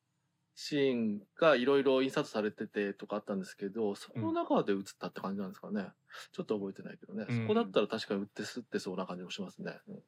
[0.56, 5.88] シーンがいろいろ印刷されててとかあったんですけどその中で映ったって感じなんですかね、
[6.32, 7.36] ちょっと覚えてないけどね、うん。
[7.38, 10.04] そこだったら確かに売ってすってそうな感じもしますね、うん。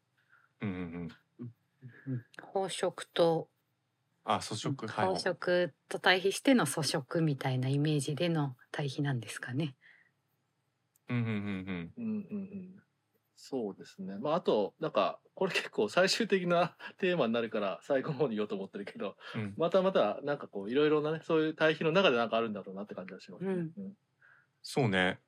[0.61, 1.15] うんうんうん。
[2.37, 3.49] 宝飾と
[4.23, 4.87] あ、粗食。
[4.87, 5.09] はい。
[5.13, 5.35] 宝。
[5.35, 9.19] 飾と対比しての粗食みたいなイメージでの対比なん。
[9.19, 9.75] ですかね。
[11.09, 11.17] うん。
[11.17, 11.25] うん。
[11.25, 11.93] うん。
[11.97, 12.05] うん。
[12.05, 12.17] うん。
[12.31, 12.84] うん
[13.37, 14.17] そうですね。
[14.17, 19.41] まあ、あと、なんか、これ結構最終的な テーマになるから、最後の方に言おうと思ってるけど、うん。
[19.41, 19.53] うん。
[19.57, 23.51] またまた、なんかこう、いろいろなね、そういう対比の中でなんかあるんだろうなって感じがします、ね。
[23.51, 23.97] うん
[24.67, 25.19] そうね。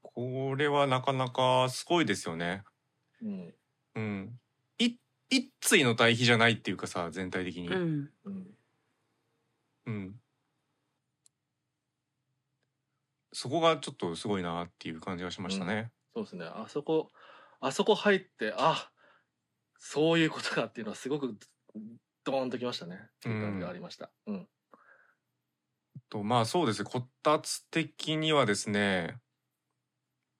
[0.00, 2.62] これはなかなかすごいですよね。
[3.20, 3.54] うん。
[3.96, 4.40] うん。
[4.78, 4.96] い
[5.28, 7.68] 一対の対比じゃないっていうかさ、全体的に。
[7.68, 8.46] うん、うん。
[9.86, 10.20] うん。
[13.32, 15.90] そこがちょっとすごいなっていう感じがしましたね。
[16.18, 16.46] そうですね。
[16.46, 17.10] あそこ、
[17.60, 18.90] あそこ入って、あ、
[19.78, 21.38] そういうことかっていうのはすごく、
[22.24, 22.98] ドーンときましたね。
[23.00, 24.10] っていう感じがありました。
[24.26, 24.48] うん。
[26.10, 29.18] とまあそうですねこたつ的にはですね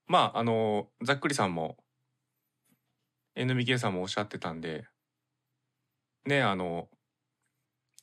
[0.07, 1.77] まああのざっくりさんも
[3.37, 4.87] NBK さんもおっしゃってたんで
[6.25, 6.89] ねあの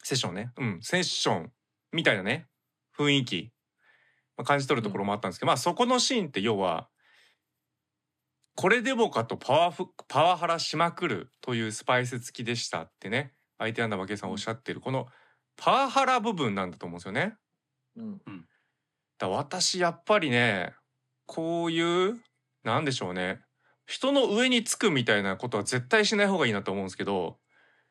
[0.04, 1.52] セッションねうんセッション
[1.92, 2.48] みたいなね
[2.98, 3.52] 雰囲気、
[4.38, 6.88] まあ、感じ取るところもあったんですけど、まあそこのシーンって要は
[8.56, 13.34] これでもかとパワフパワハラしまくるというスパイス付きでしたってね。
[13.58, 14.80] 相手アンダーバケさんおっしゃってる。
[14.80, 15.08] この
[15.58, 17.36] パワハラ部分なんだと思うんですよね。
[17.98, 18.18] うん。
[18.18, 18.46] だか
[19.20, 20.74] ら私やっぱりね
[21.26, 22.22] こういう
[22.64, 23.42] なんでしょうね。
[23.86, 27.38] 人の上につくみたいなことは絶対しない方がいいなと思うんですけど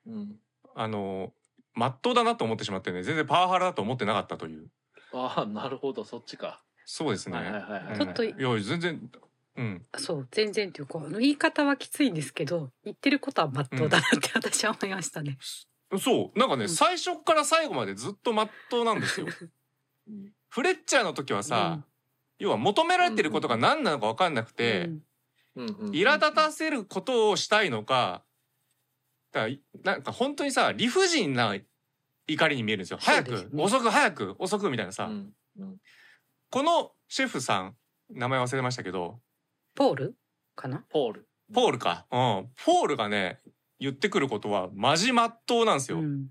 [0.06, 0.36] うん。
[0.74, 1.32] あの
[1.74, 4.68] 真っ当だなと思ってしまってね全然パワハラだと思ってなかったという。
[5.12, 6.62] ああなるほどそっちか。
[6.86, 7.36] そうですね。
[7.36, 9.10] はいはいはいちょっといや全然
[9.56, 9.86] うん。
[9.96, 15.38] そう全然っていうかあの言い方はきついんですけど言ってることは真っ当だなって私は思いましたね。
[15.98, 16.68] そうなんかね、うん。
[16.68, 19.26] 最初から最後までずっと真っ当なんですよ。
[20.08, 21.82] う んフレッチャーの時はさ、
[22.38, 25.02] 要は求められてることが何なのか分かんなくて、うん。
[25.56, 28.24] うんうん苛立たせることをしたいのか
[29.32, 31.56] だからいなんか本当にさ理不尽な
[32.26, 32.98] 怒りに見えるんですよ。
[33.00, 35.76] 早く、ね遅く早く遅くみたいなさ、うんうん。
[36.50, 37.76] このシェフさん
[38.10, 39.20] 名前忘れましたけど
[39.74, 40.14] ポール？
[40.56, 40.84] かな？
[40.88, 41.28] ポール。
[41.52, 43.38] ポールか、うん、ポールがね
[43.78, 45.98] 言ってくることはマジまっとうなんですよ。
[45.98, 46.26] うん。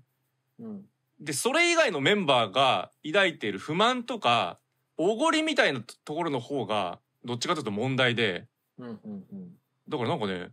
[0.58, 0.84] うん。
[1.20, 4.58] でそれ以外のメンバーが抱いている不満とか
[4.96, 8.46] おごりみたいなところの方がどっちかというと問題で。
[8.78, 9.52] うんうんうん。
[9.88, 10.50] だからなんかね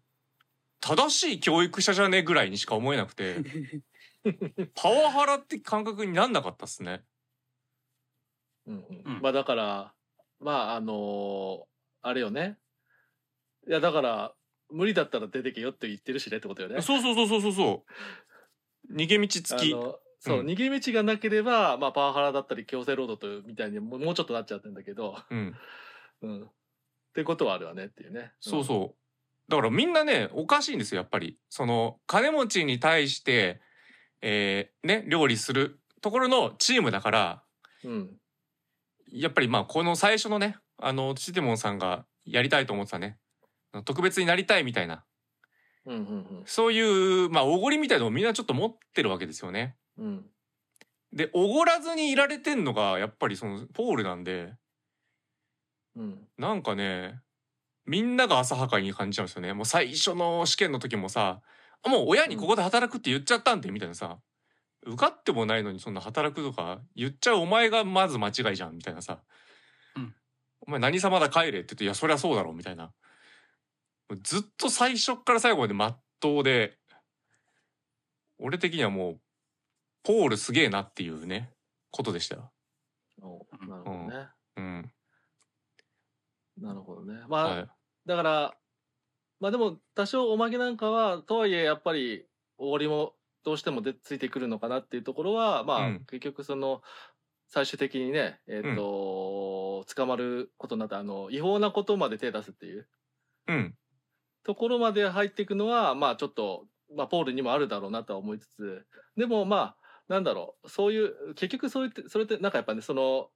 [0.80, 3.38] 正しい教育者じゃねえぐらいにしか思えなくて
[4.76, 7.04] パワハラって感覚になんなかったっすね。
[8.68, 9.22] うんううんん。
[9.22, 9.94] まあだから
[10.40, 11.64] まああのー
[12.04, 12.58] あれよね
[13.68, 14.34] いやだから
[14.70, 16.82] 無理だったら出てけよって言ってるしねってことよね。
[16.82, 17.86] そうそうそうそうそうそ
[18.90, 25.56] う逃げ道付きそう、うん逃げ道がなければ、まあ、パワハラだったり強制労働とみたいにもうちょっとなっちゃってんだけど、うん
[26.22, 26.48] うん、っ
[27.16, 28.32] てことはあるわねっていうね。
[28.40, 33.62] そうそうだからみんなねおかしいんですよやっぱりその金持ちに対して
[34.22, 37.44] えーね料理するところのチームだから
[37.84, 37.92] うん。
[37.92, 38.18] うん。
[39.08, 43.18] やっぱりまあこの最初のねあのシテモンさんがやりたいと思ってたね
[43.86, 45.04] 特別になりたいみたいな
[45.86, 49.76] うんうんそういうまあおごりみたいのをみんなちょっと持ってるわけですよね。
[49.98, 50.06] うん。
[50.06, 50.26] うん。
[51.14, 54.54] でおごらずにいられてんのがやっぱりそのポールなんで
[55.96, 56.28] うん。
[56.38, 57.20] なんかね
[57.86, 59.54] みんなが浅はかに感じちゃうんですよね。
[59.54, 61.42] もう最初の試験の時もさ
[61.86, 64.20] もう親にここで働くって言っちゃったんでみたいなさ
[64.86, 69.20] 受かってもないのにそんな働くとか言っちゃうお前がまず間違いじゃんみたいなさ、
[69.96, 70.14] うん
[70.68, 72.92] お前何様だ帰れって言っていやそりゃそうだろうみたいな
[74.22, 76.78] ずっと最初から最後までまっとうで
[78.40, 79.20] 俺的にはもう
[80.04, 81.52] ポールすげえなっていうね
[81.92, 82.52] ことでしたよ。
[83.22, 84.28] おなるほどね。
[84.58, 84.92] うん。
[86.60, 87.22] なるほどね。
[87.30, 87.68] まあ、はい。
[88.08, 88.54] だから、
[89.40, 92.26] まあでも多少おまけなんかは、とはいえやっぱり
[92.58, 96.06] おごりもどうしてもでついてくるのかなっていうところは、まあ、うん。
[96.06, 96.82] 結局その、
[97.48, 102.88] 最終的にね、えっ、と、捕まることになった、あの、違法なことまで手出すっていう。
[103.48, 103.76] うん
[104.44, 106.66] ところまで入っていくのは、まあちょっと、
[106.96, 108.86] まあポールにもあるだろうなとは思いつつ、
[109.18, 109.76] でもまあ、
[110.08, 113.30] なんだろう、そういう、結局そう言って、それってなんかやっぱね、その、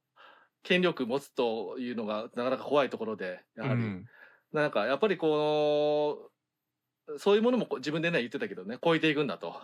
[0.62, 4.06] 権力持つというのがなかなか怖いところで、やはり、うん。
[4.52, 6.30] なんかやっぱりこ
[7.08, 9.48] のそういうものも自分でね言ってたけどね超えていくんだと。
[9.48, 9.54] うん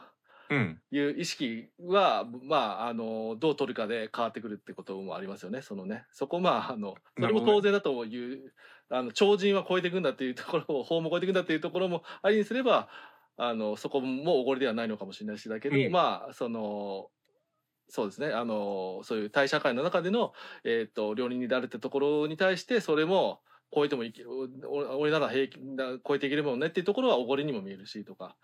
[0.90, 5.62] いう意識はまああのどう取るかで変わってくるってこともありますよね。
[5.62, 6.04] そのね。
[6.12, 8.52] そこまああのそれも当然だという、
[8.90, 12.88] あの超人は超えていくんだっていうところを法も超えていくんだっていうところもありにすれば
[13.36, 15.90] あのそこもおごりではないのかもしれないしだけど、うん。
[15.90, 17.08] まあその
[17.88, 18.32] そうですね。
[18.32, 20.32] あのそういう対社会の中での、
[20.64, 23.40] えー、と両人になるってところに対してそれも
[23.74, 24.48] 超えてもいけお
[24.98, 28.36] 俺なら平気な超えていけるもんねっていうところはおごりにも見えるしとか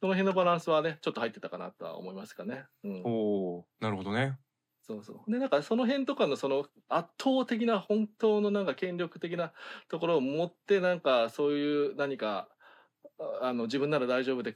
[0.00, 2.64] その辺のバランスはねちょっと入ってたかなとは思いますかね。
[2.84, 3.10] うん、お
[3.58, 4.38] おなるほどね。
[4.86, 9.52] そうそうでなんかその辺とかのその圧倒的な本当のなんか権力的な
[9.88, 12.48] ところを持ってなんかそういう何か
[13.18, 14.54] ああの自分なら大丈夫で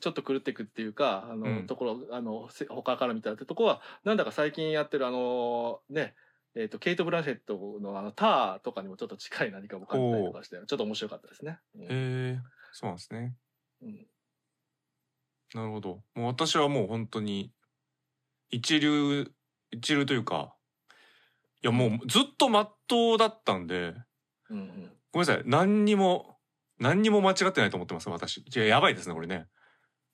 [0.00, 6.14] ちょっと狂っていくっていうかあの、うんところあのせ他から見たらってとこはなんだか最近やってるあのね
[6.54, 11.58] えー、とケイト・ブランシェットのあのターとかにもちょっと近い何かも感じたりとかしてちょっと面白かったですね。
[11.76, 12.38] うんへえ
[12.72, 13.34] そうなんですね。
[13.80, 14.06] うん
[15.54, 16.02] なるほど。
[16.14, 17.52] もう私はもう本当に
[18.50, 19.30] 一流
[19.70, 20.54] 一流というか
[21.62, 23.94] いやもうずっとまっとうだったんで
[24.50, 26.36] うんうんごめんなさい何にも
[26.78, 28.38] 何にも間違ってないと思ってます私。
[28.38, 29.46] いややばいですねこれね。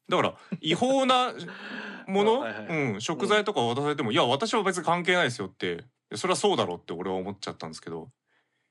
[0.09, 1.33] だから 違法な
[2.07, 2.41] もの？
[2.41, 5.85] はいはいうん食材とか渡されても、いや私は別に関係ないですよって
[6.15, 8.11] それはそうだろうって俺は思っちゃったんですけど。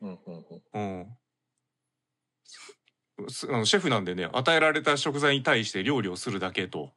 [0.01, 1.18] うんうんうんうん。
[3.30, 6.91] すあのシェフなんでね与えられた食材に対して料理をするだけと。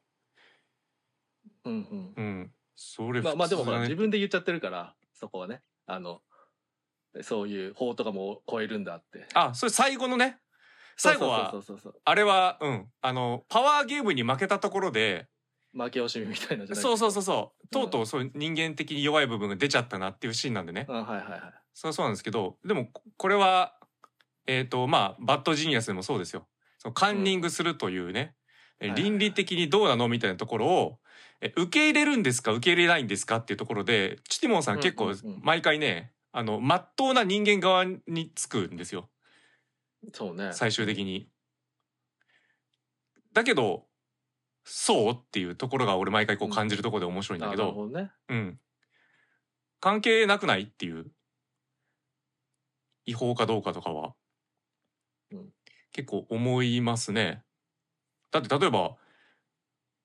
[1.64, 2.50] うんうん。
[2.76, 3.24] それうん。
[3.24, 5.62] まあまあでもほら自分で言っちゃってるからそこはね。
[5.86, 6.20] あの
[7.22, 9.26] そういう法とかも超えるんだって。
[9.34, 10.38] あそれ最後のね。
[10.96, 12.86] 最後はそうそうそうそうあれはうん。
[13.00, 15.26] あのパワーゲームに負けたところで
[15.72, 17.62] 負け惜しみみたいなじゃないそうそうそうそう。
[17.62, 17.68] うん。
[17.68, 20.86] とうとうそういう人間的に弱い部分が出ちゃったなっていうシーンなんでね。
[20.88, 21.40] うんはいはいはい。
[21.74, 23.74] そうそうなんですけどでもここれは
[24.46, 26.46] えっ、とまあバッドジニアスでもそうですよ。
[26.78, 28.34] そのカンニングするというね、
[28.80, 30.98] えはいはい倫理的にどうなのみたいなところを
[31.40, 35.18] え受け入れるんですか受け入れないんですかっていうところでチティモンさん結構うんうん。
[35.34, 39.10] うん毎回ねあの真っ当な人間側につくんですよ。
[40.12, 40.50] そうね。
[40.52, 41.28] 最終的に。
[43.32, 43.86] だけど
[44.64, 48.10] そうっていうところが俺毎回こう感じるところで面白いんだけど、ほどね。
[48.28, 48.60] うん、
[49.80, 51.06] 関係なくないっていう。
[53.06, 54.12] 違法かどうかとかは、うん
[55.92, 57.42] 結構思いますね。
[58.30, 58.96] だって例えば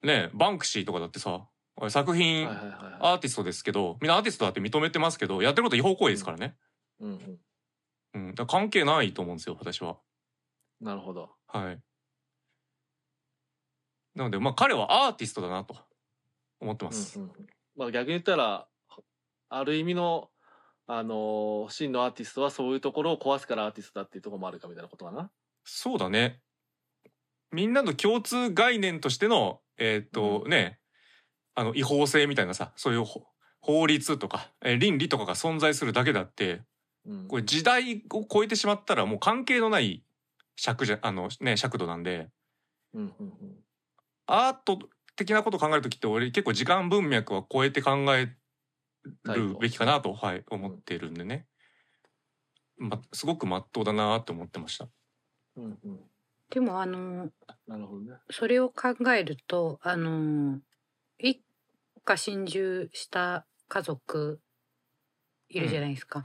[0.03, 1.47] ねバンクシーとかだってさ
[1.89, 2.47] 作品。
[2.47, 6.55] アーティストですけどみんなアーティストだって認めてますけどやってること違法行為ですからね、
[6.99, 7.39] うん
[8.13, 8.27] うん。
[8.27, 9.97] うん、だ関係ないと思うんですよ私は。
[10.79, 11.31] なるほど。
[11.47, 11.79] はい。
[14.15, 15.75] なのでまあ彼はアーティストだなと
[16.61, 17.19] 思ってます。
[17.19, 17.47] うんうんうん
[17.77, 18.67] まあ逆に言ったら
[19.49, 20.29] ある意味の
[20.87, 25.31] あのー真のアーティストはそういうところを壊すからアーティストだっていうところもあるかみたいなことかな？
[25.63, 26.41] そうだね。
[27.51, 30.79] みんなの共通概念としてのえーっと、うね
[31.53, 33.25] あの違法性みたいなさそういうほ
[33.61, 36.61] 法律とか、えー倫理とかが存在するだけだって
[37.05, 40.03] うんこれ時代を超えてしまったらもう関係のない
[40.55, 42.29] 尺じゃあのね尺度なんで
[42.93, 43.55] うんうんうん
[44.27, 44.79] アート
[45.15, 48.35] 的なことを考える時って俺結構時間文脈は超えて考え
[49.25, 51.45] るべきかなと、はい、思ってるんでね、
[52.77, 54.87] ま、すごく真っ当だなって思ってました。
[55.57, 55.99] うんうん
[56.51, 57.31] でもあの
[57.67, 58.17] なるほどね。
[58.29, 60.59] それを考えるとあの
[61.17, 61.41] 一
[62.03, 64.39] 家心中した家族
[65.49, 66.23] いるじゃないですか、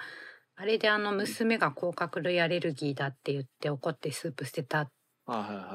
[0.56, 4.90] あれであの娘が甲殻類アレルギーだって言って怒ってスープ捨てた。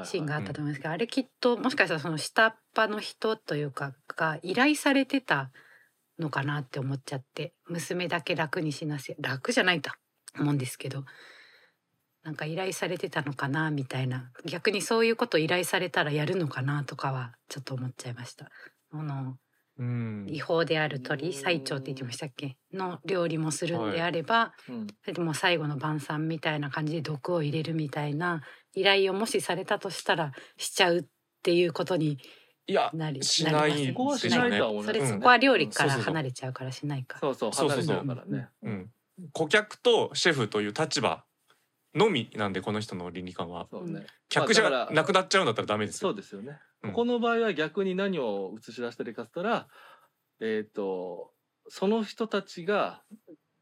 [0.03, 5.49] シーンがあったと思うんですけど、あれきっともしかしたらその下っ端の人というかが依頼されてた
[6.20, 9.91] のかなって思っちゃって娘だけ楽にしなせ楽じゃないと
[10.39, 11.03] 思うんですけど
[12.24, 18.49] なんか依頼されてたのかなみたいな逆にそういうこと依頼されたらやるのかなとかはちょっと思っちゃいました。
[18.91, 19.38] あの
[19.78, 20.26] うん。
[20.30, 22.55] 違法である鳥最長って言ってましたっけ？
[22.74, 24.88] の料理もするんであれば、うん。
[25.01, 28.41] それでもう最後の晩餐みたいな感じで毒を入れるみたいな
[28.74, 31.03] 依頼をもしされたとしたらしちゃうっ
[31.43, 32.18] ていうことに
[32.68, 37.20] いやなりしないりますそこはしないとは思いますよねそれそこは料理から離れちゃうからしないか。
[37.20, 38.49] そうそうそうそうそう離れちゃうからね。
[38.63, 38.89] うん、
[39.34, 41.24] 顧客とシェフという立場
[41.93, 44.07] のみなんでこの人の倫理観はそうね。
[44.30, 46.09] 客じゃなくなっちゃうんだったらダメですよ。
[46.09, 46.59] そうですよね。
[46.84, 49.68] うんこの場合は逆に何を映し出してるかっつったら、
[50.39, 51.32] えっ、と
[51.68, 53.01] その人たちが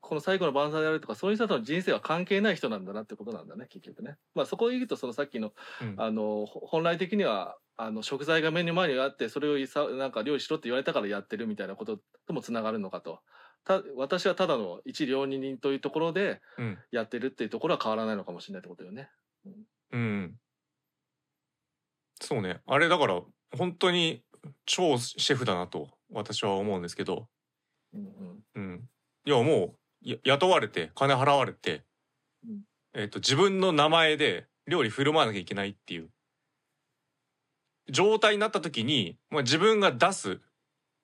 [0.01, 4.17] この最後の晩餐であるとかそういう人との人生は関係ない人なんだなってことなんだね結局ね。
[4.35, 13.19] まあそこを言うとそのさっきのうんあのほ本来的にはあの食材が目の前にあってそれをいさなんか料理しろって言われたからやってるみたいなことともつながるのかと。
[13.65, 16.77] た私はただの一料理人というところでうん。
[16.91, 19.09] やってるっていうところは変わらないのかもしれないってことよね。
[19.91, 20.35] うん、
[22.21, 22.61] そうね。
[22.65, 23.21] あれだから
[23.57, 24.23] 本当に
[24.65, 27.27] 超シェフだなと私は思うんですけど、
[27.93, 28.63] うんうん。
[28.63, 28.89] うん、
[29.25, 31.85] いやもうや雇われて金払われて、
[32.47, 32.61] うん。
[32.93, 36.09] えっと自分の名前で料理振る舞わなきゃいけないっていう
[37.89, 40.39] 状態になった時に、まあ、自分が出す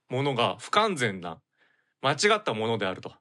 [0.09, 1.41] ものが不完全な
[2.01, 3.13] 間違ったものであると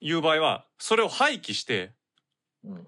[0.00, 1.92] いう場合はそれを廃棄して
[2.64, 2.86] うん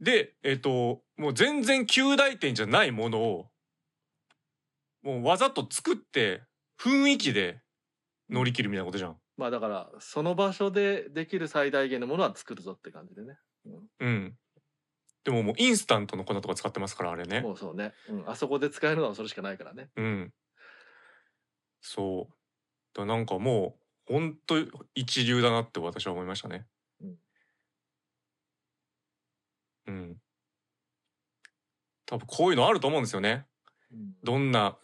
[0.00, 3.50] でえっ、ともう全然旧大点じゃないものを
[5.02, 6.42] もうわざと作って
[6.80, 7.60] 雰囲気で
[8.30, 9.16] 乗り切るみたいなことじゃん。
[9.36, 13.38] まあだからその場所でできる最大限のものは作るぞって感じでね。
[14.00, 14.34] うん。
[15.24, 17.40] でももうインスタントの粉とか使ってますからあれね。
[17.40, 19.90] もうそうね、うん、あそこで使えるのはそれしかないからね。
[19.96, 20.32] うん。
[21.80, 22.98] そう。
[22.98, 23.76] だなんかも
[24.08, 24.56] う本当
[24.94, 26.66] 一流だなって私は思いましたね。
[27.00, 27.16] うん。
[29.86, 30.16] うん。
[32.06, 33.46] 多分こういうのあると思うんですよね。
[33.92, 34.76] うんどんな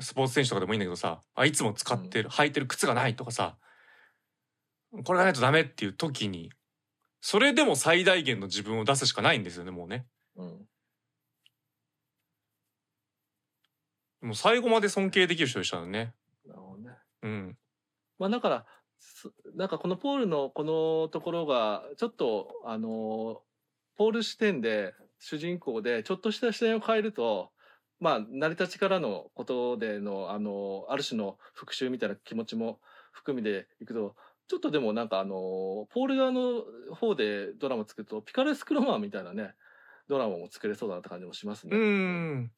[0.00, 3.56] スポーツ選手とかでもいいんだけどさあいつも使ってる、履いてる靴がないとかさ
[5.04, 6.50] これがないとダメっていう時に
[7.22, 10.06] それでも最大限の自分を出すしかないんですよねもうね。
[10.36, 10.66] うん。
[14.20, 16.14] もう最後まで尊敬できる人でしたよね。
[16.44, 16.90] なるほどね。
[17.22, 17.56] うん。
[18.18, 18.66] まあだから
[18.98, 23.42] すなんかこのポールのこのところがちょっとあのポ
[23.96, 27.50] ポール視点で主人公でちょっとした視点を変えると
[28.00, 32.80] まあ成り立ちからのことでのあのある種の復讐みたいな気持ちも
[33.12, 34.16] 含みでいくと
[34.52, 36.62] ちょっとでもなんかあのポール側の
[36.94, 39.54] 方でドラマ作るとピカレスクロマンみたいなね
[40.10, 41.74] ドラマも作れそうだなって感じもしますね。
[41.74, 42.52] うーん。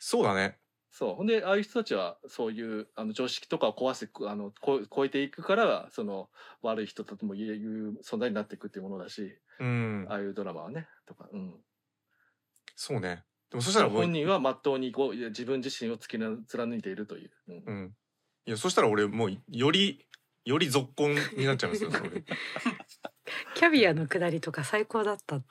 [0.00, 0.58] そうだね。
[0.90, 1.14] そう。
[1.14, 6.30] ほんでああいう人たちはそういうあの常識とかを壊してあのこ超えていくからその
[6.62, 10.06] 悪い人とも言えいう存在になっていくっていうものだしうん。
[10.10, 11.54] ああいうドラマはねとか、うん、
[12.74, 13.22] そうね。
[13.50, 17.62] でもそしたら本人はまっとうにこう自分自身を突きな貫いているという、うん。
[17.64, 17.96] うん。
[18.46, 20.04] いやそしたら俺もうより
[20.44, 22.24] より続婚になっちゃいますよ それ。
[23.54, 25.42] キャビアのくだりとか最高だった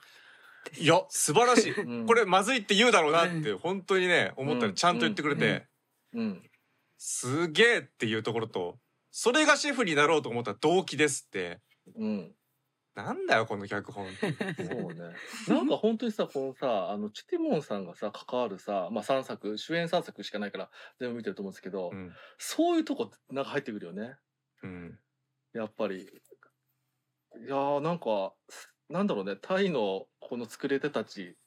[0.78, 1.74] いや素晴らしい。
[1.74, 2.06] うん。
[2.06, 5.68] これまずいって言うだろうなって本当にね思ったらちゃんと言ってくれて、
[6.14, 6.50] うん。
[6.98, 8.78] すげえっていうところと
[9.10, 11.60] それがシェフになろうと思った動機ですって。
[11.96, 12.36] うん、
[12.96, 15.16] なんだよこの脚本そうね。
[15.48, 20.70] なんか本当にさこのさあのチュティモンさんがさ関わるさ、まあ、3作主演3作しかないから
[21.00, 22.14] 全部見てると思うんですけど、うん。
[22.38, 24.16] そういうとこなんか入ってくるよね
[24.64, 24.99] うん。
[25.53, 26.01] やっぱり。
[26.03, 26.05] い
[27.47, 28.34] やーなんか
[28.89, 29.36] なんだろうね。
[29.41, 31.38] タイのこの作り手たち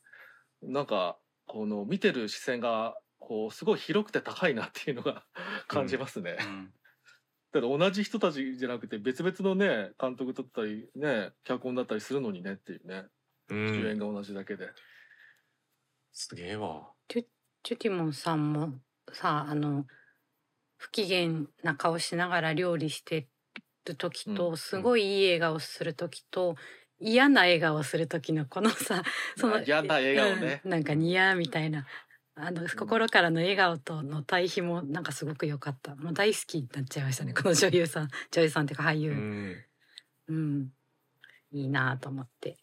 [0.62, 5.24] なんかこの見てる視線がこうすごい広くて高いなっていうのが
[5.68, 6.36] 感じますね。
[6.40, 6.72] うん。
[7.52, 13.06] だって同じ人たちじゃなくて別々のね監督だったりね脚本だったりするのにねっていうね、
[13.48, 13.68] うん。
[13.68, 14.70] 主演が同じだけで。
[16.12, 16.92] すげえわ。
[17.08, 18.80] チュティモンさんも
[19.12, 19.86] さあの
[20.84, 23.26] 不機嫌な顔しながら料理して
[23.86, 24.56] る時と、うん。
[24.58, 26.56] すごいいい笑顔する時と、
[27.00, 29.02] 嫌な笑顔する時のこのさ
[29.36, 30.60] その嫌な笑顔ね。
[30.62, 30.70] うん。
[30.70, 31.86] なんかニヤーみたいな
[32.34, 35.96] あの心からの笑顔との対比もなんかすごく良かった。
[35.96, 38.08] もう大好きになっちゃいましたねこの女優さん。
[38.30, 39.64] 女優さんっていうか俳う優、ん。
[40.28, 40.68] うん。
[41.50, 42.58] いいなと思って。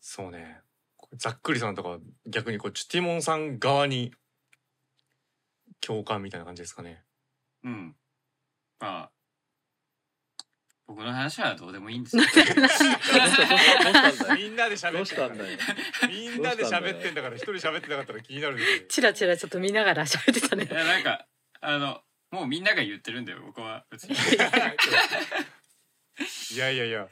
[0.00, 0.60] そうね。
[1.14, 4.12] ざっくりさんとか逆にこうチュティモンさん側に
[5.80, 7.02] 共感みたいな感じですかね
[7.64, 7.96] うん。
[8.80, 9.10] まあ、
[10.86, 12.22] 僕の話はどうでもいいんです よ。
[12.22, 12.86] どうしたどうした
[13.42, 15.58] どうしたんだよみんなで喋ってたんだよ。
[16.08, 21.26] みんなで喋ってんだから一人喋ってなかったら気になるんですよチラチラちょっと見ながら喋ってたねいや、なんか、
[21.60, 23.84] あの、もうみんなが言ってるんだよ、僕は。
[26.52, 27.08] いやいやいや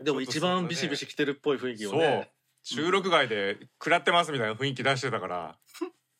[0.00, 2.30] でも一番ビシビシ来てるっぽい雰囲気をそうね。
[2.62, 5.58] 収録外で食らってますみたいな雰囲気出してたから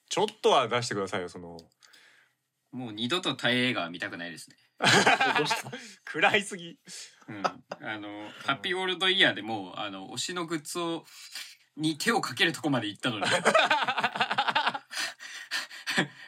[0.08, 1.58] ちょっとは出してくださいよその
[2.72, 4.56] もう二度とタイ映画は見たくないですね。
[4.78, 4.86] ど
[5.44, 5.70] うした
[6.06, 6.78] 食らいすぎ
[7.28, 7.42] うん。
[7.44, 8.08] あの、
[8.44, 11.04] ハッピーオールドイヤーでもう、あの、推しのグッズを、
[11.76, 13.24] に手をかけるとこまで行ったのに。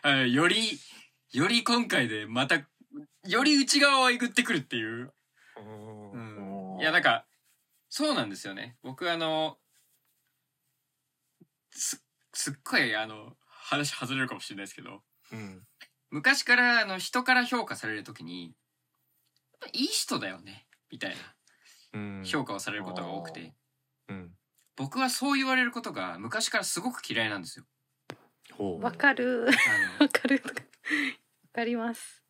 [0.03, 0.81] あのより、
[1.33, 2.57] より今回でまた、
[3.27, 5.15] より内側をえぐってくるっていう。
[5.57, 6.11] うん
[6.75, 7.25] うんいや、なんか、
[7.89, 8.77] そうなんですよね。
[8.83, 9.59] 僕、あの、
[11.71, 15.67] す、すっごい、あの、話外れるかもしれないですけど、うん
[16.13, 18.53] 昔から、あの、人から評価されるときに、
[19.73, 21.15] いい人だよね、みたい
[21.95, 22.21] うん。
[22.21, 23.55] な評価をされることが多くて、
[24.09, 24.31] うん。
[24.77, 27.65] 僕はそう言われることが昔からすごく嫌いなんですよ。
[28.53, 28.85] ほう。
[28.85, 29.49] わかる。
[29.99, 30.43] あわかる。
[30.45, 30.53] わ
[31.55, 32.23] かります。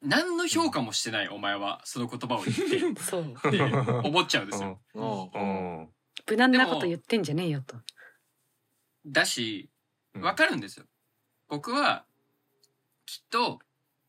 [0.00, 3.34] の、何の評価もしてないお前は、その言葉を言って、 そう。
[3.46, 3.62] って
[4.08, 4.80] 思っちゃうんですよ。
[4.94, 7.76] 無難なこと言ってんじゃねえよと。
[9.04, 9.68] だし、
[10.14, 10.22] うん。
[10.22, 10.86] わかるんですよ。
[11.48, 12.06] 僕は、
[13.12, 13.58] きっと、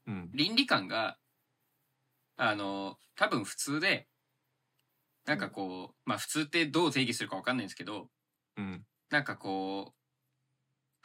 [0.07, 0.29] うん。
[0.33, 1.17] 倫理観が、
[2.37, 4.07] あの、多分普通で、
[5.25, 8.07] なんかこう、まあ普通ってどう定義するかわかんないんですけど、
[8.55, 8.85] うん。
[9.09, 9.93] なんかこう、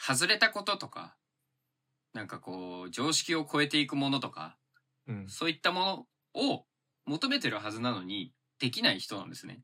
[0.00, 1.16] 外れたこととか、
[2.12, 4.56] なんかこう、常識を超えていくものとか、
[5.08, 5.28] うん。
[5.28, 6.66] そういったものを
[7.04, 9.60] 求めてるはずなのに、できない人なんですね。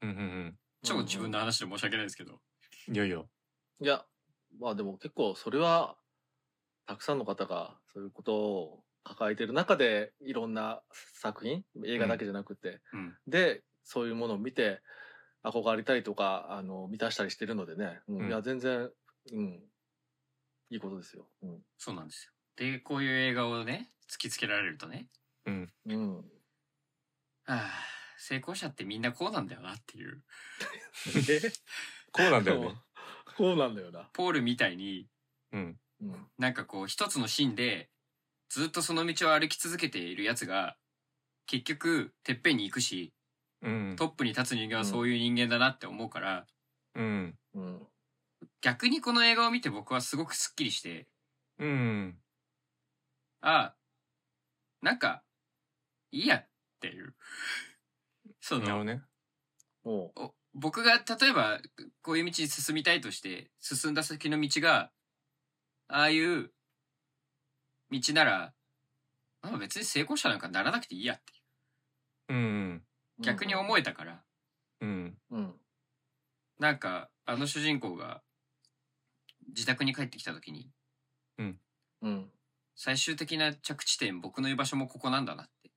[0.00, 2.40] うんうん超自分の話で申し訳ないですけど。
[2.88, 3.22] うんいやいや。
[3.80, 4.06] いや、
[4.58, 5.96] まあでも結構それは、
[6.86, 10.82] たくさんの方がそういうことを抱えてる中で、いろんな
[11.14, 13.14] 作品、映画だけじゃなくて、うん。
[13.26, 14.80] で、そういうものを見て、
[15.44, 18.90] 憧れたりとか、あの、満たしたりしてるのでね、うんうんいや、全然、
[19.32, 19.62] うん、
[20.70, 21.28] いいことですよ。
[21.42, 21.58] うん。
[21.78, 22.32] そうなんですよ。
[22.56, 25.06] で、こういう映画をね、突きつけられるとね、
[25.44, 26.16] うんうん。
[26.16, 26.22] は
[27.44, 27.70] あ、
[28.18, 30.24] 成功者ってみんなこうなんだよなっていう。
[31.28, 31.40] え？
[32.10, 32.74] こうなんだよね
[33.36, 34.08] こうなんだよな。
[34.14, 35.08] ポールみたいに、
[35.52, 36.26] うんうん。
[36.38, 37.88] なんかこう一つのシーンで
[38.48, 40.76] ずっとその道を歩き続けているやつが
[41.46, 43.12] 結局てっぺんに行くし
[43.62, 43.96] うん。
[43.96, 46.46] トップに立つ人間はそういう人間だなって思うから、
[46.94, 47.34] うん。
[47.54, 47.86] うん。
[48.60, 51.06] 逆にこの映画を見て僕はすごくスッキリして
[51.58, 52.18] うん。
[53.40, 53.76] ああ
[54.82, 55.22] なんか
[56.12, 56.46] いいやっ
[56.80, 57.14] ていう。
[58.40, 59.02] そのね。
[60.54, 61.60] 僕が例えば
[62.02, 64.90] こういう道に進みたいとして進んだ先の道が
[65.88, 66.50] ああいう
[67.90, 68.52] 道なら
[69.42, 71.22] まあ別に成功者なんかならなくていいやって
[72.28, 72.34] う。
[72.34, 72.82] ん
[73.20, 74.22] 逆に思えたから、
[74.80, 75.54] うんうん。
[76.58, 78.22] なんかあの主人公が
[79.48, 80.70] 自宅に帰ってきた時に
[82.02, 82.30] うん。
[82.74, 85.70] 最終的な着地点僕の居場所もここなんだなって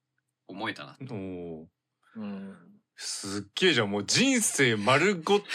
[0.47, 1.67] 思えたなおお
[2.15, 2.57] うん。
[2.97, 3.91] すっげえじゃん。
[3.91, 5.47] もう人生丸ごと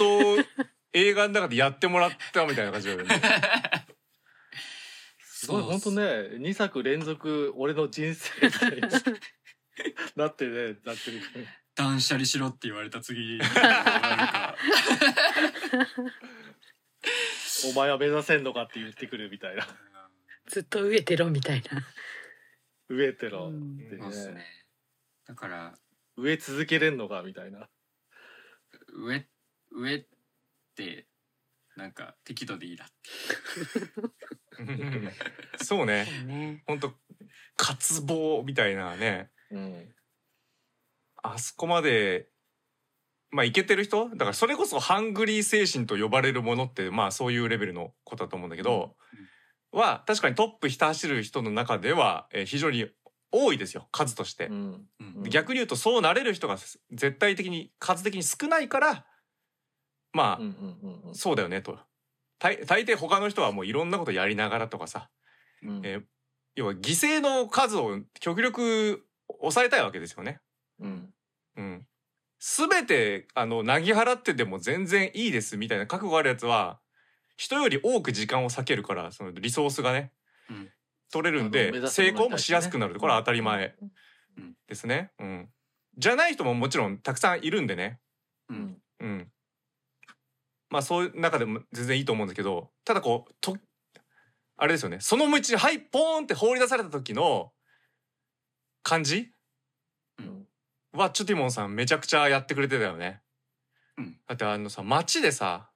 [0.94, 3.20] 映画の中でやってもらったみたいな感じだよね
[5.44, 5.50] す。
[5.50, 8.80] ごい本当ね2作連続俺の人生みたいに
[10.16, 11.20] なってねなってる
[11.74, 13.40] 断捨離しろって言われた次。
[17.70, 19.66] お前は目指せんのかって言ってくるみたいな。
[20.46, 21.82] ずっと飢えてろみたいな。
[22.88, 24.34] 植えてろうんってね。
[24.34, 24.46] ね
[25.26, 25.74] だから
[26.16, 27.68] 植え続けれんのかみたいな。
[28.92, 29.26] 上
[29.72, 30.06] 上っ
[30.76, 31.06] て
[31.76, 32.84] なんか適度でいいな。
[32.84, 32.88] っ
[35.58, 36.06] てそうね。
[36.06, 36.62] そうね。
[36.66, 36.92] ほんと
[37.56, 39.30] 渇望みたいなね。
[39.50, 39.94] うん。
[41.22, 42.28] あそこまで
[43.30, 44.10] まあいけてる人？
[44.10, 48.94] だからそれこそハングリー精神と呼ばれるものってまあそういうレベルのことだと思うんだけど、
[49.72, 52.86] は確かにトップひた走る人の中では、えー非常に
[53.32, 53.88] 多いですよ。
[53.90, 54.46] 数として。
[54.46, 54.52] う。
[54.52, 54.54] ん。
[54.54, 54.58] う
[55.04, 55.14] ん。
[55.16, 56.56] うん逆に言うとそうなれる人が
[56.92, 59.06] 絶対的に数的に少ないから
[60.14, 60.44] まあ、うん
[60.82, 61.78] うんうんそうだよねと
[62.38, 65.10] 大大抵他の人はもういろんなことやりながらとかさ
[65.62, 66.02] うんえー
[66.56, 69.04] 要は犠牲の数を極力
[69.40, 70.40] 抑えたいわけですよね。
[70.78, 71.12] うん
[71.56, 71.86] うん。
[72.38, 76.78] すべて、あの、なぎ払ってでも全然いいですみたいな覚悟あるやつは、
[77.36, 80.12] 人より多く時間を割けるから、そのリソースがね、
[80.48, 80.70] うん
[81.10, 82.98] 取れるんで、成功もしやすくなる。
[82.98, 83.76] これは当たり前
[84.66, 85.12] ですね。
[85.20, 85.48] うん。
[85.96, 88.00] じゃない人ももちろんたくさんいるんでね。
[88.48, 88.56] うん
[89.00, 89.32] うんうん。
[90.74, 93.56] まあそういう中でも全然いいと思うんですけど、ただこう、と、
[94.56, 94.98] あれですよね。
[95.00, 97.52] その道に、はい、ポーンって放り出された時の
[98.82, 99.30] 感じ？
[100.18, 100.48] うん
[100.92, 103.22] は、チュティモンさんめちゃくちゃやってくれてたよね。
[103.98, 105.70] うんだってあのさ、街でさ、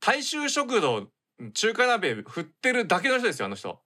[0.00, 1.10] 大衆食堂、
[1.52, 3.82] 中華鍋振ってるだけの人ですよ、あの人。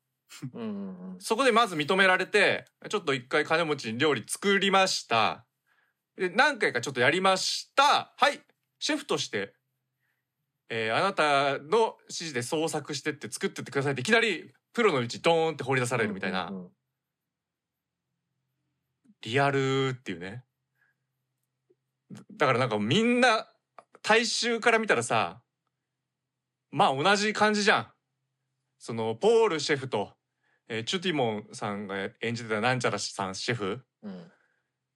[1.19, 5.47] そこでまず認められて、ちょっと一回金持ちに料理作りました。
[6.17, 8.15] で、何回かちょっとやりました。
[8.17, 8.41] はい、
[8.79, 9.55] シェフとして、
[10.71, 16.53] えーあなたの指示で創作してって作ってってくださいっていきなりプロの道ドーンって放り出されるみたいなう。
[16.53, 16.69] んうん
[19.23, 20.45] リアルっていうね。
[22.37, 23.49] だからなんかみんな
[24.01, 25.43] 大衆から見たらさ、
[26.71, 27.87] まあ同じ感じじゃん。
[28.79, 30.13] そのポールシェフと、
[30.69, 34.13] えーチュティモンさんが演じてたなんちゃらさんシェフ、うん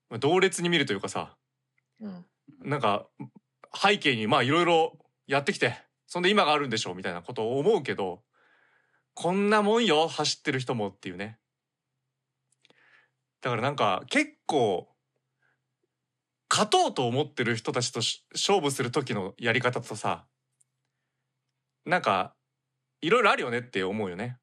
[0.09, 1.37] まあ同列に見るというかさ、
[2.01, 2.25] うん
[2.61, 3.09] なんか
[3.75, 4.97] 背景にまあいろいろ
[5.33, 5.77] やってきて、
[6.07, 8.23] そんで今があるんでしょうみたいなことを思うけど、
[9.15, 11.39] こんなもんよ、走ってる人もっていうね。
[13.41, 14.89] だからなんか結構、
[16.51, 18.01] 勝とうと思ってる人たちと
[18.35, 20.27] 勝負する時のやり方とさ、
[21.87, 22.35] なんか、
[23.01, 24.39] いろいろあるよねって思うよね。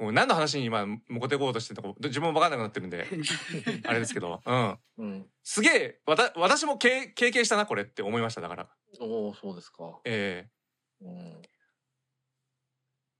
[0.00, 3.06] もう何の話に今、向こうてこうとしてるのか、自分も分かんなくなってるんで、
[3.84, 4.78] あれですけど、うん。
[4.96, 8.68] うんすげえ、わた、私も経経験したな、これって思いました、だから。
[8.98, 11.42] おおそうですかええうん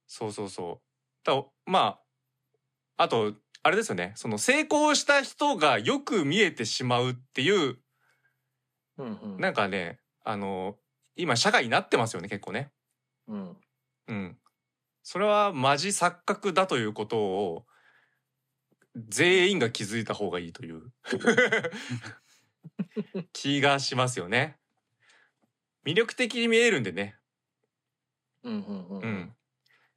[0.06, 1.24] そうそうそう。
[1.24, 2.00] だま
[2.96, 4.12] あ、あと、あれですよね。
[4.16, 7.78] その成功した人がよく見えてしまうっていう、
[8.96, 10.78] うんうんなんかね、あの、
[11.14, 12.72] 今社会になってますよね、結構ね。
[13.28, 13.56] うん
[14.08, 14.39] うん。
[15.12, 17.66] それはマジ錯覚だということを、
[19.08, 20.92] 全員が気づいた方がいいという
[23.34, 24.56] 気がしますよね。
[25.84, 27.18] 魅力的に見えるんでね。
[28.44, 29.36] うんうんうんうん。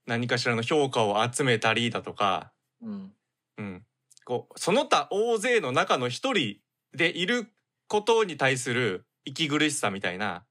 [0.07, 3.15] 何かしらの評価を集めたりだとか、うん
[3.57, 3.85] うん。
[4.26, 6.60] こう、その他大勢の中の一人
[6.91, 7.53] でいる
[7.88, 10.48] ことに対する息苦しさみたいな、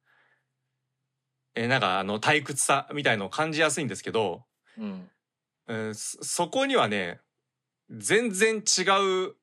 [1.56, 4.47] えーなんかあの退屈さみたいのを感じやすいんですけど、
[4.78, 5.11] うん。
[5.66, 7.20] うん、そそこにはね、
[7.90, 9.36] 全然違う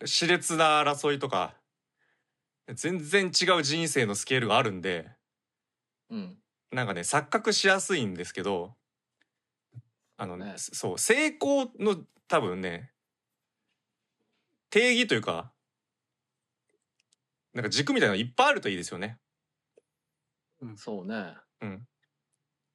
[0.00, 1.54] 熾烈な争いとか、
[2.74, 5.08] 全然違う人生のスケールがあるんで、
[6.10, 6.36] うん。
[6.72, 8.74] なんかね、錯覚しやすいんですけど、
[10.16, 11.96] あのね、ねそう、成功の
[12.28, 12.92] 多分ね、
[14.70, 15.52] 定義というか、
[17.52, 19.18] なんか軸みたいなのいっぱいあるといいですよね。
[20.76, 21.34] そうね。
[21.60, 21.86] うん。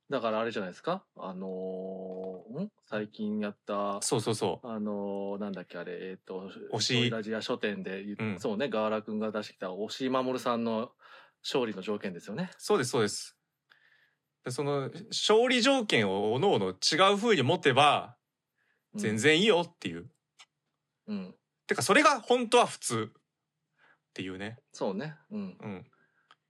[0.10, 1.04] だからあれじゃないですか？
[1.18, 2.72] あのーん？
[2.86, 5.94] 最近やったそうそうそあのーなんだっけあれ？
[6.12, 7.10] えっ、と押し。
[7.10, 8.40] ラジア書店で言っうん。
[8.40, 10.92] そうねガーラ君が出してきた押井守さんの
[11.44, 12.52] 勝利の条件ですよね。
[12.58, 13.36] そうですそうです。
[14.44, 18.16] でその勝利条件をおのおの違う風に持てば
[18.94, 19.00] うん。
[19.00, 19.18] 全。
[19.18, 20.08] 然いいよっていう、
[21.08, 21.36] うん。
[21.66, 23.12] てかそれが本当は普通。
[23.12, 23.22] っ
[24.14, 24.60] ていうね。
[24.72, 25.16] そうね。
[25.32, 25.58] うん。
[25.60, 25.86] うん。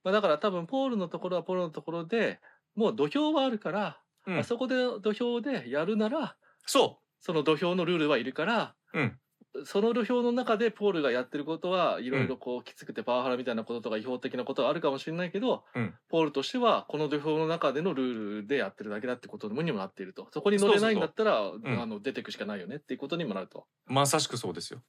[0.03, 2.39] まあだから多分ポールのところはポールのところで
[2.75, 4.39] もう土俵はあるから、うん。
[4.39, 6.35] あそこで土俵でやるなら
[6.65, 9.19] そその土俵のルールはいるから、うん。
[9.63, 15.93] その土俵の中でポールがやってることはいろいろこうきつくてパワハラみたいなこととか違法的なことはあるかもしれないけど、うん。
[16.09, 20.27] ポールとしてはこの土俵の中でのルールでやってるだけだってことにもなっていると。
[20.33, 23.65] そこに乗れないんだったらあの出てくしかないよねっていうことにもなると。
[23.87, 24.81] うまさしくそうですよ。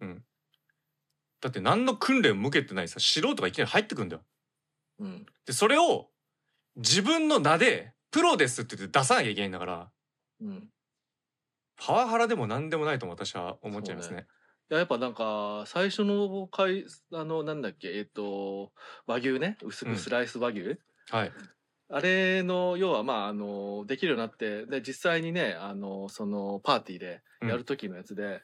[0.00, 0.24] うん。
[1.42, 4.22] だって何の訓練も受けてないさ素人がいきなり入ってくんだよ。
[5.00, 5.26] うん。
[5.44, 6.08] でそれを
[6.76, 9.90] 自分の名でプロですって言って出さなきゃいけないんだから
[10.40, 10.68] うん。
[11.76, 14.26] パワハラでも何でもないと私は思っちゃいますね。
[14.70, 18.72] いややっぱなんか最初の回あのなんだっけえっ、と
[19.06, 19.58] 和牛ね。
[19.62, 19.94] 薄うん。
[19.94, 20.78] くスライス和牛、
[21.10, 21.32] はい。
[21.88, 28.42] あれの要はまああのできるようになってで実際にねあのそのパーティーでやる時のやつで、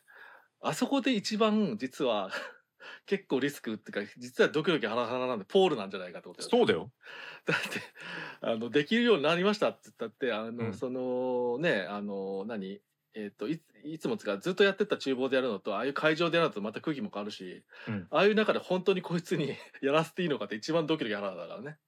[0.60, 2.30] あそこで一番実は
[3.06, 6.90] 結構リスクっていうか実はドキドキハラハラなんでポールなんじゃないかってことそうだよ。
[7.46, 7.80] だって
[8.40, 10.74] あのできるようになりましたって言ったってあの、うん。
[10.74, 12.80] そのねあの何？
[13.14, 18.06] えっ、といいつもつかずっとやってた厨房でやるのとああいう会場でやるのとまた空気も変わるし、うん。
[18.10, 21.78] ああいう中で本当にこいつに やらせていいのかって一番ドキドキハラハラだからね。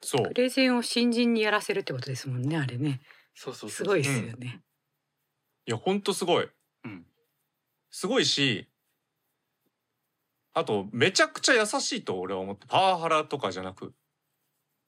[0.00, 0.28] そう。
[0.28, 3.00] プレゼンを新人にやらせるってことですもんねあれね。
[3.34, 4.62] そうそうそうすごいですよね、
[5.66, 6.48] いやほんとすごい。
[6.84, 7.06] うん。
[7.90, 8.68] すごいし
[10.54, 13.94] あとめちゃくちゃ優しいと俺は思ってパワハラとかじゃなく。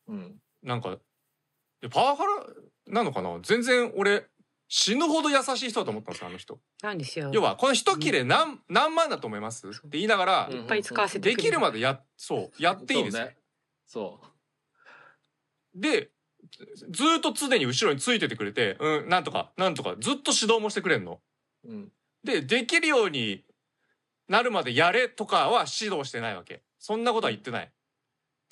[0.09, 0.37] うん。
[0.63, 0.99] なんか
[1.91, 2.31] パワハラ
[2.93, 3.39] なのかな？
[3.43, 4.27] 全然俺
[4.69, 6.59] 死ぬほど優しい人だと思ったんですよあの人。
[6.83, 7.31] なんですよ。
[7.33, 9.69] 要はこの一切れ何,、何万だと思います？
[9.69, 13.17] って言いながら、うんいっぱい使わせてできるまでやそうやっていいです。
[13.17, 13.37] よ、そうね。
[13.87, 14.21] そ
[15.77, 15.81] う。
[15.81, 16.11] で
[16.91, 21.21] ずーっと常に後ろについててくれてうんなんとかなんとかずっと指導もしてくれんの。
[21.67, 21.93] うん。
[22.23, 23.45] でできるように
[24.29, 26.63] なるまでやれとかは指導してないわけ。
[26.79, 27.73] そんなことは言ってない。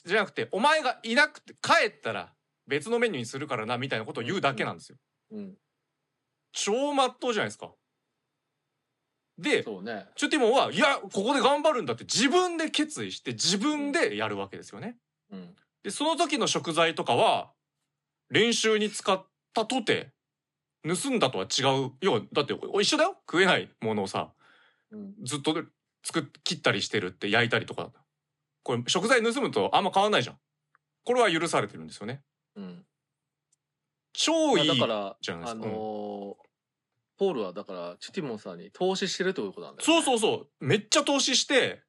[0.04, 2.32] じゃなくてお前がいなくて帰ったら
[2.66, 4.98] 別のメニューにするからなみたいなことを言うだけなんですよ。
[5.32, 5.54] うん。
[6.52, 7.70] 超まっとうじゃないですか。
[9.38, 10.06] でね。
[10.16, 14.96] チュティモンはいやここで頑張るんだって自分で決意して自分でやるわけですよね。
[15.30, 15.54] うん。
[15.82, 17.50] でその時の食材とかは
[18.30, 19.24] 練習に使っ
[19.54, 20.10] たとて
[20.86, 23.16] 盗んだとは違う要はだって一緒だよ。
[23.26, 24.32] 食えないものをさ。
[24.36, 24.41] うん
[25.24, 25.54] ずっと
[26.04, 27.90] 作っ切ったりしてるって焼いたりとか
[28.62, 30.36] これ食材盗むとあんま変わんないじゃん。
[31.04, 32.22] これは許されてるんですよね。
[32.56, 32.84] うん。
[34.12, 36.52] 超いいまあだからじゃないですか、あのー
[37.18, 40.64] ポールはだからチュティモンさんに投資してるってことなんだよ、ね、そうそうそう。
[40.64, 41.82] めっちゃ投資して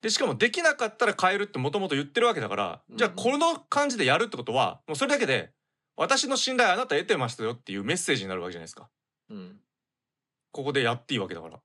[0.00, 2.96] でしかもできなかったら変えるってもともと言ってるわけだから、うん。
[2.96, 5.50] じゃあこの感じでやるってことはもうそれだけで
[5.96, 8.88] 私の信頼あなた得てましたよっていうメッセージになるわけじゃないですか。
[9.30, 9.56] うん。
[10.52, 11.60] ここでやっていいわけだから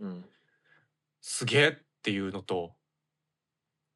[0.00, 0.24] うん。
[1.20, 1.72] すげえっ
[2.02, 2.72] ていうのと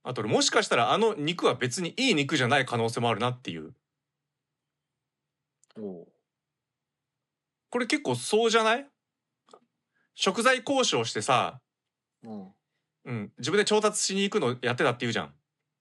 [0.03, 3.75] あと俺もしかしたらあの肉は別にいい肉じゃない可能性もあるなっていう。
[5.79, 6.09] おう。
[7.71, 8.87] これ結構そうじゃない？
[10.15, 11.61] 食材交渉してさ、
[12.25, 12.49] うん。
[13.05, 15.35] うん、自分で調達しに行くのやってたって言うじゃん。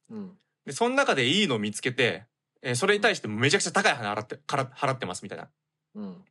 [0.09, 0.37] うん。
[0.65, 2.25] でその中でいいの見つけて、
[2.61, 5.47] えーそれに対してめちゃくちゃ高い金払ってから払ってますみたいな。
[5.95, 6.25] うん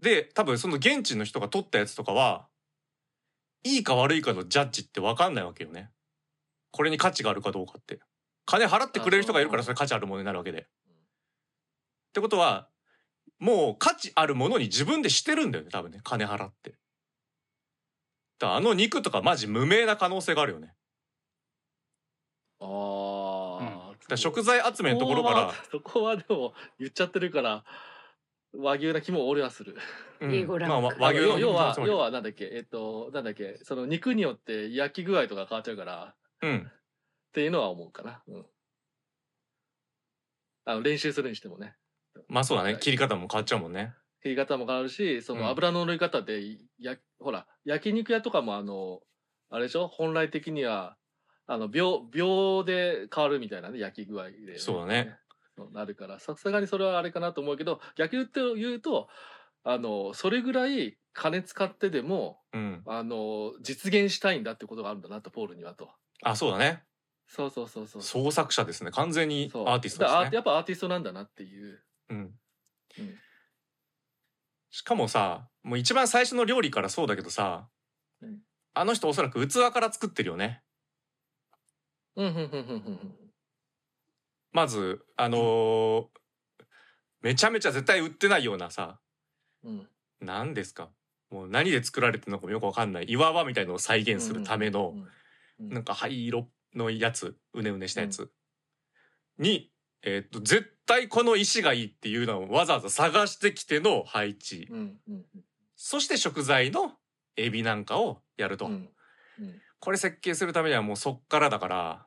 [0.00, 2.46] で多分その現地の人が取ったやつとかは
[3.64, 5.90] いいか悪いかのジャッジって分かんないわけよね。
[6.70, 8.00] これに価値があるかどうかって。
[8.44, 10.60] 金払ってくれる人がいるからそれ価値あるものになるわけで。
[10.60, 10.64] っ
[12.12, 12.68] てことは
[13.38, 16.74] もう価値あるものに自分でしてるんだよね多分ね金払って。
[18.38, 20.74] だあの肉とかマジ無名な可能性があるよね。
[22.60, 27.64] ああ、うん食材集めのところから、そこはでも言っちゃってるから
[28.54, 29.76] 和牛な気も俺はする。
[30.20, 32.50] まあまあ和牛の要は要はなんだっけ？
[32.52, 33.58] えっとなんだっけ？
[33.62, 36.14] その肉によって焼き具合とか変わっちゃうから。
[36.42, 36.70] うん。
[36.70, 38.22] っていうのは思うかな。
[38.28, 38.46] うん。
[40.64, 41.74] あの練習するにしてもね。
[42.28, 42.76] まあそうだね。
[42.80, 43.94] 切り方も変わっちゃうもんね。
[44.22, 45.40] 切り方も変わるしそうん。
[45.40, 46.42] の油の乗り方で
[46.78, 49.00] やほら焼肉屋とかもあの
[49.50, 49.88] あれでしょ？
[49.88, 50.96] 本来的には
[51.46, 55.16] あの秒秒で変わるみたいなね焼き具合で、そうだね
[55.72, 59.08] なるからさすがにそれはあれかなと思うけど逆に言って言うと
[59.64, 62.82] あのそれぐらい金使ってでもうん。
[62.86, 65.90] あの実現したいんだってことがあるんだなとポールにはと。
[66.22, 66.82] あそうだね。
[67.26, 68.02] そうそうそうそう。
[68.02, 68.90] 創作者ですね。
[68.90, 70.30] 完全にアーティストですね。
[70.32, 72.18] やっぱアーティストなんだなっていう、うん。
[72.18, 73.14] うん。
[74.70, 77.68] しかもさもう一番最初の料理からそうだけどさ、
[78.20, 78.38] うん。
[78.74, 80.62] あの人おそらく器から作ってるよね。
[82.16, 82.50] うんうんうんうんう
[82.90, 83.21] ん
[84.52, 86.04] まずあのー
[87.22, 88.98] めちゃめちゃ絶対売ってないようなさ
[89.64, 89.88] うん。
[90.20, 90.90] 何ですか？
[91.30, 93.04] もう何で作られてるのかもよくわかんない。
[93.08, 94.94] 岩場みたいのを再現するための
[95.60, 95.68] うん。
[95.68, 98.32] なんか灰色のやつうねうねしたやつ。
[99.38, 99.70] に、
[100.02, 104.66] えっと絶対この石がいいっていうのをわざわざ探してきての配置。
[104.68, 105.00] うん。
[105.08, 105.24] うん。
[105.76, 106.92] そして食材の
[107.36, 108.72] エビなんかをやると、うん。
[108.72, 108.88] うん。
[109.78, 112.06] これ設計するためにはもうそっからだから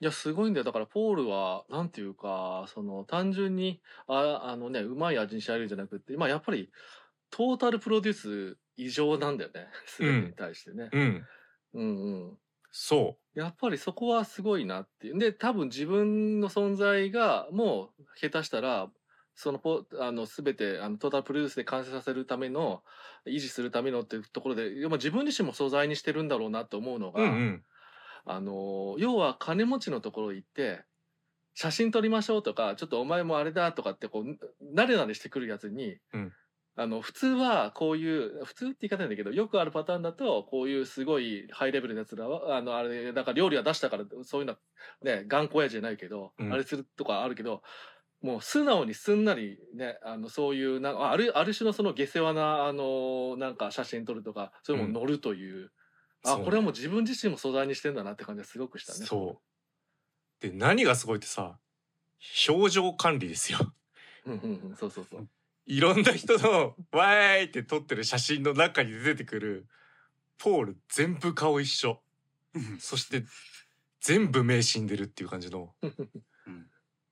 [0.00, 0.64] いやすごいんだよ。
[0.64, 6.70] だからポールはなんていうかその単純にああのねうまい味に仕上げるんじゃなくてまあやっぱり
[7.30, 8.16] トータルプロデュー
[8.54, 9.68] ス異常なんだよね。
[9.98, 10.88] 全てに対してね。
[10.92, 11.28] うん。
[11.74, 12.38] うんうん。
[12.70, 15.18] そやっぱりそこはすごいなっていう。
[15.18, 18.90] で、多分自分の存在がもう下手したら、
[19.34, 22.82] そのポ、あの、すべて、あの、トータルプロデュースで完成させるための、
[23.26, 27.64] 維持するためのっていうところで、まあ自分自身も素材にしてるんだろうなと思うのうが、うんうん
[28.28, 30.84] あの、要は金持ちのところ行って、
[31.54, 36.32] 写真撮りましょうとか、ちょっとお前もあれだとかって、こう、慣れ慣れしてくるやつに、うん。
[36.76, 44.58] あの、普通はこういう、普通って言い方なんだけど、よくあるパターンだと、こういうすごいハイレベルなやつらは、あの、あれ、だから料理は出したから、そういうのは、
[45.02, 46.52] ね、頑固親父じゃないけど、うん。
[46.52, 47.62] あれするとかあるけど、
[48.20, 55.72] もう素直にすんなりね、あの、そういう、なある、ある種のその下世話な、あの、なんか写真撮るとか、そういうのも乗るという、
[56.24, 59.06] あ、これはもう自分自身も素材にしてんだなって感じがすごくしたね。
[59.06, 60.46] そう。
[60.46, 61.58] で何がすごいってさ
[62.48, 63.58] 表情管理ですよ。
[64.26, 64.40] うんうん
[64.70, 65.28] うん、そうそうそう。
[65.66, 69.66] いろんな人の「わーい!」って撮ってる写真の中に出てくる
[70.38, 72.02] ポール全部顔一緒。
[72.80, 73.24] そして
[74.00, 75.74] 全部目死んでるっていう感じの、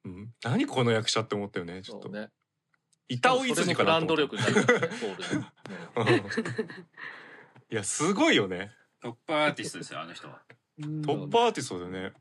[0.04, 2.30] うん、何この役者って思ったよねちょっと、そうね。
[3.08, 4.46] 板尾いつじかブランドなと思っ
[6.04, 6.52] た
[7.70, 10.40] いやすごいよねトップアーティストですよあの人は。
[10.78, 12.12] うんトップアーティストだよね。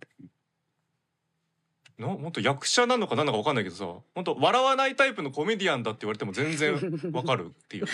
[1.98, 6.74] な本当役者なのか何なのか分かんないけどさ本当笑わないタイプのコメディアンだって言われても全然
[7.14, 7.86] わかるっていう、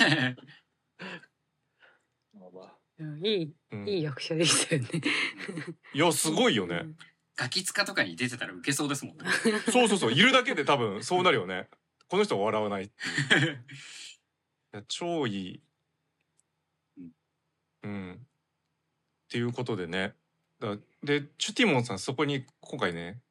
[3.23, 3.87] いいうん。
[3.87, 4.89] いい役者でしたよね。
[5.93, 6.85] いやすごいよね、
[7.35, 9.25] ガキ使とかに出てたらウケそうですもんね。
[9.71, 11.69] そうそうそういるだけで多分そうなるよね。
[12.07, 13.47] この人は笑わないってい
[14.77, 15.61] や超いい。
[16.97, 17.11] うん。
[17.83, 18.27] うん
[19.31, 20.13] っていうことでね。
[20.59, 23.21] だでチュティモンさんそこに今回ね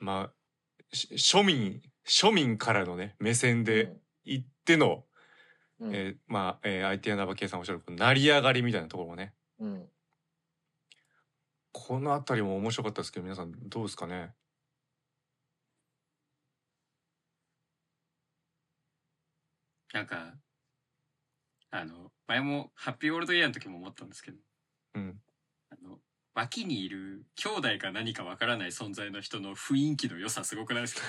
[0.00, 3.92] まあし庶民庶民からのね目線で
[4.24, 5.04] 行っての、
[5.78, 9.34] うん、えーまあ、えー、IT アナバケイさんおっしゃるこの成り上がりみたいなところもね。
[9.60, 9.88] うん。
[11.70, 14.34] このあたりも面白かったですけど皆さんどうですかね？
[19.92, 20.34] なんか
[21.70, 24.38] あの前もハッピーオールドイヤーの時も思ったんですけど
[24.96, 25.20] うん
[25.70, 25.98] あの
[26.34, 31.02] 脇にいる兄弟か何かわからない存在の人の雰囲気の良さすごくないですか？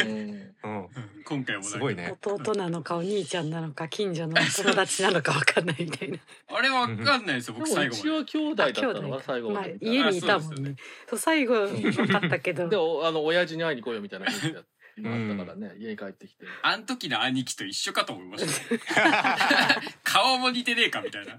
[0.00, 0.08] うん。
[0.10, 0.88] うん
[1.24, 6.18] 今回もすごいね弟なのかお兄ちゃんなのか近所の友達なのかわかんないみたいな。
[6.48, 9.78] あれわかんないですよ僕最後まで一応兄弟だったの兄弟が最後まあまで。
[9.82, 10.76] 家にいたもんね。
[11.08, 12.76] そう最後分かったけど で、。
[12.76, 14.64] おあの、親父に会いに来いよみたいな雰囲気だっ
[14.96, 16.44] たからね、家に帰ってきて。
[16.62, 19.80] あん時の兄貴と一緒かと思いました。
[20.04, 21.38] 顔も似てねえかみたいな。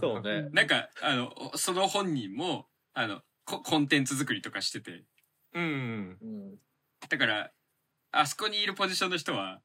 [0.00, 0.48] そうね。
[0.52, 5.04] なんかあのその本人もあのココンテンツ作りとかしてて。
[5.52, 6.18] うん。
[6.20, 6.58] うん。
[7.08, 7.52] だから
[8.10, 9.60] あそこにいるポジションの人は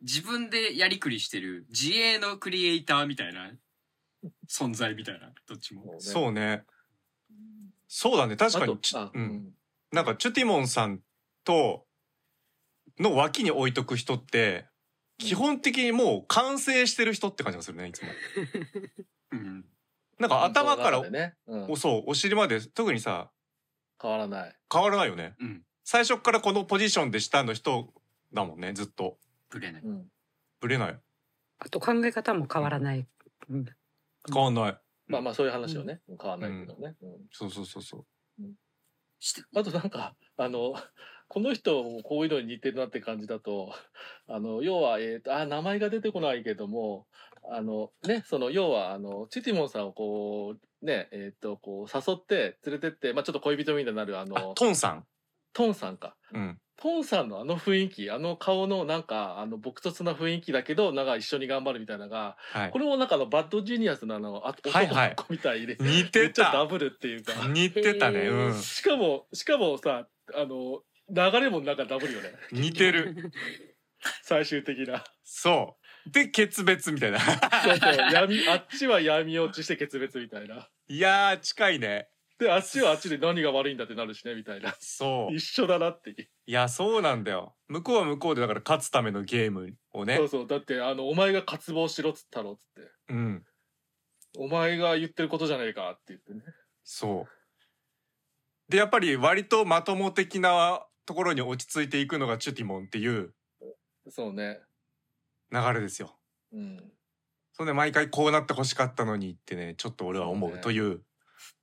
[0.00, 3.52] 自分でやりくりしてる自営のクリエイターみたいな
[4.48, 5.96] 存在みたいなどっちも。
[5.98, 6.64] うそうね。
[7.86, 8.36] そうだね。
[8.36, 9.52] 確かに。
[9.92, 11.00] なんかチュティモンさん
[11.44, 11.84] と
[13.00, 14.66] の脇に置いとく人って
[15.18, 18.08] 基本的にもう完成してる人って感じがするねいつも。
[19.32, 19.64] うん
[20.18, 23.30] なんか頭からね、うんおそうお尻まで特にさ
[24.00, 24.56] 変わらない。
[24.72, 25.34] 変わらないよね。
[25.40, 27.92] うん最初からこのポジションで下の人
[28.32, 29.18] だもんねずっと
[29.48, 30.04] ぶれないうん。
[30.60, 30.98] ぶれない
[31.58, 33.06] あと考え方も変わらない。
[33.48, 33.64] うん
[34.32, 34.78] 変わんない。
[35.08, 36.94] まあまあそういう話をね、変わらないけどね。
[37.02, 38.06] うんそうそうそうそ
[38.40, 38.44] う。
[39.18, 40.74] してあとなんか、あの、
[41.30, 43.72] この人もこういうのに似てるなって感じだと、
[44.26, 47.06] あの、要は、えっ、と、あ、名前が出てこないけども、
[47.48, 55.06] あの、ね、その、要は、あの、チティモンさんをこう、ね、えっ、と、こう、誘って、連れてって、まあちょっと恋人みたいになる、ああの、トンさん？
[55.52, 56.16] トンさんか。
[56.32, 56.58] うん。
[56.76, 62.78] トンさんのあの雰囲気、あの顔のなんか、あの、朴突な雰囲気だけど、なんか一緒に頑張るみたいなのが、はいこ。
[62.78, 66.66] れもなんかあの、バッドジニアスのあの、あはいはい男の子みたいで、似めってちゃダた。
[66.66, 67.34] ブルっていうか。
[67.48, 68.26] 似てたね。
[68.28, 72.30] うしかも、しかもさ、あの、流れもなんかダブルよね。
[72.52, 72.60] ん。
[72.60, 73.32] 似てる。
[74.22, 75.04] 最終的な。
[75.24, 75.76] そ
[76.06, 76.10] う。
[76.10, 77.18] で決別みたいな。
[77.20, 77.96] そうそう。
[78.12, 80.68] 闇あっちは闇落ちして決別みたいな。
[80.88, 82.08] いやー近いね。
[82.38, 84.74] であっちはあっちで何が悪いんだってなるしねみたいな。
[84.80, 85.34] そう。
[85.34, 86.10] 一緒だなって。
[86.10, 86.16] いう
[86.46, 87.54] いやそうなんだよ。
[87.68, 90.16] 向こうは向こうでだから勝つためのゲームをね。
[90.16, 90.46] そうそう。
[90.46, 92.90] だってあのお前が渇望しろっつったろっつって。
[93.10, 93.44] うん。
[94.38, 96.40] お前が言ってることじゃねえかって言ってね。
[96.82, 98.70] そう。
[98.70, 103.34] でやっぱり割とまとも的なところに落ち着いていくのがチュティモンっていう
[104.08, 104.60] そうね。
[105.50, 106.14] 流れですよ。
[106.52, 106.92] うん。
[107.52, 111.00] そんで毎回こうなってほしかったのにってねちょっと俺は思そうという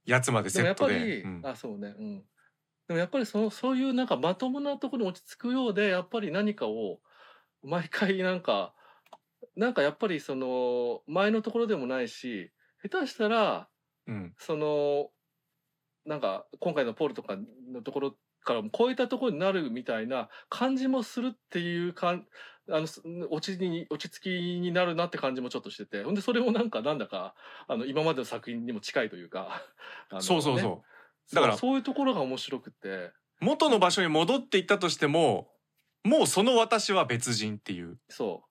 [0.06, 0.60] やつまでで。
[0.60, 1.42] もやっセットでぱり、うん。
[1.46, 1.96] あそうね。
[1.98, 2.18] うん。
[2.90, 7.00] でもやっぱりそのそういうなんかまともなところに落ち着くようでやっぱり何かを
[7.64, 8.74] 毎回なんか
[9.56, 12.52] なんかやっぱりその前のところでもないし
[12.84, 13.70] 下手したら
[14.08, 14.36] うん。
[14.40, 15.08] その
[16.06, 17.38] なんか今回のポールとか
[17.72, 18.18] のところ
[18.48, 22.26] からも超えたところになるみたいな感じもするっていうかん
[22.70, 26.04] あのす落ちに落ち着きになるなって感じもちょっとしてて。
[26.04, 27.36] ほんでそれもなんかなんだか
[27.68, 29.62] あの今までの作品にも近いというか。
[30.10, 30.56] あのそうそう。
[30.56, 30.84] ねそ
[31.32, 33.12] うだからそうそういうところが面白くて。
[33.40, 35.52] 元の場所に戻っていったとしても
[36.04, 38.00] もうその私は別人っていう。
[38.10, 38.44] そ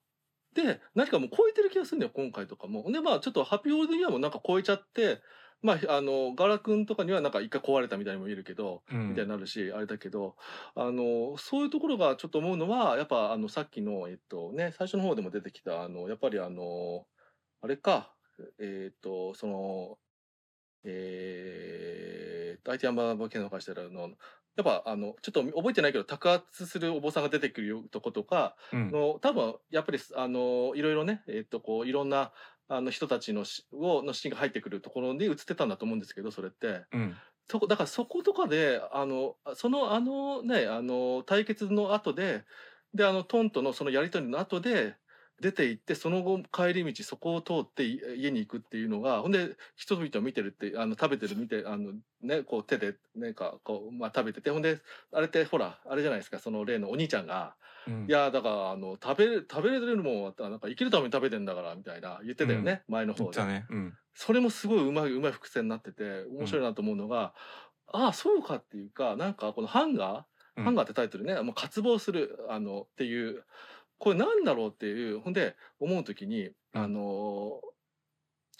[0.54, 0.54] う。
[0.54, 2.90] で何かもう超えてる気がするんだよ今回とかも。
[2.90, 5.20] でまあちょっとハッピーオールドイヤーもなんか超えちゃって
[5.62, 9.08] まああのガラ君とかにはなんか一回壊れたみたいにも言えるけどうん。
[9.10, 10.36] みたいになるし、あれだけど
[10.74, 17.06] あのそういうところがちょっと思うのはやっぱあのさっきのえっとね最初の方でも出てきたあのやっぱりあの
[17.62, 18.14] あれか
[18.60, 19.98] えっとその
[20.84, 23.80] えー、IT アンバーバー系の会社の
[24.56, 28.90] やっぱあのちょっと覚えてないけど托圧するお坊さんが出てくるとことかうん。
[28.90, 32.32] の多分やっぱりあのいろいろねえっとこういろんな
[32.68, 36.84] あの人たちのしをのシーンが入ってくるところに映ってたんだと思うんですけどそれって。
[36.92, 37.16] うん
[37.48, 42.44] そこだからそことかであのそのあのねあの対決の後で
[42.92, 44.96] であのトンとのそのやり取りの後で
[45.40, 51.92] 出て行ってその後帰り道そこを通ってい家に行くっていうのがほんで人々を見てるってあの食べてる見てあの
[52.22, 54.80] ねこう手でなんかこうまあ食べててほんで
[55.12, 57.54] あれってほらあれじゃないですかその例のお兄ちゃんが
[57.86, 58.06] うん。
[58.08, 63.66] いやだからあの食べる食べれるもんはなんか生きるために食べてんだからみたいな言ってたよね、前の言っ方でたね。
[63.70, 63.94] うん。
[64.14, 67.32] それもすごいうまいうまい伏線になってて面白いなと思うのが、
[67.92, 70.64] ああそうかっていうかなんかこのハンガー、うん。
[70.64, 73.44] ハンガーってタイトルねもう渇望するあのっていう
[73.98, 76.54] これなんだろうっていうほんで思う時に、うん。
[76.72, 77.76] あのー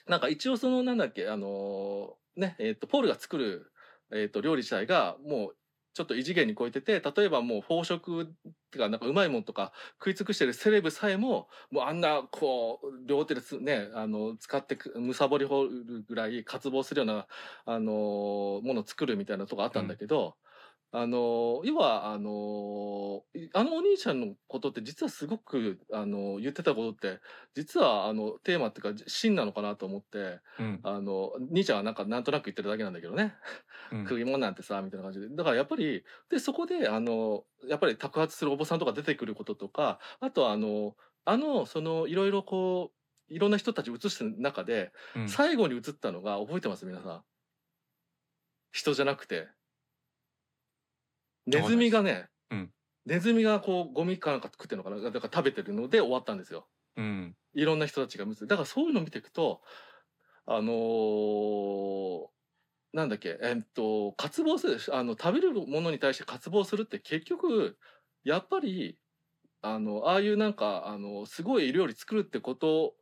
[0.06, 3.72] なんか一応そのなんだっけあのーねえっ、とポールが作る、
[4.12, 5.56] えー、と料理自体がもう
[5.94, 8.34] ちょっと異次元に超えてて例えばもう飽食ってい
[8.76, 17.26] うかなんかうまいもんとか食い尽くしてるセレブさえももうあんなこう両手ですねあの使ってくむさぼり掘るぐらい渇望するような
[17.64, 20.36] あのものを作るみたいなとこあったんだけど、
[20.92, 23.22] あの要はあの
[23.52, 27.20] あのお兄ちゃんのことって実はすごくあの言ってたことって
[27.54, 30.80] 実はあのテーマっていうか真なのかなと思ってうん。
[30.84, 33.34] あの兄ちゃんはなんかなんとなく言ってるだけなんだけどね。
[33.92, 34.02] うん。
[34.04, 35.28] 食い物なんてさみたいな感じで。
[35.28, 40.94] だからやっぱりでそこであのやっぱり托発するお坊さんとか出てくることとかあとはあの
[41.24, 42.92] あのそのいろいろこ
[43.28, 45.28] ういろんな人たち映してる中で、うん。
[45.28, 46.86] 最後に映ったのが覚えてます？
[46.86, 47.22] 皆さん。
[48.72, 49.48] 人じゃなくて
[51.46, 52.70] ネズミがね、うん。
[53.04, 54.96] ネズミがこうゴミかなんか食ってるのかな？
[54.96, 56.66] だから食べてるので終わったんですよ。
[56.96, 57.36] うん。
[57.54, 59.62] いろんな人たちが映ってだからそういうのを見ていくと
[60.44, 62.26] あのー
[62.92, 67.76] なんだっけえっと渇望するあの食べるものに対して渇望するって結局
[68.24, 68.98] やっぱり
[69.60, 72.94] あのああいうなんかあのすごい料理作るってこと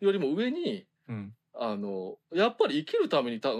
[0.00, 3.50] よりも上にうんあのやっぱり生きるためにた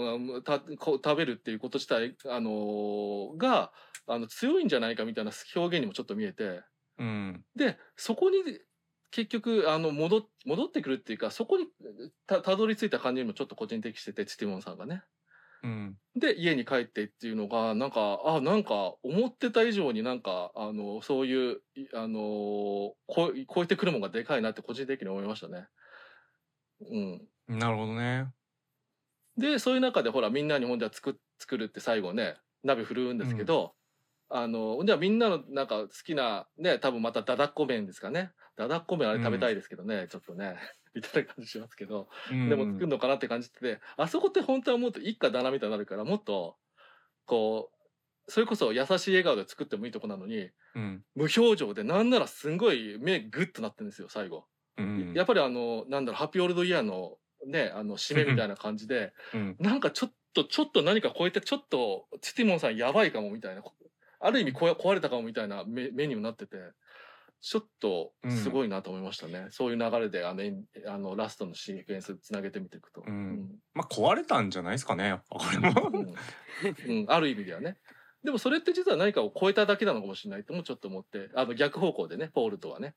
[0.43, 3.71] た食べるっていうこと自体あのが
[4.07, 6.61] あの強いんじゃないかみたいな表現にもちょっと見えて。
[6.99, 8.37] うんでそこに
[9.11, 11.67] 結局あの戻っ戻ってくるっていうかそこに
[12.25, 15.03] たたどり着いた感じにもちょっと個人的しててチティモンさんがね。
[15.63, 22.19] うんで家に帰ってっていうのがなんかあなんか思ってた以上になんかあのそういういあの
[23.07, 25.67] こ超えてくるものがでかいなって個人的に思いましたね。
[26.81, 28.27] うん、なるほどね。
[29.37, 33.75] でそういう中でほらみんなにほんじゃ作作るって最後ね鍋振るうんですけど、
[34.29, 38.31] あのほんじゃみんなのなんか好きなね多分まただだっこ麺ですかね。
[38.57, 40.57] だだっこ麺あれ食べたいですけどね、ちょっとね
[40.95, 42.49] みたいな感じしますけど、うん。
[42.49, 46.57] でも作るのかなって感じててあそこって本当はもっと一家だなみたいになるからもっと
[47.25, 47.71] こ
[48.27, 51.05] うそれこそ優しい笑顔で作ってもいいとこなのにうん。
[51.13, 54.47] 無表情でなんならすんごい目グッとなってるんですよ最後。
[54.77, 55.13] うん。
[55.13, 59.13] やっぱりあのなんだろうハッピーオールドイヤーのねあの締めみたいな感じで。
[59.33, 59.55] うん。
[59.59, 63.63] なんかちょっとちょっと何か超えてちょっとチティモンさんやばいかもみたいな
[64.19, 66.57] ある意味壊れたかもみたいな目目にもなってて
[67.41, 70.41] ちょっとすごいなと思いましたね、そういう流れであの
[70.87, 73.49] あのラストのシークエンスつなげてみていくと、うん。
[73.73, 75.91] まあ壊れたんじゃないですかねやっぱこれも。
[75.93, 77.01] うん。
[77.01, 77.77] うんある意味ではね。
[78.23, 82.95] でもそれって実は何かを超えただけなのかもしれないともちょっと思ってあの逆方向でねポールとはね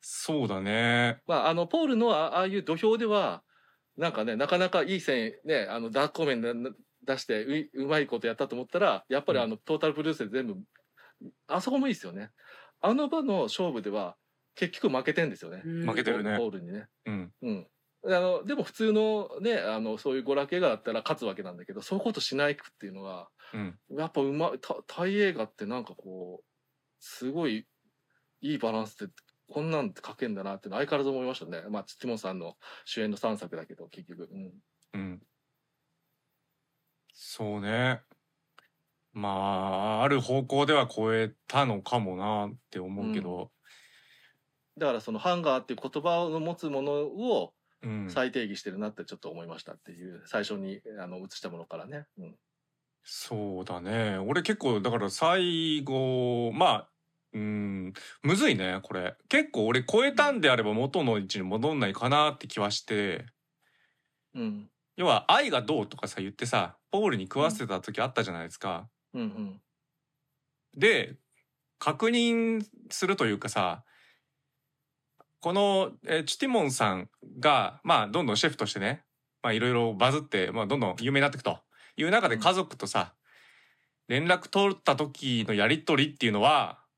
[0.00, 1.20] そうだね。
[1.26, 3.42] まああのポールのあああいう土俵では
[3.96, 6.52] なんかねなかなかいい線ねあのダークコメンで
[7.04, 10.56] 出してううまいことやったと思ったらやっぱりあの、トータルプロデュースで全部
[11.48, 12.30] あそこもいいですよね。
[12.80, 14.16] あの場の勝負では
[14.54, 16.36] 結局負けてんですよね、負けてるね。
[16.38, 16.86] ポールにね。
[17.06, 17.32] うん。
[17.42, 17.66] うん。
[18.06, 23.78] あのでも普通のねあのそういう娯楽映画だったら勝つわけなんだけどそういうことしないくっていうのがうん。
[23.90, 26.44] やっぱうまいたタイ映画ってなんかこう
[26.98, 27.66] すごい
[28.40, 29.12] いいバランスで
[29.50, 31.62] こんなんって書けんだなって相変わらず思いましたね。
[31.68, 34.52] まあティモンさんの主演の3作だけど結局、うん、
[34.94, 35.22] うん。
[37.12, 38.00] そうね。
[39.12, 43.50] まあある方向では超えたのかもなって思うけど。
[44.78, 47.52] だからそのハンガーっていう言葉の持つものを
[47.82, 52.34] うん、再定義してるなってちょっと思いましたっていう最初にあの映したものからね、うん。
[53.02, 54.18] そうだね。
[54.18, 56.89] 俺結構だから最後まあ
[57.32, 57.92] うん。
[58.22, 59.14] むずいねこれ。
[59.28, 63.26] 結構俺超えたんであれば元の位置に戻んないかなって気はして。
[64.34, 64.68] うん。
[64.96, 68.88] 要は愛がどうとかさ言ってさポールに食わせてた時あったじゃないですか。
[69.14, 69.60] うんうん。
[70.76, 71.16] で
[71.78, 73.84] 確認するというかさ
[75.40, 77.08] この、えーチュティモンさん
[77.38, 79.02] がまあどんどんシェフとしてね
[79.42, 81.58] まあいろいろバズって、まあ、どんどん有名になっていくと。
[81.96, 83.14] いう中で家族とさ、
[84.08, 86.89] 連絡取った時のやり取りっていうのはうん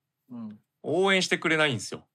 [0.83, 2.07] 応援してくれないんですよ。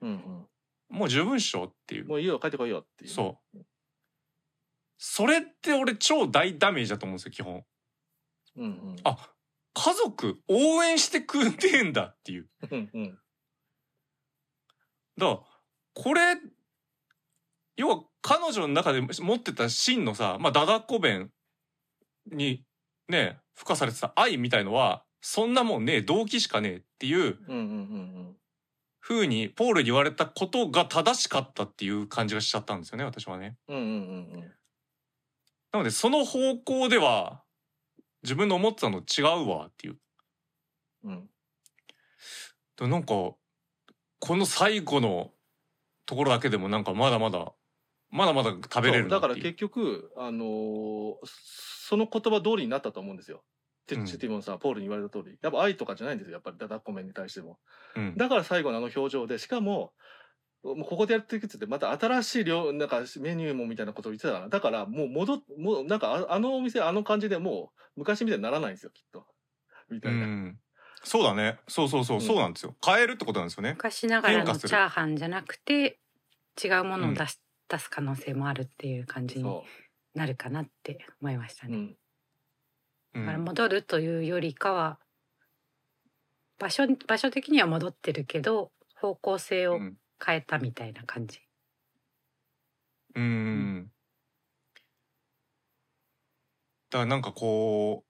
[0.00, 0.46] うん
[0.88, 2.08] もう十分っしょっていううん。
[2.08, 3.58] もういいよ帰ってこいよっていうね、そう
[4.96, 7.64] それって俺超大ダメージだと思うんですよ基本。
[8.56, 9.30] うんうんあ
[9.74, 12.48] 家族応援してくんでんだっていう。
[12.70, 13.18] うんうん
[15.18, 15.40] だから
[15.94, 16.36] これ
[17.76, 21.30] 要は彼女の中で持ってた真のさ、まあ、ダダっ子弁
[22.30, 22.64] に
[23.08, 28.36] ね付加されてた愛みたいのはそんなもんねえ動機しかねえっていううん
[29.10, 33.56] うにポールに言われたことが正しかったっていう感じがしちゃったんですよね私はね。
[35.72, 37.42] なのでその方向では
[38.22, 39.98] 自分の思ってたの違うわっていう。
[41.04, 41.30] うん
[42.76, 45.32] でなんかこの最後の
[46.06, 47.52] ところだけでもなんかまだまだ
[48.10, 51.14] まだまだ食べれるだから結局あのー
[51.88, 53.42] その言葉通りになったと思うんですよ。
[53.88, 54.04] テうん。
[54.04, 57.58] チティモンさんはポールに言われた通りやっぱ愛とかじゃないんですよやっぱりダダっ子面に対しても。
[57.96, 58.14] うん。
[58.16, 59.92] だから最後のあの表情でしかも
[60.62, 69.24] もうここでやっていくっつってまた新しい量なんかメニューもみたいなことを言ってたからだからもう戻っもうなんかああのお店あの感じでもう昔みたいにならないんですよきっと。
[69.90, 70.18] みたいな。
[70.18, 70.58] うん。
[71.04, 71.58] そうだね。
[71.68, 72.22] そうそうそう、うん。
[72.22, 72.76] そうなんですよ。
[72.84, 73.70] 変えるってことなんですよね。
[73.70, 76.00] 昔ながらのチャーハンじゃなくて
[76.62, 79.64] 違うものを出し、出す可能性もあるっていう感じにそ
[80.14, 81.76] なるかなって思いましたう、うね。
[81.76, 81.96] んうん
[83.14, 84.98] だから戻るというよりかは
[86.58, 89.96] 場所場所的には戻ってるけど方向性をうん。
[90.24, 91.40] 変えたみたいな感じ。
[93.14, 93.92] うん
[96.90, 98.08] だからなんかこう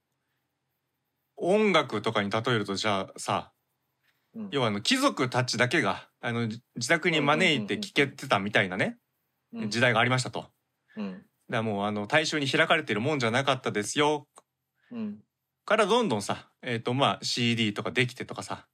[1.37, 3.53] 音楽とかに例えるとじゃあさ
[4.35, 4.49] うん。
[4.51, 8.99] 要はあの貴族たちだけがあのじ自宅に招いて聞けてたみたいなね
[9.53, 10.41] うん時代がありましたと。
[10.41, 10.51] だか
[10.97, 14.27] うんらもうあの大衆に開かれてるもんじゃなかったですよ
[14.93, 15.23] うん。
[15.65, 18.66] からどんどんさえっ、とまあ CD とかできてとかさ。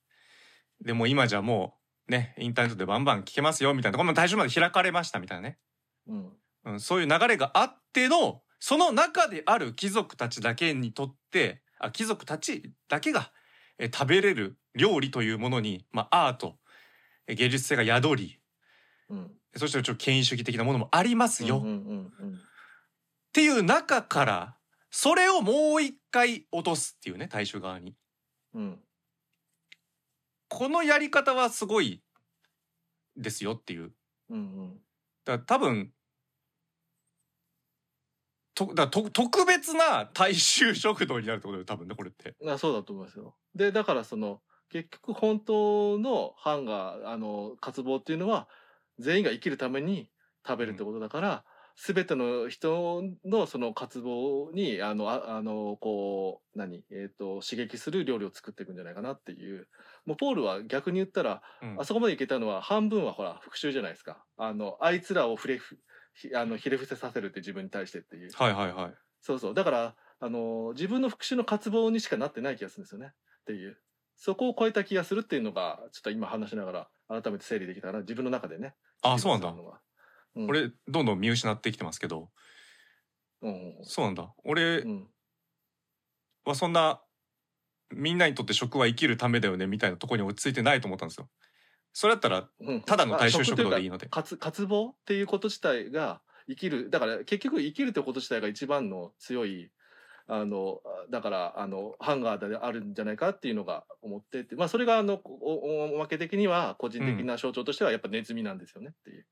[0.80, 1.76] でもう今じゃも
[2.08, 4.08] うねインターネットでバンバン聞けますよみたいなところ。
[4.08, 5.58] も大衆まで開かれましたみたいなね。
[6.06, 6.32] うん。
[6.64, 13.30] うん、そういう流れがあってのその中である貴族たちだけにとってあ貴族たちだけが
[13.78, 16.56] え食べれる料理というものに、まあ、アート
[17.26, 18.40] え芸術性が宿り。
[19.10, 19.30] うん。
[19.56, 22.40] そしてちょっと権威主義的なものもありますよ、っうんうんうん。
[23.32, 24.56] ていう中から
[24.90, 27.96] それをもう一回落とすっていうね大衆側に
[28.54, 28.78] うん
[30.48, 32.00] このやり方はすごい
[33.16, 33.90] ですよっていう
[34.30, 34.80] うんうん
[35.24, 35.90] だから多分
[38.54, 42.36] とだと特別な大衆食堂になるってことよ多分ねこれって。
[42.46, 43.34] あそうだと思いますよ。
[43.56, 48.46] でだからその結局本当のハンガーあの渇望っていうのは
[49.00, 50.08] 全員が生きるために
[50.46, 51.44] 食べるってことだから、
[51.76, 56.84] 全ての人のその渇望にあのああのこう何？
[56.90, 59.66] えっ、と刺激する料理を作っていくんじゃないかなっていう。
[60.06, 61.80] もうポールは逆に言ったら、うん。
[61.80, 64.24] あそこまでいけたのは半分はほら復讐じゃないですか。
[64.36, 65.78] あのあいつらをふれふ
[66.14, 68.30] ひあのひれ伏せさせるって自分に対してっていう。
[68.32, 68.94] はいはいはい。
[69.20, 69.54] そうそう。
[69.54, 73.08] だからあの自分の復讐の渇望にしかなってない気がするんですよね。
[73.08, 73.76] っていう。
[74.16, 78.76] そこを超えた気がするっていうのがちょっと今話しながら改めて整理できたから自分の中でね。
[79.02, 79.52] あそうなんだ
[80.36, 80.48] うん。
[80.48, 82.30] 俺どんどん見失ってきてますけど。
[83.42, 83.78] うん。
[83.82, 84.32] そうなんだ。
[84.44, 85.08] 俺うん。
[86.44, 87.00] はそんな
[87.90, 91.28] みんなにとって食は生きるためだよねみたいなところに落ち着いてないと思ったんですよ。
[91.92, 92.82] それだったらうん。
[92.82, 94.06] ただの大衆食堂でいいので。
[94.08, 96.90] 渇渇望っていうこと自体が生きる。
[96.90, 99.70] だから結局生きるってこと自体が一番の強い
[100.26, 100.80] あの
[101.10, 104.56] だからあのハンガーであるんじゃないかっていうのが思ってて。
[104.56, 109.26] まあそれがあのおおおまけ的には個人的な象徴としてはやっぱネズミなんですよねっていう。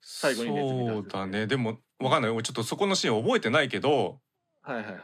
[0.00, 1.46] 最後にネズミそうだね。
[1.46, 2.30] でもわかんない。
[2.30, 4.20] 俺ちょっとそこのシーン覚えてないけど
[4.62, 4.96] はいはいはい。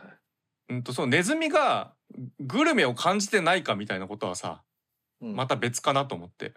[0.71, 1.95] うんとそのネズミが
[2.41, 4.63] グルメを感じてないかみたいなことはさ
[5.21, 5.37] うん。
[5.37, 6.55] また別かなと思って。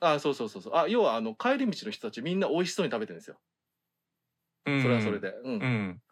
[0.00, 0.76] あそうそうそうそう。
[0.76, 3.38] あ要はあの帰り道の人たちみんな美味しそうに食べてるんですよ。
[4.66, 4.82] うん。
[4.82, 5.28] それはそれで。
[5.44, 5.52] うん。
[5.52, 6.02] うん。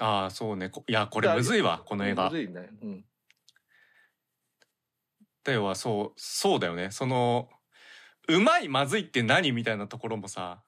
[0.00, 0.70] ああそうね。
[0.70, 2.24] こいやこれむずいわこの映画。
[2.24, 2.70] むずいね。
[2.82, 3.04] うん。
[5.44, 6.90] だよはそうそうだよね。
[6.90, 7.48] その
[8.28, 10.62] うまいまずいって何みたいなところもさ。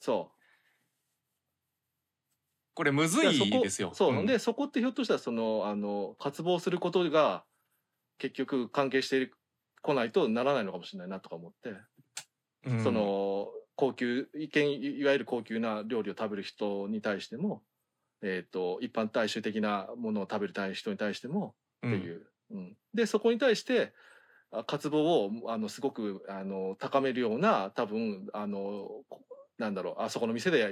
[0.00, 0.42] そう。
[2.74, 3.92] これむずいですよ。
[3.94, 4.26] そう、ん。
[4.26, 7.44] でそこってひょっとしたらそのあの渇望することが
[8.18, 9.30] 結局関係して
[9.82, 11.74] こないとならないのかもしれないなとか思って、
[12.64, 12.82] うん。
[12.82, 17.62] その高級一見いわゆる高級な料理を食べる人に対しても、
[18.22, 22.76] えー、と一般大衆的なものを食べる人に対してもうんっていう、うん。
[22.94, 23.92] でそこに対して
[24.52, 29.22] あ渇望をあのすごくあの高めるような多分あのこ
[29.58, 30.68] なんだろうあそこの店でや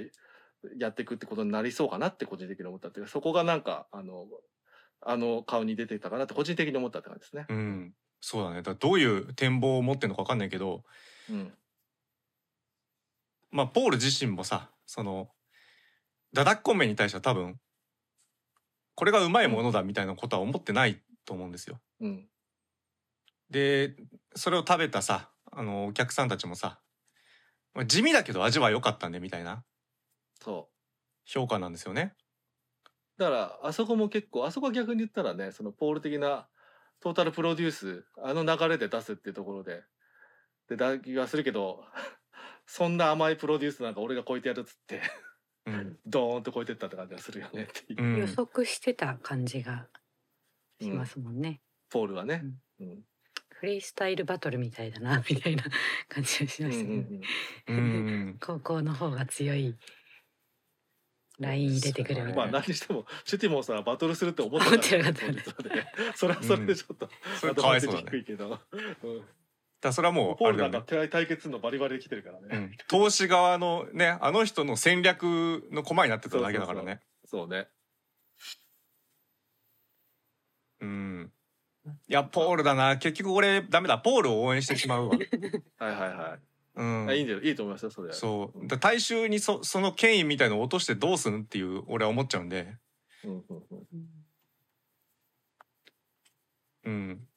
[0.77, 4.27] やっていくってことになりそうかなって個人的に思ったっていうかそこがなんかあの
[5.01, 7.45] あの顔に出てたかなって個人的に思ったって感じですね。
[7.49, 7.93] うん
[8.23, 10.83] そうだねだどういう展望を持ってるのか分かんないけど
[11.27, 11.51] うん
[13.49, 15.29] まあポール自身もさその
[16.31, 17.59] ダダッコンメに対しては多分
[18.93, 21.79] これがうまいものだみたいなことは思ってないと思うんですよ。
[21.99, 22.27] うん
[23.51, 23.95] で
[24.35, 26.79] それを食べたさあのお客さんたちもさ
[27.73, 29.63] まあ地味だけど味は良かったねみたいな。
[30.41, 30.75] そう。
[31.25, 32.13] 評価なんですよね。
[33.17, 36.47] だからあそこも結構あそこは逆に言ったらねそのポール的な
[36.99, 39.83] トータルプロデュースあの流れで出すっていうところで
[40.67, 41.85] でだ気がするけど
[42.65, 45.01] そんな甘いプロデュースなんか俺が超えてやるっつって
[45.67, 45.99] うん。
[46.05, 48.17] ドーンと超えてったって感じがするよねっていう、うん。
[48.17, 49.87] 予測してた感じが
[50.81, 52.43] しますもんね、ポールはね。
[52.79, 53.05] うん
[53.61, 55.63] フリースタイルバトルみたいだな みたいな
[56.09, 57.05] 感じがしうんましたね、
[57.67, 57.79] うんう
[58.31, 59.77] ん 高校の方が強い
[61.37, 65.43] ライン入れてくるみうんまあたいな、何にしてもシュティモンさんはバトルするって思って思ってなかったね。
[66.15, 67.07] それはそれでちょっと、
[67.39, 68.05] それかわいそうだね。
[68.09, 69.25] 低いけど、うん。
[69.79, 70.97] だそれはもうポールあれだよね。
[70.97, 72.47] なんか対決のバリバリで来てるからね。
[72.51, 77.01] うん、投資側のねあの人の戦略の駒になってただけだからね。
[77.25, 77.67] そうね。
[80.79, 81.33] うん
[81.85, 82.97] いやポールだな。
[82.97, 83.97] 結局俺ダメだ。
[83.97, 85.17] ポールを応援してしまうわ。
[85.79, 86.39] はいはいはい。
[86.75, 87.07] うん。
[87.09, 88.09] あいいんじゃないいいと思いますよそれ。
[88.09, 88.13] は。
[88.13, 88.67] そう。
[88.67, 92.75] だ大衆にそその権威みたいのを落としてどうするっていう俺は思っちゃうんで。
[93.23, 94.25] うんうんうん。
[96.83, 97.27] うん。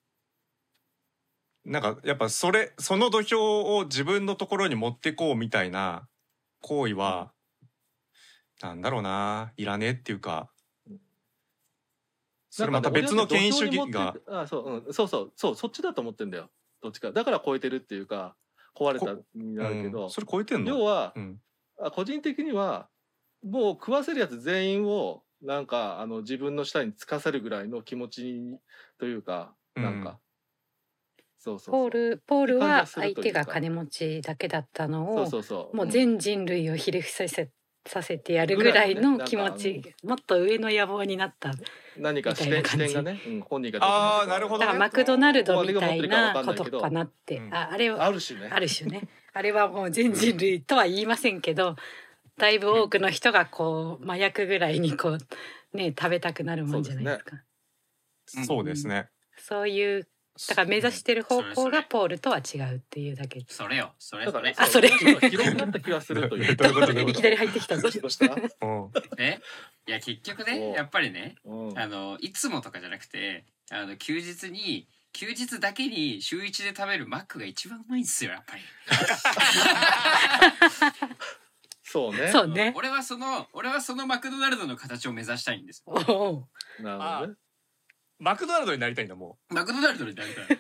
[1.64, 6.06] なんかやっぱそれその土俵を自分のところに持ってこうみたいな
[6.60, 7.32] 行為は、
[8.60, 9.52] なんだろうな。
[9.56, 10.50] いらねえっていうか
[12.56, 14.14] それまた別の権威主義が。
[14.28, 16.50] あそう、うん、そうそうそうそっちだと思ってんだよ。
[16.80, 17.10] どっちか。
[17.10, 18.36] だから超えてるっていうか
[18.78, 20.70] 壊れたになるけど、うんそれ超えてんの？
[20.70, 21.40] 要は、うん。
[21.80, 22.88] あ個人的には
[23.42, 28.58] もう食わせるやつ全員をなんかあの自分の下につかせるぐらいの気持ちに
[28.98, 30.16] というかなんか、うん
[31.36, 31.72] そうそう。
[31.72, 35.76] ポールポールは相手が金持ちだけだったのをそうそうそう。
[35.76, 37.50] もう全人類をひれ伏させ
[37.86, 41.52] させてやるぐらいの気持ち、もっと上の野望になった
[41.98, 42.88] 何か視点みたいな感じ。
[42.88, 44.60] 視点がね、うん、本人があーなるほど。
[44.60, 47.54] ねだからマクドナルドみたいなことかなって、うん。
[47.54, 48.48] ああれはある種ね。
[48.50, 49.08] ある種ね。
[49.32, 51.76] あれはもう全人類とは言いませんけど
[52.38, 57.36] だいぶ多くの人がこう麻薬ぐらいにこうね食べたくなるもんじゃないですか。
[57.36, 57.40] うん
[58.26, 59.08] そうですね。
[59.36, 60.08] そういう
[60.48, 63.38] だから目指してる方向がポールとは違うっていうだけ。
[63.38, 63.94] でそれよ。
[64.00, 64.52] それそれ。
[64.56, 64.88] あそれ。
[64.88, 67.82] 広くなった気がするというどういきなり入ってきたぞ。
[67.82, 68.90] どうしたどうしたうん。
[69.18, 69.40] え？
[69.86, 71.78] いや結局おねやっぱりねうん。
[71.78, 78.62] あのいつもとかじゃなくてあの休日に休日だけに週一で食べるマックが一番うまいんですよやっぱり。
[81.84, 82.32] そうね。
[82.32, 82.72] そうね。
[82.76, 85.84] 俺はその俺はそのマクドナルドの形を目指したいんです。
[85.86, 86.46] なるほ
[86.80, 87.34] どね
[88.24, 90.44] マクドナルドになりたいんだもマクドナルドになりたい。
[90.44, 90.50] う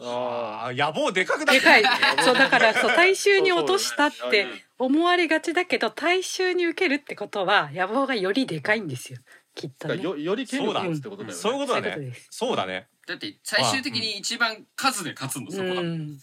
[0.00, 1.84] ああー野望でかくなってでかい。
[2.24, 4.46] そうだからそう大衆に落としたって
[4.78, 9.18] 思われがちだけど大衆に受けるってことは野望がよりでかいんですよ。
[9.54, 10.02] きっとね。
[10.02, 11.40] よより権力を持つってことだよね。
[11.42, 11.90] そういうことだね。
[11.90, 12.28] そういうことです。
[12.30, 12.88] そうだね。
[13.06, 16.18] だって最終的に一番数で勝つのそこだ、うん。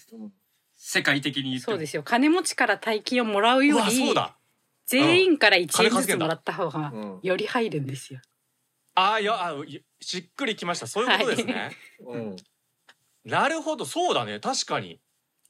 [0.75, 1.73] 世界的に言っても。
[1.73, 2.01] そうですよ。
[2.01, 4.35] 金持ちから大金をもらうようわそうりだ。
[4.87, 7.19] 全員から1円ずつもらった方がうん。
[7.21, 8.21] より入るんですよ。
[8.95, 10.85] あーいやあいしっくりきました。
[10.85, 11.71] そういうことですね、
[12.07, 12.35] うん。
[13.25, 13.85] なるほど。
[13.85, 14.39] そうだね。
[14.39, 15.01] 確かに。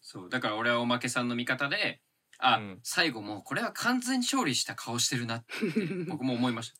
[0.01, 0.29] そう。
[0.29, 1.99] だから俺はおまけさんの味方で
[2.39, 2.79] あ、うん。
[2.81, 5.45] 最後もうこれは完全に勝利した顔してるなって
[6.07, 6.75] 僕も思いました。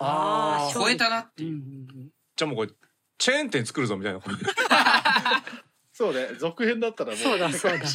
[0.04, 1.56] あー勝超えたなってうんいう。
[1.56, 2.72] う、んじゃあもうこれ
[3.16, 4.20] チェーン店作るぞみたいな。
[5.94, 6.34] そうね。
[6.38, 7.50] 続編だったらもうそうだ。
[7.50, 7.86] そうだ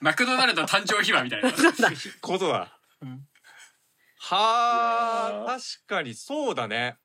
[0.00, 1.50] マクドナルド誕生秘話みたいな。
[1.54, 1.92] そうだ。
[2.20, 3.28] ことだ、うん。
[4.18, 6.98] はあ確かにそうだね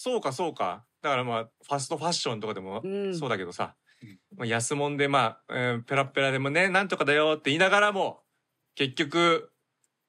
[0.00, 0.84] そうかそうか。
[1.02, 3.18] だからまあファストファッションとかでもうん。
[3.18, 4.18] そうだけどさ、うん。
[4.36, 8.20] まあ、安物でまあ、えーペラッペラでもねなんとかだよって言いながらも
[8.76, 9.50] 結局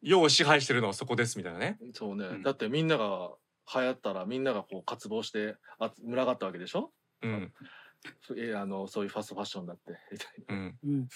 [0.02, 1.80] 世を支配してるのはそこですみたいなね。
[1.94, 2.44] そうね、うん。
[2.44, 3.32] だってみんなが
[3.74, 6.92] 流行ったらみんながこう渇望してあ群がったわけでしょ？
[7.24, 7.54] うん。
[8.38, 9.98] えあのそういうファストファッションだって。
[10.12, 10.78] みたいなうん。
[10.84, 11.08] うん。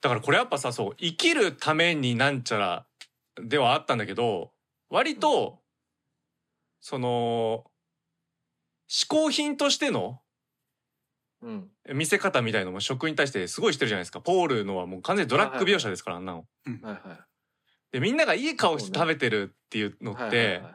[0.00, 2.42] だからこれやっぱさそう生きるためになん。
[2.42, 2.86] ちゃら
[3.42, 4.52] ではあったんだけど
[4.88, 5.58] 割と
[6.80, 7.64] その
[8.88, 10.20] 嗜好品としての
[11.42, 11.68] うん。
[11.94, 14.20] 見せ方みたいのも食に対してすごいしてるじゃないですか。
[14.20, 16.44] ポールのはもう完全にドラッグ描写ですからあんなの。
[16.82, 17.02] はいはい。
[17.92, 20.74] でみんながいい顔して食べてるっていうのってはい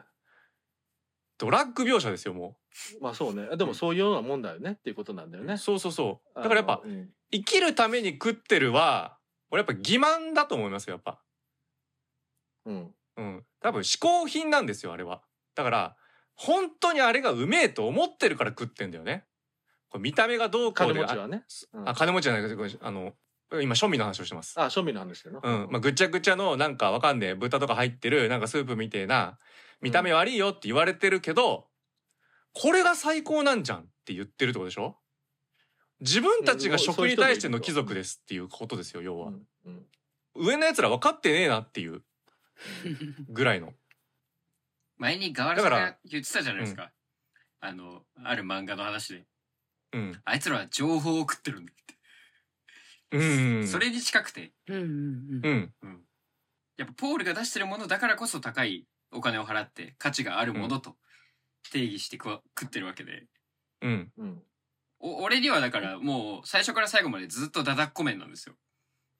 [1.38, 2.56] ドラッグ描写ですよも
[3.00, 3.56] まあそうね。
[3.56, 5.54] でもそういうようなもんだよねっていうことなんだよね。
[5.54, 5.58] う。
[5.58, 6.36] そうそうそう。
[6.36, 6.82] だからやっぱ
[7.30, 9.18] 生きるために食ってるは
[9.50, 11.20] 俺やっぱ欺瞞だと思いますよやっぱ。
[12.64, 12.94] うん。
[13.18, 15.22] うん、多分嗜好品なんですよあれは
[15.56, 15.96] だから
[16.34, 19.24] 本当にあれがうめえと思ってるから食ってんだよね。
[19.88, 21.44] これ見た目がどうこう金で持ちはね。
[21.72, 21.88] うん。
[21.88, 23.12] あ金持ちじゃないですごめんあの
[23.60, 24.54] 今庶民の話をしてます。
[24.60, 25.70] あ庶民の話だよなうん。
[25.70, 29.38] まあ、ぐちゃぐちゃのなんかわかんねえ豚とか入ってるなんかスープみてえな
[29.80, 31.68] 見た目悪いよって言われてるけど、
[32.52, 34.96] これが最高なんじゃんって言ってるってことでしょ？
[36.00, 39.86] 自分たちが食に対しての貴族ですっていうことですよ要は、うんうん。
[40.34, 42.02] 上のやつら分かってねえなっていう
[43.30, 43.72] ぐらいの
[44.98, 46.90] 前にガワラさんだからが言ってたじゃないですか、
[47.60, 49.26] あのある漫画の話で。
[49.92, 50.20] うん。
[50.24, 53.68] あいつらは情報を食ってるんだって、うん。
[53.68, 54.52] それに近くて。
[54.68, 54.82] うん
[55.42, 56.04] うんうん。
[56.76, 60.96] やっぱポールが出してるものだからこそ高いお金を払って価値があるものと
[61.72, 63.26] 定義して食ってるわけで。
[63.82, 64.12] うん。
[64.18, 64.42] うん。
[64.98, 68.54] お俺にはだからもう最初から最後までずっとダダっこ麺なんですよ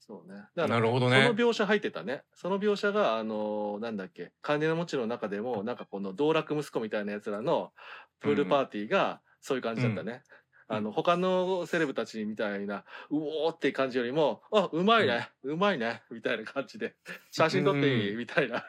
[0.07, 0.39] そうね。
[0.55, 1.23] だからなるほどね。
[1.23, 2.23] その描写入ってたね。
[2.35, 7.73] その描写があのなんだっけ金持ちの中でもなんかこの道楽息子みたいなやつらの
[8.21, 10.23] プールパーティーがそういう感じだったね、
[10.69, 16.97] あの他のセレブたちみたいなうおーって感じよりも「あうまいね、うまいね」みたいな感じで
[17.31, 18.19] 「写真撮っていい?」うん。
[18.19, 18.65] みたいな。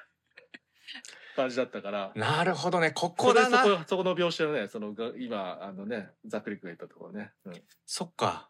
[1.35, 2.11] 感じだったから。
[2.15, 2.91] なるほどね。
[2.91, 3.63] ここだな。
[3.63, 7.53] そこそこの描写のねそのが今あのねざっくりくが言ったところね、うん。
[7.85, 8.49] そっか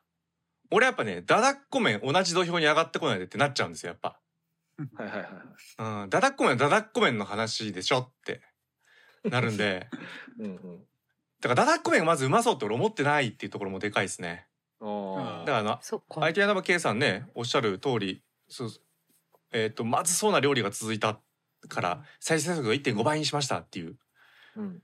[0.71, 4.19] 俺やっぱねダダっこ麺同じ土俵に上がってこないでってなっちゃうんですよやっぱ。
[4.95, 6.03] はいはいはいはい。
[6.03, 8.41] うんダダっこ麺はダダっこ麺の話でしょって。
[9.23, 9.89] なるんで。
[10.39, 10.79] うんうん。
[11.41, 14.47] だからダダっこ麺がまずうまそうって俺思ってないっていうところもでかいですね。
[14.79, 15.39] おー。
[15.39, 16.23] だからあのそっか。
[16.23, 18.69] IT 柳葉圭さんねおっしゃる通りそう
[19.51, 21.19] えっ、とまずそうな料理が続いた
[21.69, 23.97] から再生速度を1.5倍にしましたっていう。
[24.55, 24.83] うん。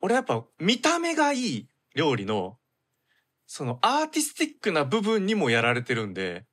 [0.00, 2.58] 俺やっぱ見た目がいい料理の
[3.50, 6.44] そのアーティスティックな部分にもやられてるんで。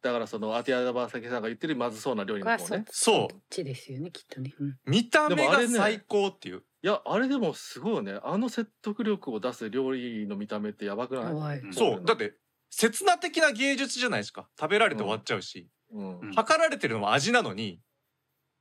[0.00, 3.36] だからそのアティアダバーサキさんが言ってるまずそうな料理の方ねそう。
[3.50, 4.52] ちですよねきっとね。
[4.58, 4.76] うん。
[4.86, 8.18] 見た目が最高っていう、いやあれでもすごいよね。
[8.24, 12.02] あの説得力を出す料理の見た目ってやばくない、そう。
[12.04, 12.32] だって
[12.70, 14.48] 刹那的な芸術じゃないですか。
[14.58, 16.20] 食べられて終わっちゃうし、うん。
[16.20, 16.32] うん。
[16.32, 17.78] 測られてるのは味なのに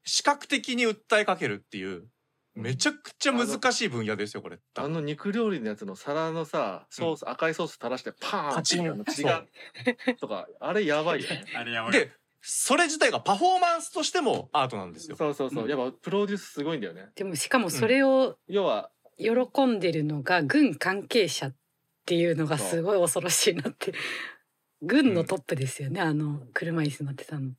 [0.03, 2.03] 視覚的に訴えかけるっていう
[2.53, 4.60] めちゃくちゃ難しい分野ですよこれ。
[4.76, 8.91] あの肉料理のやつの皿のさソース、赤いソース垂らしてパーンパチン。
[8.91, 9.45] あの血が
[10.19, 11.45] とかあれやばいよね。
[11.56, 11.91] あれやばい。
[11.94, 12.11] で
[12.41, 15.15] それ自体がパフォーマンスとしてもアートなんですよ。
[15.15, 15.69] そうそうそう、うん。
[15.69, 17.10] やっぱプロデュースすごいんだよね。
[17.15, 21.56] でもしかもそれを要は喜んでるのが軍関係者っ
[22.06, 23.94] ていうのがすごい恐ろしいなって。
[24.82, 27.52] 軍のトップですよね、あの車椅子乗ってたの。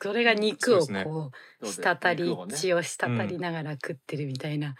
[0.00, 2.54] それが肉をこう滴りね。
[2.54, 4.74] 血を滴りながら食ってるみたいな、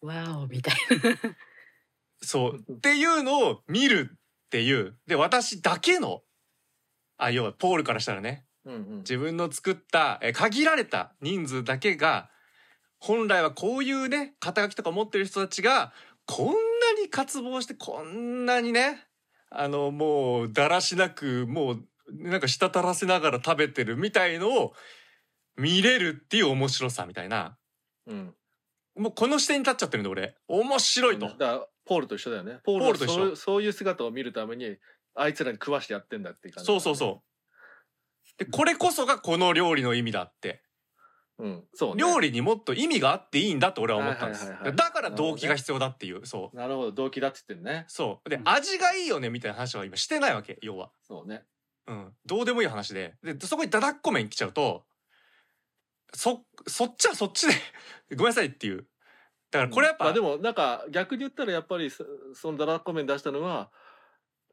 [0.00, 1.16] わおみたいな。
[2.22, 2.72] そう。
[2.72, 4.18] っていうのを見るっ
[4.50, 4.96] ていう。
[5.06, 6.22] で私だけの。
[7.16, 8.44] あ要はポールからしたらね。
[8.64, 8.96] うんうん。
[8.98, 12.30] 自分の作ったえ限られた人数だけが
[12.98, 15.92] 本来はこういうね肩書きとか持ってる人たちが
[16.26, 16.52] こんな
[17.00, 19.06] に渇望してこんなにね
[19.50, 24.72] あのもうだらしなくもうなんか滴らせながら食べてるみたいのを
[25.56, 27.56] 見れるっていう面白さみたいな。
[28.06, 28.34] うん。
[28.96, 30.36] もうこの視点に立っちゃってるんで俺。
[30.48, 31.26] 面白いと。
[31.26, 32.58] だからポールと一緒だよね。
[32.64, 33.36] ポールと一緒。
[33.36, 34.76] そういう姿を見るために
[35.14, 37.22] あいつらに食わしてやってんだっていう感じそうそうそ
[38.38, 38.38] う。
[38.38, 40.62] でこれこそがこの料理の意味だって。
[41.38, 44.46] う、うん、そう、ね、料理にもっと意味があっていいんだと俺は思ったんです。
[44.46, 46.26] はいはいはいはいだから動機が必要だっていう。
[46.26, 46.56] そう。
[46.56, 46.92] なるほど。
[46.92, 47.84] 動機だって言ってんね。
[47.88, 48.28] そう。
[48.28, 48.48] でうん。
[48.48, 50.90] 味がいいよねみたいな話は今してないわけ要は。
[51.02, 51.44] そうね
[51.90, 52.12] うん。
[52.24, 53.14] どうでもいい話で。
[53.22, 54.84] でそこにダダっこ麺来ちゃうと
[56.14, 57.54] そそっちはそっちで
[58.16, 58.86] ごめんなさいっていう。
[59.50, 63.72] だからこれやっぱ、まあ、でもなんか逆に言ったらやっぱりそそのダラッコメン出したのは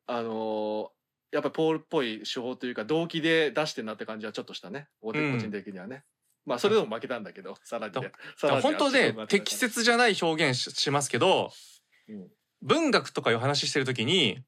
[0.07, 0.97] あのー
[1.29, 4.87] やっぱりポールっぽい手法というか動機で出してんなって感じはちょっとしたね。
[5.01, 6.05] 個人的にはね、
[6.45, 8.11] まあそれでも負けたんだけどさらにね。
[8.61, 11.51] 本当ねには適切じゃない表現ししますけど
[12.07, 12.31] うん。
[12.61, 14.39] 文学とかいう話してる時に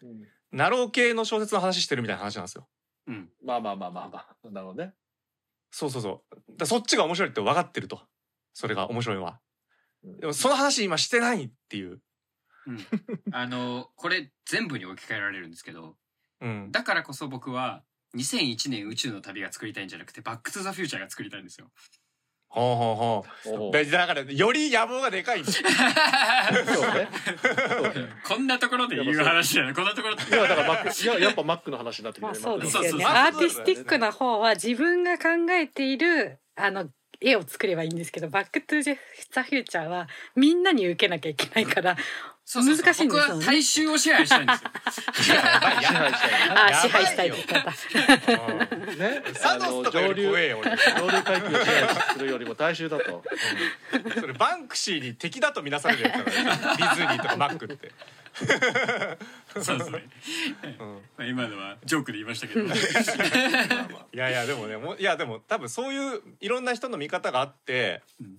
[0.00, 2.68] うんナロー系の小説の話してるみたいな話なんですよ。
[3.06, 3.28] うん。
[3.44, 4.50] まあまあまあまあまあ。
[4.50, 4.94] なるほどね。
[5.70, 6.56] そうそうそう。
[6.56, 8.00] だそっちが面白いって分かってると。
[8.54, 9.40] それが面白いのは。
[10.04, 10.20] うん。
[10.20, 12.00] でもその話今してないっていう。
[12.66, 12.78] うん。
[13.32, 15.96] あのこれ全部に置き換えられるんですけど。
[16.40, 16.72] うん。
[16.72, 17.82] だからこそ僕は
[18.16, 21.70] 2001年宇宙の旅が作りたいんじゃなくてバックトゥザフューチャーが作りたいんですよ。
[22.48, 23.24] ほうほうほ
[23.60, 23.64] う。
[23.66, 23.72] おう。
[23.72, 25.68] でだからより野望がでかいんですよ
[28.26, 29.74] こんなところで言う話じゃない。
[29.74, 30.22] こんなところで。
[30.24, 32.38] いやだからマックいややっぱマックの話になってきてまあね。
[32.40, 33.04] そうですよね。
[33.04, 36.88] アーティスティックな方は自分が考えているあの
[37.20, 38.96] 絵を作ればいいんですけど、バックトゥ
[39.32, 41.96] ザフューチャーはみんなに受けなきゃいけないから、
[42.50, 42.84] そうそうそう。
[42.86, 43.34] 難しいんですよね。
[43.34, 44.70] 僕は大衆を支配したいんですよ。
[45.20, 46.26] 支配したいね
[46.56, 47.44] あやばいよ支配したいって
[47.92, 53.22] 言っねサドスとかより怖えよ俺上流階級を支配するよりも大衆だと。
[54.18, 57.92] それバンクシーに敵だと見なされるやつだからディズニーとかマックって、
[59.60, 60.08] そうですね。
[60.80, 62.64] うんまあ今のはジョークで言いましたけど。
[62.64, 62.76] まあ
[63.92, 68.38] まあいやいやでもねもういやでも多分そういういろんな人の見方があって、うん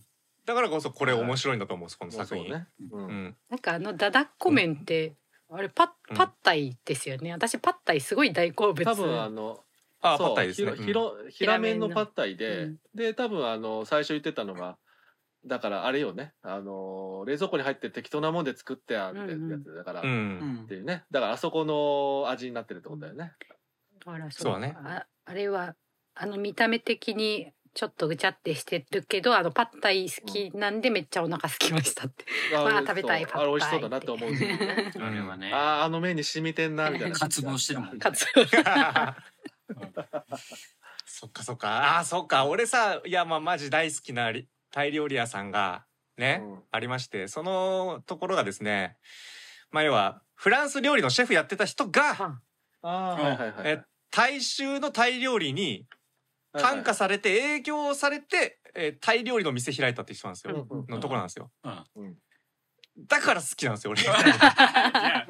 [0.50, 3.06] だからこそこれ面白いんだと思うんですこの作品、ね、うん。
[3.06, 5.14] うん、なんかあのダダッコ麺って、
[5.48, 7.32] あれパッうんパッタイですよね。
[7.32, 8.84] 私パッタイすごい大好物。
[8.84, 9.60] 多分あの
[10.02, 14.80] あパッタイですね、ひろ平麺のパッタイで、うんで多分あの最初言ってたのが
[15.46, 16.34] だからあれよね。
[16.42, 21.04] あの冷蔵庫に入って適当なもんで作ってあるってやつだから、うっんていうね。
[21.12, 23.34] だからあそこの味になってるってことだよね、
[24.08, 24.76] あらそうだね。
[24.84, 25.76] ああれは
[26.16, 32.26] あの見た目的にちょっとぐちゃってしてるけどあのパッタイ好きなんでめっちゃお腹空きましたって、
[32.56, 35.52] あ まあ食べたいそうあれ美味しパッタイそうだなって思うあれはね。
[35.54, 37.16] あーあの麺に染みてんなみたいな。
[37.18, 38.00] 渇望してるもんね。
[38.00, 38.26] かつ
[41.06, 41.98] そっかそっか。
[41.98, 42.46] あーそっか。
[42.46, 45.86] 俺さいやまあマジ大好きなりタイ料理屋さんが
[46.18, 46.64] ね、うん。
[46.72, 48.98] ありましてそのところがですね
[49.72, 52.40] まあ要はフランス料理のシェフやってた人があ
[52.82, 53.22] あー。
[53.22, 55.86] はいはいはいえ大衆のタイ料理に
[56.62, 61.52] 感化されて営業されて、えータイ料理の店開いたって人なんですよ、うんうんのところなんですよ。
[61.96, 62.18] うん。
[63.08, 64.02] だから好きなんですよ俺。
[64.02, 65.28] じゃあ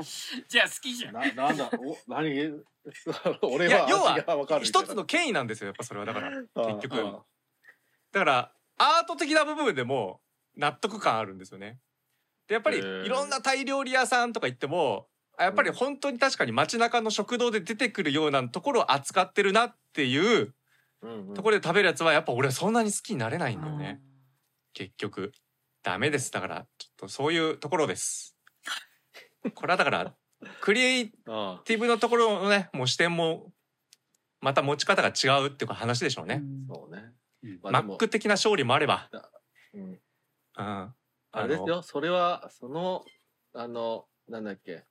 [0.48, 1.14] じゃあ好きじゃん。
[1.14, 2.64] ななんだお何？
[3.44, 6.06] 俺は要は一つの権威なんですよやっぱそれは。
[6.06, 7.00] だから結局。
[7.00, 7.24] あ
[8.12, 10.22] だからアート的な部分でも
[10.56, 11.80] 納得感あるんですよね。
[12.48, 15.08] でやっぱりいろんなタイ料理屋さんとか行っても
[15.38, 20.56] あやっぱり本当に確かに街中の食堂で出てくるようなところを扱ってるなっていう
[21.36, 24.02] ところで食べるやつはやっぱ俺はそんなに好きになれないんだよね。
[24.74, 25.32] 結局。
[25.82, 26.32] ダメです。
[26.32, 28.36] だからちょっとそういうところです。
[29.56, 30.16] これはだから
[30.62, 33.54] クリエイあティブのところのねもう視点も
[34.42, 37.14] また持ち方が違うっていう話でしょうね、あそうね。
[37.44, 37.60] うん。
[37.64, 39.10] まあマック的な勝利もあれば、
[39.74, 39.84] うん。
[39.84, 40.00] うん、
[40.56, 40.96] あ
[41.44, 41.82] れですよ。
[41.82, 43.06] それはその
[43.54, 44.86] あのなんだっけ。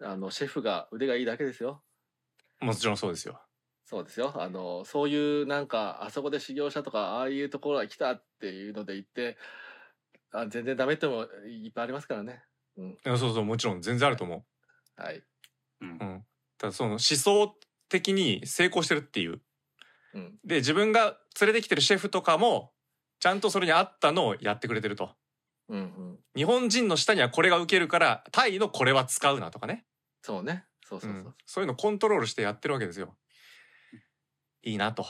[0.00, 1.82] あのシェフが腕がいいだけですよ。
[2.60, 3.40] もちろんそうですよ
[3.84, 4.32] そうですよ。
[4.36, 9.36] あのそういうなんかあそこで修行したとかああいうところが来たっていうので言って
[10.32, 12.42] あ全然ダメってもいっぱいありますからね。
[12.78, 12.90] うん。
[12.92, 14.44] いやそうそうもちろん全然あると思
[14.96, 15.22] はい、
[15.82, 15.88] うん。
[15.88, 16.24] う、うん、
[16.58, 17.54] ただその思想
[17.90, 19.40] 的に成功してるっていう。
[20.14, 22.72] うん、で自分が連れてきてるシェフとかも
[23.18, 25.10] ちゃんとそれに合ったのをやってくれてると。
[25.68, 26.18] うんうん。
[26.34, 29.84] 日本人の下にはこれが受けるからタイのこれは使うなとかね。
[30.22, 30.64] そうね。
[30.86, 31.34] そうそうそう、うん。
[31.44, 33.14] そういうのコントロールしてやってるわけですよ
[34.64, 35.06] いいなと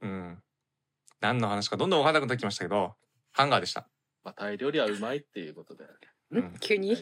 [0.00, 0.42] うん
[1.20, 2.94] 何の話かどんどん分かんなくなってきましたけど
[3.32, 3.88] ハンガーでした
[4.22, 5.84] まあ、タイ料理はうまいっていうことで
[6.30, 6.96] うん急に？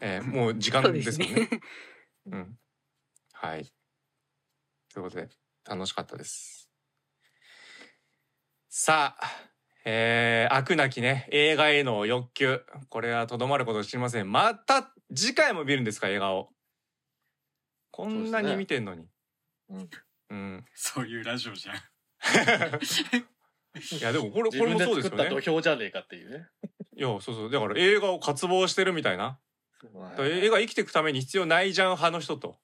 [0.00, 1.48] えーもう時間でもんね ですすね。
[2.26, 2.58] うん。
[3.32, 3.64] はい。
[4.92, 5.28] ということで、
[5.68, 6.70] 楽しかったです。
[8.68, 9.50] さあ、
[9.84, 12.60] えー、飽くなきね、映画への欲求。
[12.88, 14.30] これはとどまること知りません。
[14.30, 16.50] また次回も見るんですか、映画を。
[18.04, 19.08] こんなに見てんのに。
[19.68, 19.90] うん。
[20.30, 20.64] うん。
[20.74, 21.76] そういうラジオじゃん。
[23.98, 26.48] いやでもこれこれもそうですよ作った土ね俵じゃねえかっていうね。
[26.96, 27.50] いやそうそう。
[27.50, 29.38] だから映画を渇望してるみたいな。
[30.18, 32.58] 映画生きていくために必要ないじゃん派の人と。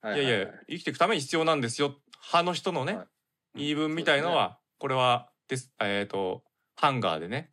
[0.00, 2.00] はいやいや生きていくために必要なんですよ。
[2.28, 3.08] 派の人のね、はい。
[3.56, 6.44] 言い分みたいのは、これはですえっ、と
[6.76, 7.50] ハンガーでね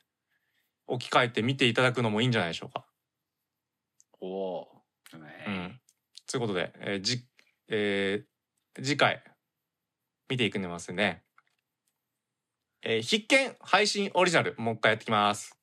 [0.87, 2.85] 置き換えて見ていただくのもいいんじゃないでしょうか。
[4.19, 4.67] おお
[5.13, 5.81] うん、
[6.29, 7.25] ということで、えーじ
[7.69, 9.23] えー次回
[10.29, 11.23] 見ていくんでますね。
[12.83, 15.57] えー必見配信オリジナルもう一回やってきます。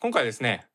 [0.00, 0.66] 今回ですね、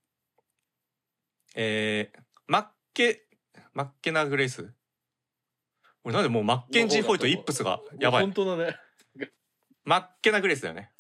[1.56, 3.26] えー、マッケ
[3.74, 4.74] マッケナグレイス
[6.06, 8.34] 俺なんでもうマッケンジー・ホイとイップスがやばい本。
[8.34, 8.78] 当だね。
[9.84, 10.92] マッケナグレイスだよね。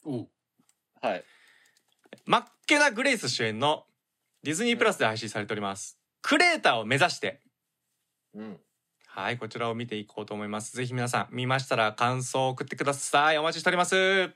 [1.02, 1.23] はい。
[2.26, 3.85] マッケナグレイス主演の
[4.44, 5.98] ディズニープラスで配信されております。
[6.22, 7.41] クレーターを目指して
[8.36, 8.60] うん。
[9.08, 10.76] はい、こちらを見ていこうと思います。
[10.76, 13.38] ぜひ皆さん見ましたら感想を送ってください。
[13.38, 14.32] お待ちしております。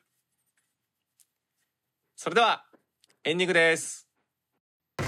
[2.16, 2.66] それでは
[3.24, 4.07] エンディングです。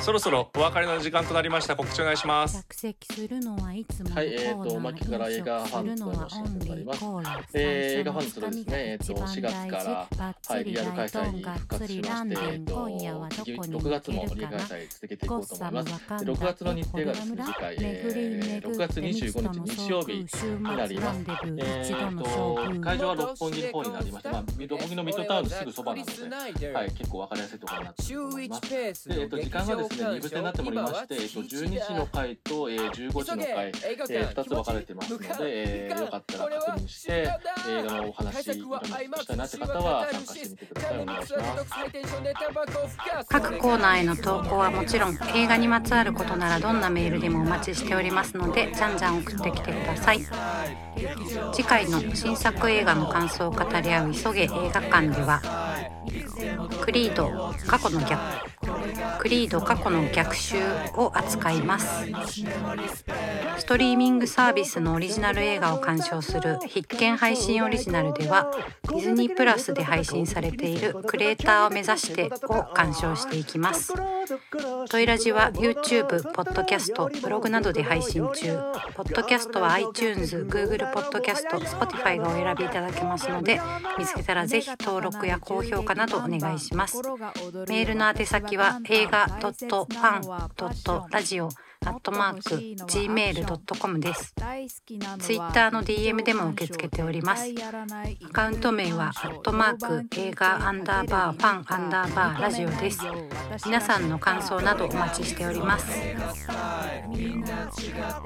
[0.02, 1.76] そろそろお別れの時間となりました。
[1.76, 2.64] 告知お願いします。
[2.70, 7.06] 着席するのはいつものはいえーとコーナマキから映画ファンとのお知らせになります
[7.54, 10.08] えー映画ファンとですねえーと4月から
[10.50, 16.26] はい、リアル開催に復活しまして、えっと、6月もリアル開催続けていこうと思います。
[16.26, 21.20] で6月の日程がですね、次回、えー、6月25日日曜日になります。
[21.20, 29.10] えー、と、会場は六本木の方になりまして、まあ、六本木のミッドタウンのすぐそばなので、はい、結構わかりやすいところになっていると思います。
[29.10, 37.12] で、えっと、時間がですね、2部制になっておりまして、えっと、12時の回と、えー、15時の回、えー、2つ分かれてますので、えー、よかったら確認して、
[37.70, 41.00] 映画のお話、したいなって方は参加してみてください。
[41.00, 43.28] お願いします。
[43.30, 50.20] 各コーナーへの投稿はもちろん映画にまつわることならどんなメールでもお待ちしておりますのでじゃんじゃん送ってきてください。
[51.54, 55.42] 次回の新作映画の感想を語り合う急げ映画館では
[56.82, 58.20] クリード過去の逆
[59.20, 60.58] クリード過去の逆襲
[60.96, 62.06] を扱います。
[63.58, 68.52] ストリーミングサービスのオリジナル映画を鑑賞する必見配信オリジナルでは
[68.84, 73.94] ディズニープラスで配信されているクレーターを目指してを鑑賞していきます。
[74.90, 78.58] トイラジは YouTube、ポッドキャスト、ブログなどで配信中。
[78.96, 83.60] ポッドキャストは iTunes、Google ポッドキャスト、Spotify がお選びいただけますので
[83.98, 87.02] 見つけたらぜひ登録や高評価などお願いします。
[87.68, 89.28] メールの宛先は映画
[89.70, 91.50] ットパンドッラジオ
[91.86, 92.56] アットマーク
[92.88, 94.34] gmail.com です。
[95.20, 97.46] ツイッターの DM でも受け付けております。
[98.26, 103.00] アカウント名はアットマーク映画アンダーバーファンアンダーバーラジオです。
[103.66, 105.90] 皆さんの感想などお待ちしております。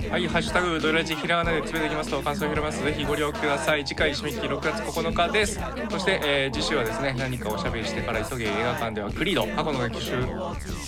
[0.10, 2.84] はい、ハッシュタグドラジひらがなでつぶやいていきますと感想を広めます。
[2.84, 3.86] ぜひご利用ください。
[3.86, 5.60] 次回締め切り6月9日です。
[5.92, 10.12] そして、えー次週はですね、何かおしゃべりしてから急げ映画館ではクリード過去の逆襲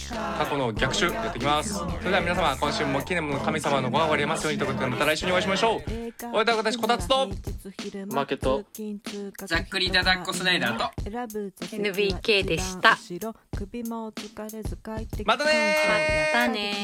[0.10, 1.76] 過去の逆襲やっていきます。
[1.76, 5.80] それでは皆様今週も記念の神様のご飯をありますようにということでまた来週にお会いしましょう。
[6.32, 8.64] お相手は私こたつとマーケット。
[9.46, 10.92] ざっくりだだっこスナイダーと
[11.76, 12.98] NBK でした。
[15.26, 15.76] またね
[16.34, 16.76] またね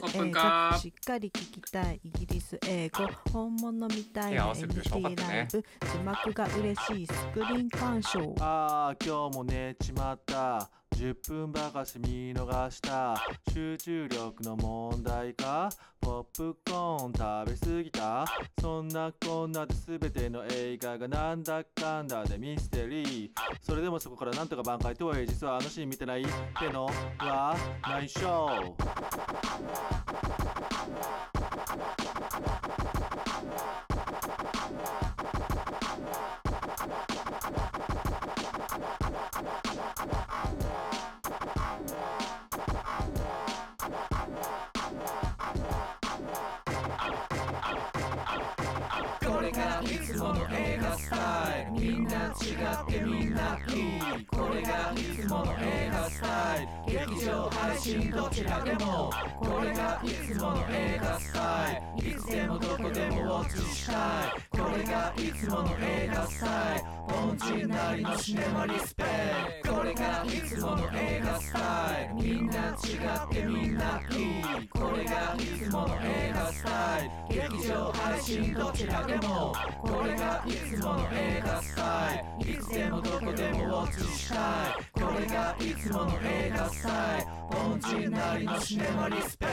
[0.00, 0.78] コップンカー。
[0.78, 4.98] しっかり聞きたいイギリス英語本物みたいな手合わせるでしょ。
[4.98, 5.32] よかった NT ね。
[5.32, 7.62] ライブ字幕が嬉しいスクリー。
[7.64, 10.70] ン鑑賞ああ今日も寝ちまった
[11.02, 13.20] 10分ばかし見逃した。
[13.52, 15.68] 集中力の問題か。
[16.00, 17.12] ポップコーン
[17.50, 18.24] 食べ過ぎた。
[18.60, 23.30] そんなこんなで全ての映画がなんだかんだでミステリー。
[23.60, 26.86] それでもそこからなんとか挽回とはいえ実はあのシーン見てないっての
[27.18, 28.76] は内緒
[57.06, 59.10] 劇場配信どちらでも。
[59.40, 62.10] これがいつもの映画スタイル。
[62.10, 64.51] いつでもどこでもウォッチしたい。
[64.52, 66.84] これがいつもの映画スタイル。
[67.12, 69.04] 本人なりのシネマリスペ
[69.68, 71.58] これがいつもの映画スタ
[72.00, 72.14] イル。
[72.14, 77.50] みんな違ってみんないいこれがいつもの映画スタイル。
[77.50, 79.54] 劇場配信どちらでも。
[79.82, 82.50] これがいつもの映画スタイル。
[82.52, 83.58] いつでもどこでも。
[83.58, 84.38] ウォッチしたい
[84.92, 87.26] これがいつもの映画スタイル。
[87.52, 89.46] 本人なりのシネマリスペ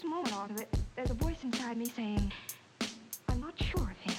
[0.00, 0.64] クト this moment, Arthur,
[0.96, 2.32] there's a voice inside me saying,
[3.28, 4.14] I'm not sure of him.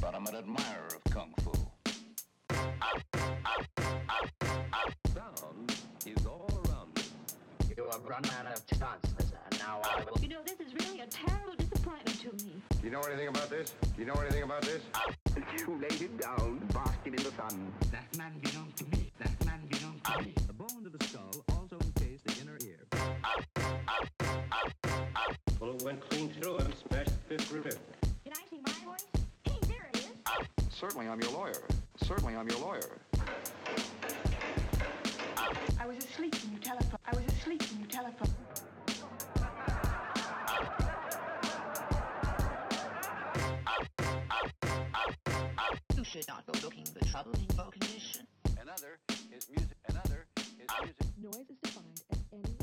[0.00, 1.52] But I'm an admirer of Kung Fu.
[5.14, 5.76] Sound
[6.06, 7.02] is all around me.
[7.76, 10.20] You have run out of chances, and now I will.
[10.20, 12.54] You know, this is really a terrible disappointment to me.
[12.80, 13.74] Do you know anything about this?
[13.94, 14.82] Do you know anything about this?
[15.58, 17.72] You laid him down, basking in the sun.
[17.92, 19.12] That man belonged to me.
[19.18, 20.34] That man belonged to me.
[20.46, 21.31] The bone of the skull
[25.58, 27.64] Bullet went clean through him, smashed the fifth rib.
[28.24, 29.06] Can I see my voice?
[29.44, 30.08] Hey, there it is.
[30.70, 31.62] Certainly I'm your lawyer.
[32.04, 32.98] Certainly I'm your lawyer.
[35.78, 36.98] I was asleep when you telephoned.
[37.04, 38.34] I was asleep when you telephoned.
[45.96, 48.26] You should not go looking for trouble in your condition.
[48.60, 48.98] Another
[49.34, 49.76] is music.
[49.88, 51.06] Another is music.
[51.22, 52.60] Noise is defined as any unwanted sound.
[52.60, 52.61] Not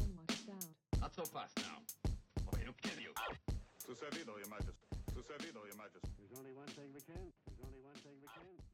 [1.19, 1.83] so fast now.
[2.47, 3.11] Or he'll kill you.
[3.11, 4.87] To servidor, your majesty.
[5.11, 6.07] To servidor, your majesty.
[6.15, 7.27] There's only one thing we can.
[7.43, 8.68] There's only one thing we can.